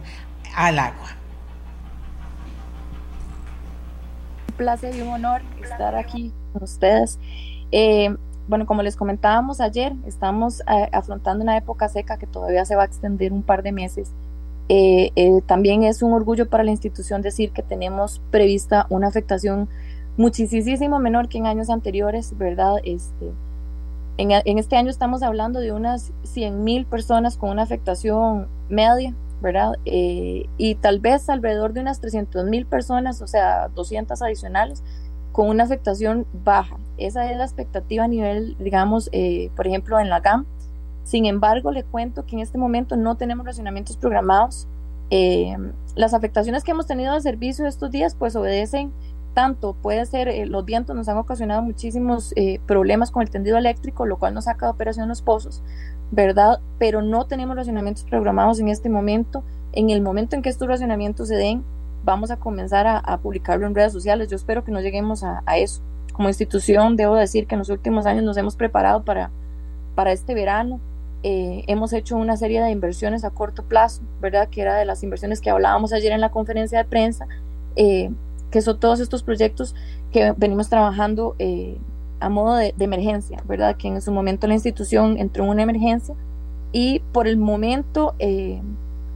[0.54, 1.16] al agua.
[4.50, 7.18] Un placer y un honor estar aquí con ustedes.
[7.72, 8.14] Eh,
[8.46, 12.82] bueno, como les comentábamos ayer, estamos eh, afrontando una época seca que todavía se va
[12.82, 14.12] a extender un par de meses.
[15.46, 19.70] también es un orgullo para la institución decir que tenemos prevista una afectación
[20.16, 22.76] muchísimo menor que en años anteriores, ¿verdad?
[22.84, 23.32] Este,
[24.18, 29.72] en, este año estamos hablando de unas 100 mil personas con una afectación media ¿verdad?
[29.86, 34.82] Eh, y tal vez alrededor de unas 300 mil personas, o sea, 200 adicionales,
[35.32, 36.76] con una afectación baja.
[36.98, 40.44] Esa es la expectativa a nivel, digamos, eh, por ejemplo, en la GAM.
[41.04, 44.68] Sin embargo, le cuento que en este momento no tenemos racionamientos programados.
[45.10, 45.56] Eh,
[45.96, 48.92] las afectaciones que hemos tenido al servicio estos días, pues obedecen
[49.34, 52.34] tanto, puede ser, eh, los vientos nos han ocasionado muchísimos
[52.66, 55.62] problemas con el tendido eléctrico, lo cual nos saca de operación los pozos,
[56.10, 56.60] ¿verdad?
[56.78, 59.42] Pero no tenemos racionamientos programados en este momento.
[59.72, 61.62] En el momento en que estos racionamientos se den,
[62.04, 64.28] vamos a comenzar a, publicarlo en redes sociales.
[64.28, 65.82] Yo espero que no lleguemos a, eso.
[66.12, 69.30] Como institución, debo decir que en los últimos años nos hemos preparado para,
[69.94, 70.80] para este verano.
[71.22, 74.48] Eh, hemos hecho una serie de inversiones a corto plazo, ¿verdad?
[74.48, 77.26] Que era de las inversiones que hablábamos ayer en la conferencia de prensa,
[77.76, 78.10] eh,
[78.50, 79.74] que son todos estos proyectos
[80.12, 81.78] que venimos trabajando eh,
[82.20, 83.76] a modo de, emergencia, ¿verdad?
[83.76, 86.14] Que en su momento la institución entró en una emergencia
[86.72, 88.14] y por el momento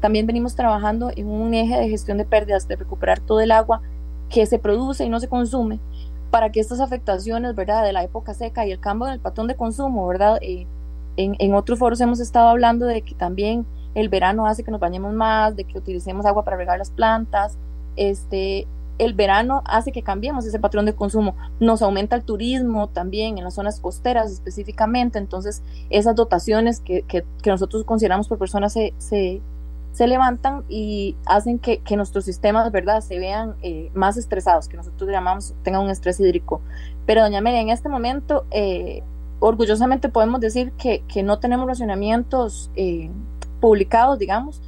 [0.04, 3.80] también venimos trabajando en un eje de gestión de pérdidas, de recuperar todo el agua
[4.28, 5.80] que se produce y no se consume,
[6.30, 9.46] para que estas afectaciones, ¿verdad?, de la época seca y el cambio en el patrón
[9.46, 10.38] de consumo, ¿verdad?
[10.42, 10.66] Eh,
[11.16, 14.78] en, en, otros foros hemos estado hablando de que también el verano hace que nos
[14.80, 17.56] bañemos más, de que utilicemos agua para regar las plantas,
[17.96, 18.66] este,
[18.98, 23.44] el verano hace que cambiemos ese patrón de consumo, nos aumenta el turismo también en
[23.44, 28.94] las zonas costeras específicamente, entonces esas dotaciones que, que, que nosotros consideramos por personas se,
[28.98, 29.40] se,
[29.94, 35.08] se levantan y hacen que, nuestros sistemas, ¿verdad?, se vean eh, más estresados, que nosotros
[35.08, 36.60] llamamos, tengan un estrés hídrico.
[37.06, 39.04] Pero, doña Amelia, en este momento, eh,
[39.38, 43.08] orgullosamente podemos decir que, no tenemos racionamientos eh,
[43.60, 44.60] publicados, digamos.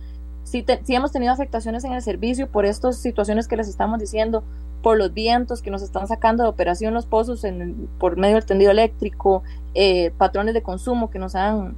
[0.84, 4.44] Sí, hemos tenido afectaciones en el servicio por estas situaciones que les estamos diciendo,
[4.82, 8.46] por los vientos que nos están sacando de operación los pozos en, por medio del
[8.46, 9.42] tendido eléctrico,
[10.16, 11.74] patrones de consumo que nos han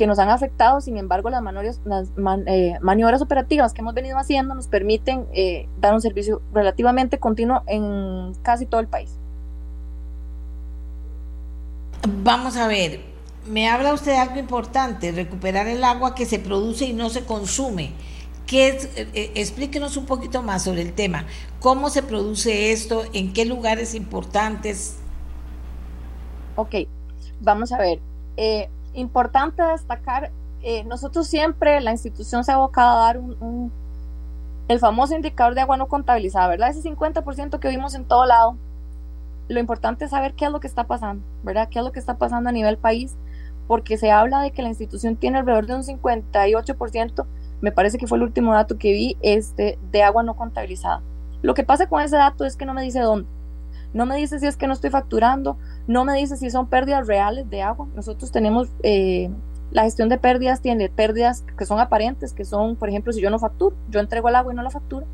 [0.00, 2.08] que nos han afectado, sin embargo las, maniobras, las
[2.46, 7.62] eh, maniobras operativas que hemos venido haciendo nos permiten eh, dar un servicio relativamente continuo
[7.66, 9.10] en casi todo el país.
[12.24, 13.00] Vamos a ver,
[13.46, 17.26] me habla usted de algo importante, recuperar el agua que se produce y no se
[17.26, 17.92] consume.
[18.50, 21.24] ¿Qué es, eh, explíquenos un poquito más sobre el tema.
[21.60, 23.04] ¿Cómo se produce esto?
[23.12, 24.96] ¿En qué lugares importantes?
[26.56, 26.74] Ok,
[27.40, 28.00] vamos a ver.
[28.36, 30.32] Eh, importante destacar,
[30.62, 33.70] eh, nosotros siempre, la institución se ha abocado a dar un,
[34.66, 36.70] el famoso indicador de agua no contabilizada, ¿verdad?
[36.70, 38.56] Ese 50% que vimos en todo lado.
[39.46, 41.68] Lo importante es saber qué es lo que está pasando, ¿verdad?
[41.70, 43.14] ¿Qué es lo que está pasando a nivel país?
[43.68, 47.26] Porque se habla de que la institución tiene alrededor de un 58%,
[47.60, 51.02] me parece que fue el último dato que vi, este, de agua no contabilizada.
[51.42, 53.28] Lo que pasa con ese dato es que no me dice dónde.
[53.92, 55.56] No me dice si es que no estoy facturando,
[55.86, 57.88] no me dice si son pérdidas reales de agua.
[57.96, 59.30] Nosotros tenemos, eh,
[59.72, 63.30] la gestión de pérdidas tiene pérdidas que son aparentes, que son, por ejemplo, si yo
[63.30, 65.06] no facturo, yo entrego el agua y no la facturo,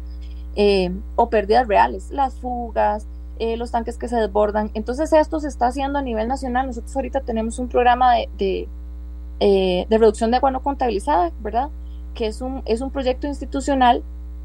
[0.56, 3.06] eh, o pérdidas reales, las fugas,
[3.38, 4.70] eh, los tanques que se desbordan.
[4.74, 6.66] Entonces esto se está haciendo a nivel nacional.
[6.66, 8.68] Nosotros ahorita tenemos un programa de,
[9.38, 11.68] de, reducción de agua no contabilizada, ¿verdad?
[12.16, 14.02] Que es un, es un proyecto institucional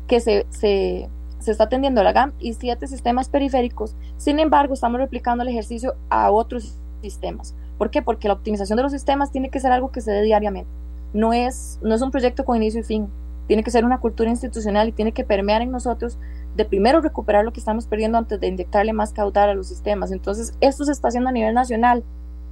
[0.07, 1.10] que se, se
[1.41, 3.95] se está atendiendo la GAM y siete sistemas periféricos.
[4.18, 7.56] Sin embargo, estamos replicando el ejercicio a otros sistemas.
[7.77, 8.03] ¿Por qué?
[8.03, 10.69] Porque la optimización de los sistemas tiene que ser algo que se dé diariamente.
[11.14, 13.07] No es, no es un proyecto con inicio y fin.
[13.48, 16.19] Tiene que ser una cultura institucional y tiene que permear en nosotros
[16.56, 20.11] de primero recuperar lo que estamos perdiendo antes de inyectarle más caudal a los sistemas.
[20.11, 22.03] Entonces, esto se está haciendo a nivel nacional.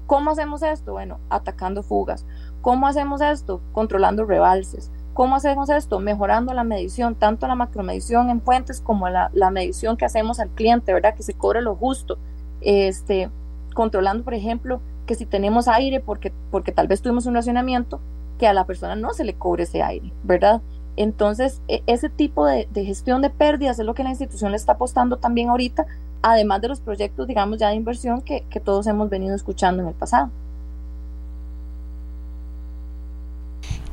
[0.08, 0.94] ¿Cómo hacemos esto?
[0.94, 2.26] Bueno, atacando fugas.
[2.62, 3.62] ¿Cómo hacemos esto?
[3.72, 4.92] Controlando rebalses.
[5.20, 6.00] ¿Cómo hacemos esto?
[6.00, 10.94] Mejorando la medición, tanto la macromedición en fuentes como la, medición que hacemos al cliente,
[10.94, 11.14] ¿verdad?
[11.14, 12.18] Que se cobre lo justo.
[12.62, 13.30] Este,
[13.74, 18.00] controlando, por ejemplo, que si tenemos aire, porque, porque tal vez tuvimos un racionamiento,
[18.38, 20.62] que a la persona no se le cobre ese aire, ¿verdad?
[20.96, 24.72] Entonces, e, ese tipo de, gestión de pérdidas es lo que la institución le está
[24.72, 25.86] apostando también ahorita,
[26.22, 29.96] además de los proyectos, digamos, ya de inversión que todos hemos venido escuchando en el
[29.96, 30.32] pasado.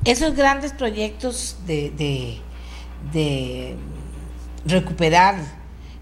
[0.06, 2.40] Esos grandes proyectos de,
[4.64, 5.34] recuperar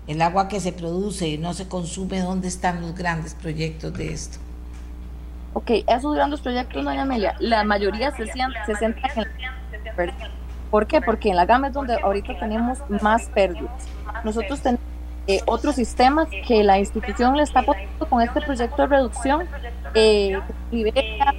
[0.07, 4.13] el agua que se produce y no se consume, ¿dónde están los grandes proyectos de
[4.13, 4.39] esto?
[5.55, 10.15] Ok, esos grandes proyectos, doña Amelia, la mayoría se, se en la
[10.71, 11.01] ¿Por qué?
[11.01, 13.89] Porque en la gama es donde ahorita tenemos más pérdidas.
[14.23, 14.85] Nosotros tenemos
[15.27, 19.49] eh, otros sistemas que la institución le está poniendo con este proyecto de reducción,
[19.95, 20.39] eh,
[20.71, 21.33] Iberia,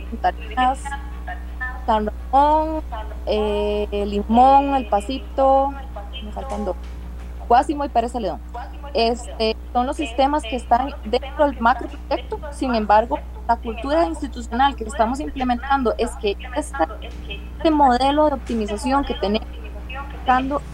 [1.85, 2.81] San Ramón,
[3.25, 5.73] eh, Limón, El Pasito,
[6.23, 6.75] me faltan dos,
[7.47, 8.39] Guásimo y Pérez Celedón.
[8.93, 14.75] Este, son los sistemas que están dentro del macro proyecto, sin embargo, la cultura institucional
[14.75, 19.47] que estamos implementando es que este, modelo de optimización que tenemos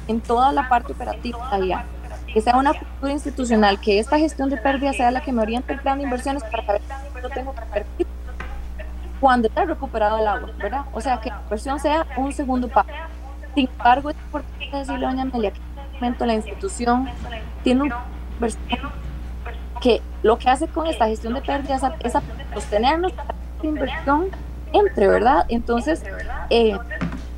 [0.07, 1.85] en toda la parte operativa allá
[2.33, 5.73] que sea una cultura institucional, que esta gestión de pérdidas sea la que me oriente
[5.73, 6.81] el plan de inversiones para saber
[7.21, 8.07] yo tengo que invertir
[9.21, 10.85] cuando está recuperado el agua, ¿verdad?
[10.91, 12.89] O sea, que la inversión sea un segundo paso.
[13.53, 17.07] Sin embargo, es importante decirle, doña Amelia, que en este momento la institución
[17.63, 17.91] tiene
[18.33, 18.91] inversión
[19.79, 22.13] que lo que hace con esta gestión de pérdidas es
[22.53, 23.13] sostenernos
[23.61, 24.29] que inversión
[24.73, 25.45] entre, ¿verdad?
[25.49, 26.03] Entonces,
[26.49, 26.77] eh,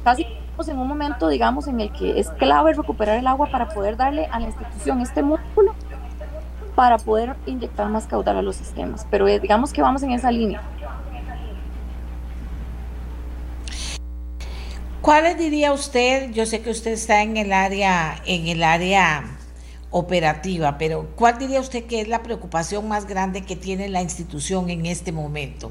[0.05, 0.25] casi
[0.65, 4.27] en un momento, digamos, en el que es clave recuperar el agua para poder darle
[4.27, 5.75] a la institución este músculo
[6.75, 9.05] para poder inyectar más caudal a los sistemas.
[9.11, 10.61] Pero eh, digamos que vamos en esa línea.
[15.03, 16.31] ¿Cuáles diría usted?
[16.31, 19.37] Yo sé que usted está en el área, en el área
[19.91, 24.69] operativa, pero ¿cuál diría usted que es la preocupación más grande que tiene la institución
[24.69, 25.69] en este momento?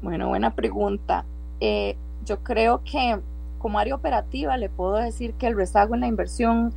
[0.00, 1.24] Bueno, buena pregunta.
[1.58, 3.18] Eh, yo creo que
[3.58, 6.72] como área operativa le puedo decir que el rezago en la inversión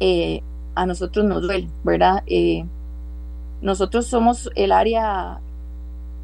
[0.00, 0.42] eh,
[0.74, 2.24] a nosotros nos duele, ¿verdad?
[2.26, 2.66] Eh,
[3.62, 5.40] nosotros somos el área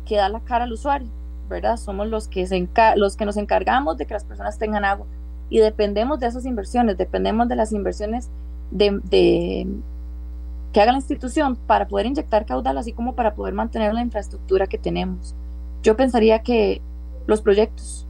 [0.05, 1.09] que da la cara al usuario,
[1.55, 1.77] ¿verdad?
[1.77, 5.07] Somos los que, se los que nos encargamos de que las personas tengan agua
[5.51, 8.29] y dependemos de esas inversiones, dependemos de las inversiones
[8.71, 9.67] de, de
[10.73, 14.67] que haga la institución para poder inyectar caudal, así como para poder mantener la infraestructura
[14.67, 15.35] que tenemos.
[15.83, 16.81] Yo pensaría que
[17.27, 18.05] los proyectos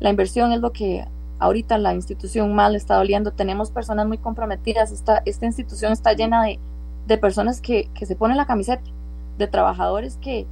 [0.00, 1.06] la inversión es lo que
[1.38, 3.32] ahorita la institución le está doliendo.
[3.32, 4.92] Tenemos personas muy comprometidas.
[4.92, 6.58] Esta, esta institución está llena de,
[7.06, 8.82] de personas que, que, se ponen la camiseta,
[9.38, 10.46] de trabajadores que,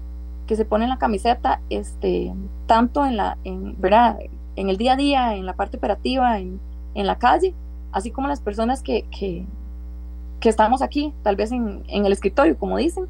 [0.47, 2.32] que se ponen la camiseta este,
[2.66, 4.18] tanto en, la, en, ¿verdad?
[4.56, 6.60] en el día a día, en la parte operativa, en,
[6.94, 7.55] en la calle,
[7.93, 9.44] así como las personas que, que,
[10.40, 13.06] que estamos aquí, tal vez en, en el escritorio, como dicen.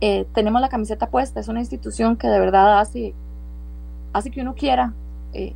[0.00, 3.14] Eh, tenemos la camiseta puesta, es una institución que de verdad hace,
[4.12, 4.92] hace que uno quiera
[5.32, 5.54] eh,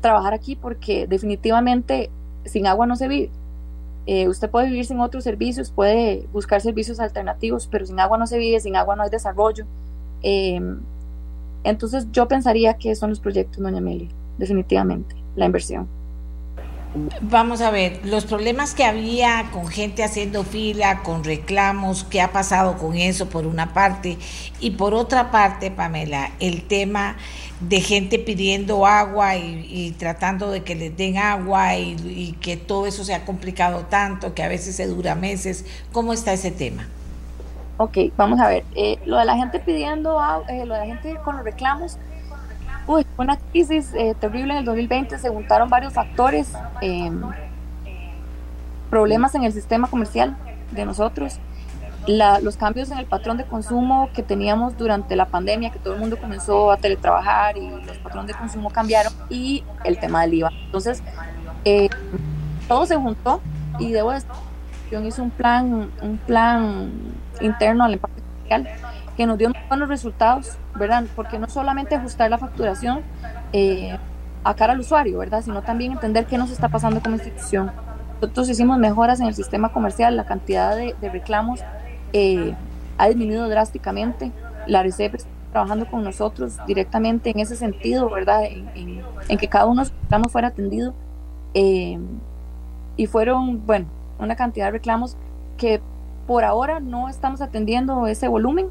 [0.00, 2.10] trabajar aquí porque definitivamente
[2.44, 3.30] sin agua no se vive.
[4.06, 8.26] Eh, usted puede vivir sin otros servicios, puede buscar servicios alternativos, pero sin agua no
[8.26, 9.66] se vive, sin agua no hay desarrollo.
[10.22, 10.80] Em,
[11.64, 15.88] entonces yo pensaría que son los proyectos, doña Amelia, definitivamente, la inversión.
[17.20, 22.32] Vamos a ver, los problemas que había con gente haciendo fila, con reclamos, ¿qué ha
[22.32, 24.16] pasado con eso por una parte?
[24.60, 27.16] Y por otra parte, Pamela, el tema
[27.60, 33.04] de gente pidiendo agua y, tratando de que les den agua y, que todo eso
[33.04, 35.66] se ha complicado tanto, que a veces se dura meses.
[35.92, 36.88] ¿Cómo está ese tema?
[37.78, 38.64] Ok, vamos a ver.
[38.74, 41.98] Eh, lo de la gente pidiendo, eh, lo de la gente con los reclamos,
[42.86, 47.20] Uy, fue una crisis eh, terrible en el 2020, se juntaron varios factores, em,
[48.90, 50.36] problemas en el sistema comercial
[50.70, 51.40] de nosotros,
[52.06, 56.00] los cambios en el patrón de consumo que teníamos durante la pandemia, que todo el
[56.00, 60.52] mundo comenzó a teletrabajar y los patrones de consumo cambiaron, y el tema del IVA.
[60.66, 61.02] Entonces,
[61.64, 61.88] eh,
[62.68, 63.40] todo se juntó
[63.80, 64.30] y debo decir,
[64.90, 66.90] hice un plan, un plan
[67.40, 68.22] interno al impacto
[69.16, 71.04] que nos dio buenos resultados, ¿verdad?
[71.16, 73.00] Porque no solamente ajustar la facturación
[73.52, 73.96] eh,
[74.44, 75.42] a cara al usuario, ¿verdad?
[75.42, 77.72] Sino también entender qué nos está pasando como institución.
[78.20, 81.60] Nosotros hicimos mejoras en el sistema comercial, la cantidad de, reclamos
[82.12, 82.54] eh,
[82.98, 84.32] ha disminuido drásticamente.
[84.66, 88.42] La RCEP está trabajando con nosotros directamente en ese sentido, ¿verdad?
[88.44, 90.94] En, que cada uno de los reclamos fuera atendido.
[91.54, 91.98] Eh,
[92.98, 93.86] y fueron, bueno,
[94.18, 95.16] una cantidad de reclamos
[95.56, 95.80] que
[96.26, 98.68] por ahora no estamos atendiendo ese volumen,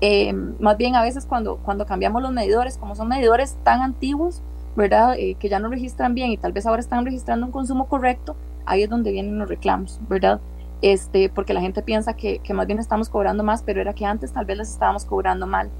[0.00, 4.42] eh, más bien a veces cuando, cuando cambiamos los medidores, como son medidores tan antiguos,
[4.76, 5.14] ¿verdad?
[5.18, 8.36] Eh, que ya no registran bien y tal vez ahora están registrando un consumo correcto,
[8.66, 10.40] ahí es donde vienen los reclamos, ¿verdad?
[10.80, 14.04] Este, porque la gente piensa que, que más bien estamos cobrando más, pero era que
[14.04, 15.70] antes tal vez les estábamos cobrando mal.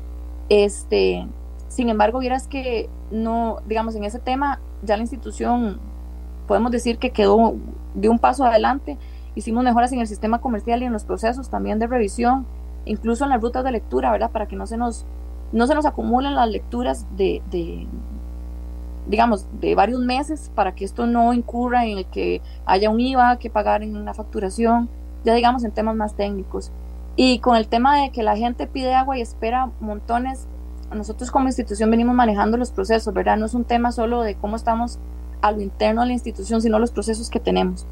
[0.49, 1.27] Este,
[1.69, 5.81] sin embargo, vieras que no, digamos, en ese tema ya la institución
[6.47, 7.55] podemos decir que quedó
[7.95, 8.99] de un paso adelante.
[9.35, 12.47] Hicimos mejoras en el sistema comercial y en los procesos también de revisión
[12.85, 14.31] incluso en las rutas de lectura, ¿verdad?
[14.31, 15.05] Para que no se nos,
[15.53, 17.87] no se nos acumulen las lecturas de, de,
[19.07, 23.37] digamos, de varios meses, para que esto no incurra en el que haya un IVA
[23.39, 24.89] que pagar en una facturación,
[25.25, 26.71] ya digamos en temas más técnicos.
[27.15, 30.47] Y con el tema de que la gente pide agua y espera montones,
[30.95, 33.37] nosotros como institución venimos manejando los procesos, ¿verdad?
[33.37, 34.99] No es un tema solo de cómo estamos
[35.43, 37.87] a lo interno de la institución, sino los procesos que tenemos.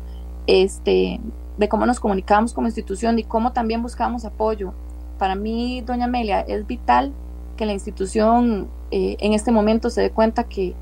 [0.46, 1.20] Este,
[1.58, 4.72] de cómo nos comunicamos como institución y cómo también buscamos apoyo.
[5.18, 7.12] Para mí, doña Amelia, es vital
[7.58, 10.74] que la institución eh, en este momento se dé cuenta que,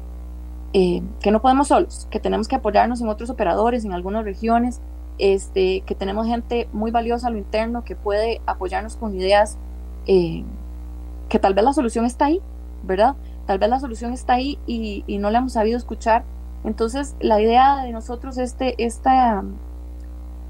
[0.73, 4.81] eh, que no podemos solos, que tenemos que apoyarnos en otros operadores, en algunas regiones,
[5.19, 9.59] este, que tenemos gente muy valiosa a lo interno que puede apoyarnos con ideas,
[10.07, 10.45] eh,
[11.29, 12.41] que tal vez la solución está ahí,
[12.85, 13.17] ¿verdad?
[13.47, 16.23] Tal vez la solución está ahí y, y no la hemos sabido escuchar
[16.65, 19.45] Entonces, la idea de nosotros este, esta,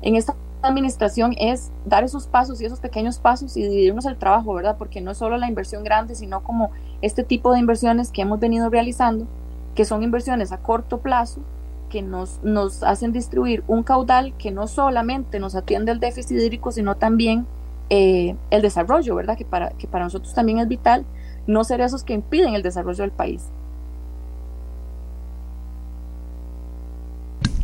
[0.02, 4.54] en esta administración es dar esos pasos y esos pequeños pasos y dividirnos el trabajo,
[4.54, 4.76] ¿verdad?
[4.78, 6.70] Porque no es solo la inversión grande, sino como
[7.02, 9.26] este tipo de inversiones que hemos venido realizando,
[9.74, 11.40] que son inversiones a corto plazo,
[11.88, 16.72] que nos, nos hacen distribuir un caudal que no solamente nos atiende el déficit hídrico,
[16.72, 17.46] sino también
[17.90, 19.36] eh, el desarrollo, ¿verdad?
[19.36, 21.06] Que para, que para nosotros también es vital
[21.46, 23.46] no ser esos que impiden el desarrollo del país.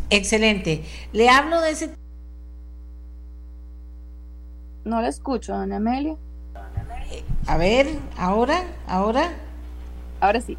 [0.09, 0.83] Excelente.
[1.13, 1.95] Le hablo de ese...
[4.83, 6.15] No le escucho, doña Amelia.
[7.47, 7.87] A ver,
[8.17, 9.33] ahora, ahora.
[10.19, 10.57] Ahora sí.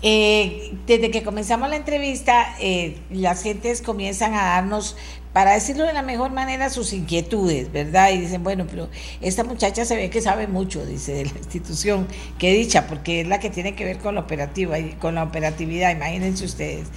[0.00, 4.96] Eh, desde que comenzamos la entrevista, eh, las gentes comienzan a darnos,
[5.38, 8.10] para decirlo de la mejor manera, sus inquietudes, ¿verdad?
[8.10, 8.88] Y dicen, bueno, pero
[9.20, 12.08] esta muchacha se ve que sabe mucho, dice, de la institución,
[12.40, 15.22] qué dicha, porque es la que tiene que ver con la operativa y con la
[15.22, 16.88] operatividad, imagínense ustedes.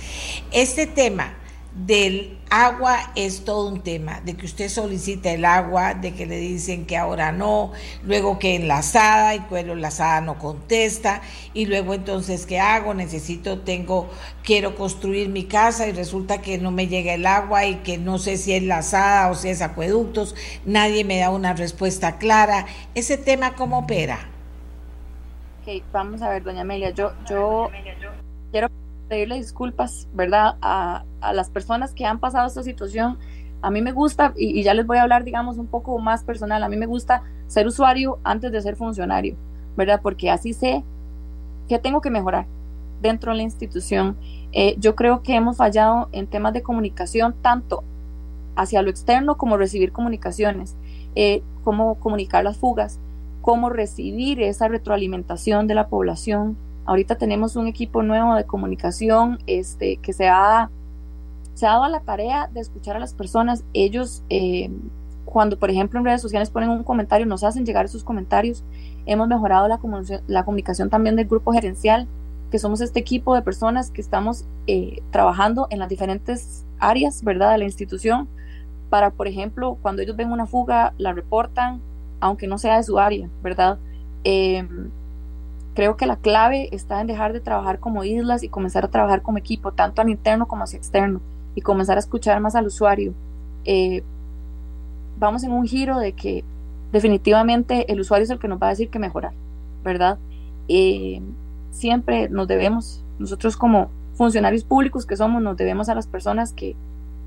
[0.51, 1.35] Este tema
[1.73, 6.37] del agua es todo un tema, de que usted solicita el agua, de que le
[6.37, 7.71] dicen que ahora no,
[8.03, 11.21] luego que enlazada y cuando enlazada no contesta
[11.53, 14.09] y luego entonces qué hago, necesito, tengo,
[14.43, 18.17] quiero construir mi casa y resulta que no me llega el agua y que no
[18.17, 20.35] sé si es enlazada o si es acueductos,
[20.65, 22.65] nadie me da una respuesta clara.
[22.95, 24.27] Ese tema cómo opera.
[25.61, 27.69] Ok, vamos a ver, doña Amelia, yo, yo
[28.51, 28.67] quiero
[29.11, 30.55] pedirle disculpas, ¿verdad?
[30.61, 33.17] A, a, las personas que han pasado esta situación.
[33.61, 36.63] A mí me gusta, y, ya les voy a hablar, digamos, un poco más personal,
[36.63, 39.35] a mí me gusta ser usuario antes de ser funcionario,
[39.75, 39.99] ¿verdad?
[40.01, 40.85] Porque así sé
[41.67, 42.45] que tengo que mejorar
[43.01, 44.15] dentro de la institución.
[44.53, 47.83] Eh, yo creo que hemos fallado en temas de comunicación, tanto
[48.55, 50.77] hacia lo externo como recibir comunicaciones,
[51.15, 52.97] eh, cómo comunicar las fugas,
[53.41, 56.55] cómo recibir esa retroalimentación de la población,
[56.85, 60.69] Ahorita tenemos un equipo nuevo de comunicación este, que se ha,
[61.53, 63.63] se ha dado a la tarea de escuchar a las personas.
[63.73, 64.69] Ellos, eh,
[65.25, 68.63] cuando por ejemplo en redes sociales ponen un comentario, nos hacen llegar esos comentarios.
[69.05, 72.07] Hemos mejorado la, comunicación, la comunicación también del grupo gerencial,
[72.49, 77.51] que somos este equipo de personas que estamos eh, trabajando en las diferentes áreas, ¿verdad?,
[77.51, 78.27] de la institución,
[78.89, 81.79] para, por ejemplo, cuando ellos ven una fuga, la reportan,
[82.19, 83.79] aunque no sea de su área, ¿verdad?
[84.25, 84.67] Eh,
[85.73, 89.21] Creo que la clave está en dejar de trabajar como islas y comenzar a trabajar
[89.21, 91.21] como equipo, tanto al interno como hacia externo,
[91.55, 93.13] y comenzar a escuchar más al usuario.
[93.63, 94.03] Eh,
[95.17, 96.43] vamos en un giro de que
[96.91, 99.33] definitivamente el usuario es el que nos va a decir que mejorar,
[99.83, 100.17] ¿verdad?
[100.67, 101.21] Eh,
[101.71, 106.75] siempre nos debemos, nosotros como funcionarios públicos que somos, nos debemos a las personas que,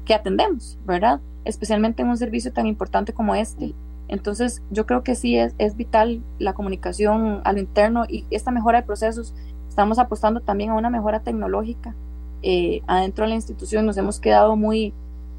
[0.04, 1.20] que atendemos, ¿verdad?
[1.44, 3.72] Especialmente en un servicio tan importante como este.
[4.08, 8.50] Entonces, yo creo que sí es, es vital la comunicación a lo interno y esta
[8.50, 9.34] mejora de procesos.
[9.68, 11.94] Estamos apostando también a una mejora tecnológica
[12.42, 13.86] eh, adentro de la institución.
[13.86, 14.92] Nos hemos quedado muy,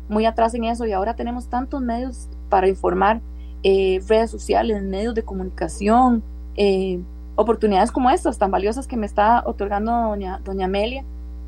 [0.10, 3.22] muy atrás en eso y ahora tenemos tantos medios para informar,
[3.64, 6.24] eh, redes sociales, medios de comunicación,
[6.56, 7.00] eh,
[7.36, 11.04] oportunidades como estas tan valiosas que me está otorgando doña, doña Amelia,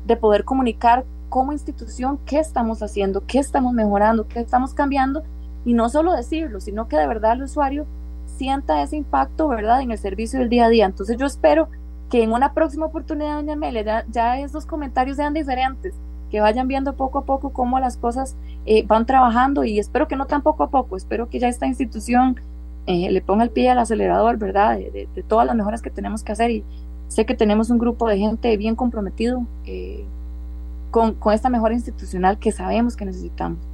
[0.06, 5.22] de poder comunicar como institución qué estamos haciendo, qué estamos mejorando, qué estamos cambiando
[5.64, 7.86] y no solo decirlo, sino que de verdad el usuario
[8.36, 10.86] sienta ese impacto, ¿verdad?, en el servicio del día a día.
[10.86, 11.68] Entonces yo espero
[12.10, 15.94] que en una próxima oportunidad, doña Amelia, ya, esos comentarios sean diferentes,
[16.30, 18.36] que vayan viendo poco a poco cómo las cosas
[18.66, 21.66] eh, van trabajando y espero que no tan poco a poco, espero que ya esta
[21.66, 22.40] institución
[22.86, 26.32] eh, le ponga el pie al acelerador, ¿verdad?, de, todas las mejoras que tenemos que
[26.32, 26.64] hacer y
[27.08, 30.04] sé que tenemos un grupo de gente bien comprometido eh,
[30.90, 33.67] con, con esta mejora institucional que sabemos que necesitamos.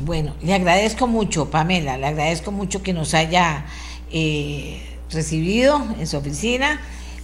[0.00, 3.64] Bueno, le agradezco mucho, Pamela, le agradezco mucho que nos haya
[4.10, 6.80] eh, recibido en su oficina.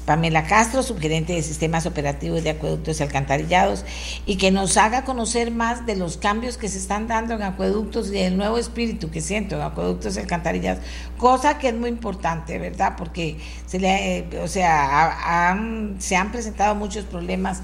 [0.07, 3.85] Pamela Castro, subgerente de Sistemas Operativos de Acueductos y Alcantarillados,
[4.27, 8.09] y que nos haga conocer más de los cambios que se están dando en acueductos
[8.09, 10.83] y del nuevo espíritu que siento en acueductos y alcantarillados,
[11.19, 12.95] cosa que es muy importante, ¿verdad?
[12.97, 15.57] Porque se le, eh, o sea,
[15.99, 17.63] se han presentado muchos problemas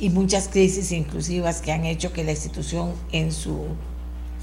[0.00, 3.64] y muchas crisis inclusivas que han hecho que la institución en su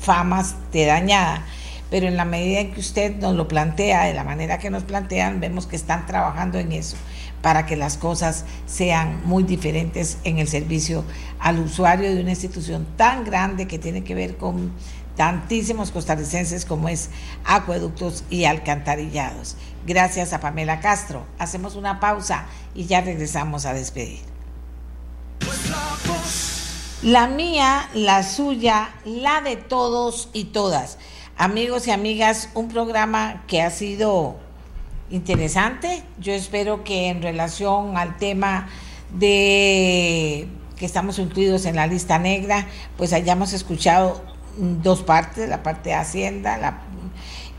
[0.04, 1.46] famas de dañada.
[1.90, 4.84] Pero en la medida en que usted nos lo plantea, de la manera que nos
[4.84, 6.98] plantean, vemos que están trabajando en eso
[7.44, 11.04] para que las cosas sean muy diferentes en el servicio
[11.40, 14.72] al usuario de una institución tan grande que tiene que ver con
[15.18, 17.10] tantísimos costarricenses como es
[17.44, 19.58] acueductos y alcantarillados.
[19.86, 21.26] Gracias a Pamela Castro.
[21.38, 24.22] Hacemos una pausa y ya regresamos a despedir.
[27.04, 30.98] La mía, la suya, la de todos y todas.
[31.36, 34.38] Amigos y amigas, un programa que ha sido
[35.10, 36.02] interesante.
[36.22, 38.70] Yo espero que en relación al tema
[39.14, 40.48] de
[40.78, 44.24] que estamos incluidos en la lista negra, pues hayamos escuchado
[44.58, 46.84] dos partes, la parte de Hacienda, la,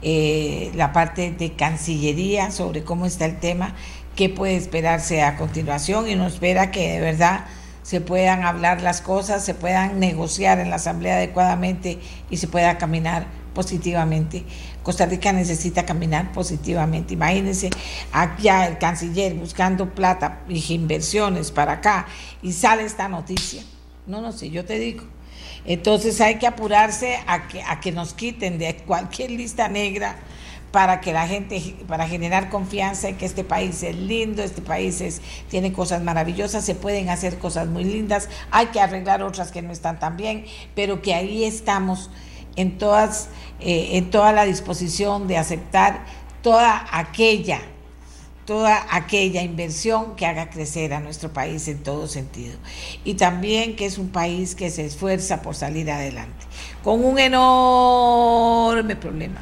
[0.00, 3.74] eh, la parte de Cancillería sobre cómo está el tema,
[4.16, 7.44] qué puede esperarse a continuación y nos espera que de verdad
[7.84, 11.98] se puedan hablar las cosas, se puedan negociar en la Asamblea adecuadamente
[12.30, 14.42] y se pueda caminar positivamente.
[14.82, 17.12] Costa Rica necesita caminar positivamente.
[17.12, 17.68] Imagínense
[18.10, 22.06] allá el canciller buscando plata y inversiones para acá
[22.42, 23.62] y sale esta noticia.
[24.06, 25.04] No, no sé, yo te digo.
[25.66, 30.16] Entonces hay que apurarse a que, a que nos quiten de cualquier lista negra
[30.74, 35.00] para que la gente, para generar confianza en que este país es lindo, este país
[35.00, 39.62] es, tiene cosas maravillosas, se pueden hacer cosas muy lindas, hay que arreglar otras que
[39.62, 42.10] no están tan bien, pero que ahí estamos
[42.56, 43.28] en, todas,
[43.60, 46.06] eh, en toda la disposición de aceptar
[46.42, 47.60] toda aquella
[48.44, 52.58] toda aquella inversión que haga crecer a nuestro país en todo sentido.
[53.02, 56.44] Y también que es un país que se esfuerza por salir adelante,
[56.82, 59.40] con un enorme problema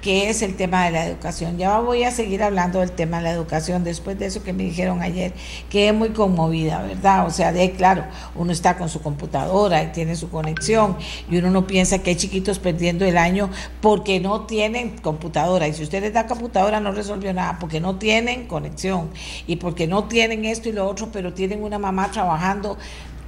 [0.00, 1.58] que es el tema de la educación.
[1.58, 4.62] Ya voy a seguir hablando del tema de la educación después de eso que me
[4.62, 5.32] dijeron ayer,
[5.68, 7.26] que es muy conmovida, ¿verdad?
[7.26, 8.04] O sea, de claro,
[8.34, 10.96] uno está con su computadora y tiene su conexión
[11.30, 13.50] y uno no piensa que hay chiquitos perdiendo el año
[13.80, 15.68] porque no tienen computadora.
[15.68, 19.10] Y si usted les da computadora no resolvió nada, porque no tienen conexión
[19.46, 22.78] y porque no tienen esto y lo otro, pero tienen una mamá trabajando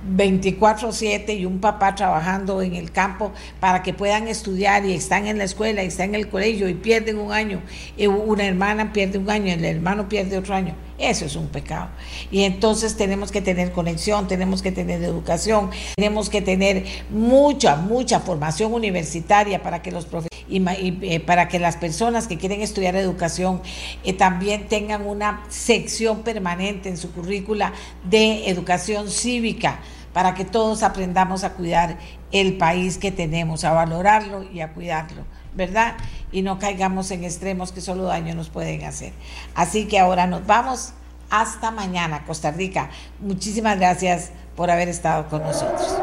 [0.04, 5.38] 24/7 y un papá trabajando en el campo para que puedan estudiar y están en
[5.38, 7.60] la escuela y están en el colegio y pierden un año,
[7.96, 10.74] y una hermana pierde un año, el hermano pierde otro año.
[11.02, 11.88] Eso es un pecado.
[12.30, 18.20] Y entonces tenemos que tener conexión, tenemos que tener educación, tenemos que tener mucha, mucha
[18.20, 20.06] formación universitaria para que los
[20.48, 23.62] eh, para que las personas que quieren estudiar educación
[24.04, 27.72] eh, también tengan una sección permanente en su currícula
[28.04, 29.80] de educación cívica
[30.12, 31.98] para que todos aprendamos a cuidar
[32.30, 35.24] el país que tenemos, a valorarlo y a cuidarlo,
[35.54, 35.96] ¿verdad?
[36.30, 39.12] Y no caigamos en extremos que solo daño nos pueden hacer.
[39.54, 40.92] Así que ahora nos vamos.
[41.30, 42.90] Hasta mañana, Costa Rica.
[43.20, 45.96] Muchísimas gracias por haber estado con nosotros.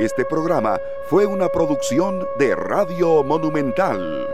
[0.00, 0.78] Este programa
[1.08, 4.26] fue una producción de Radio Monumental.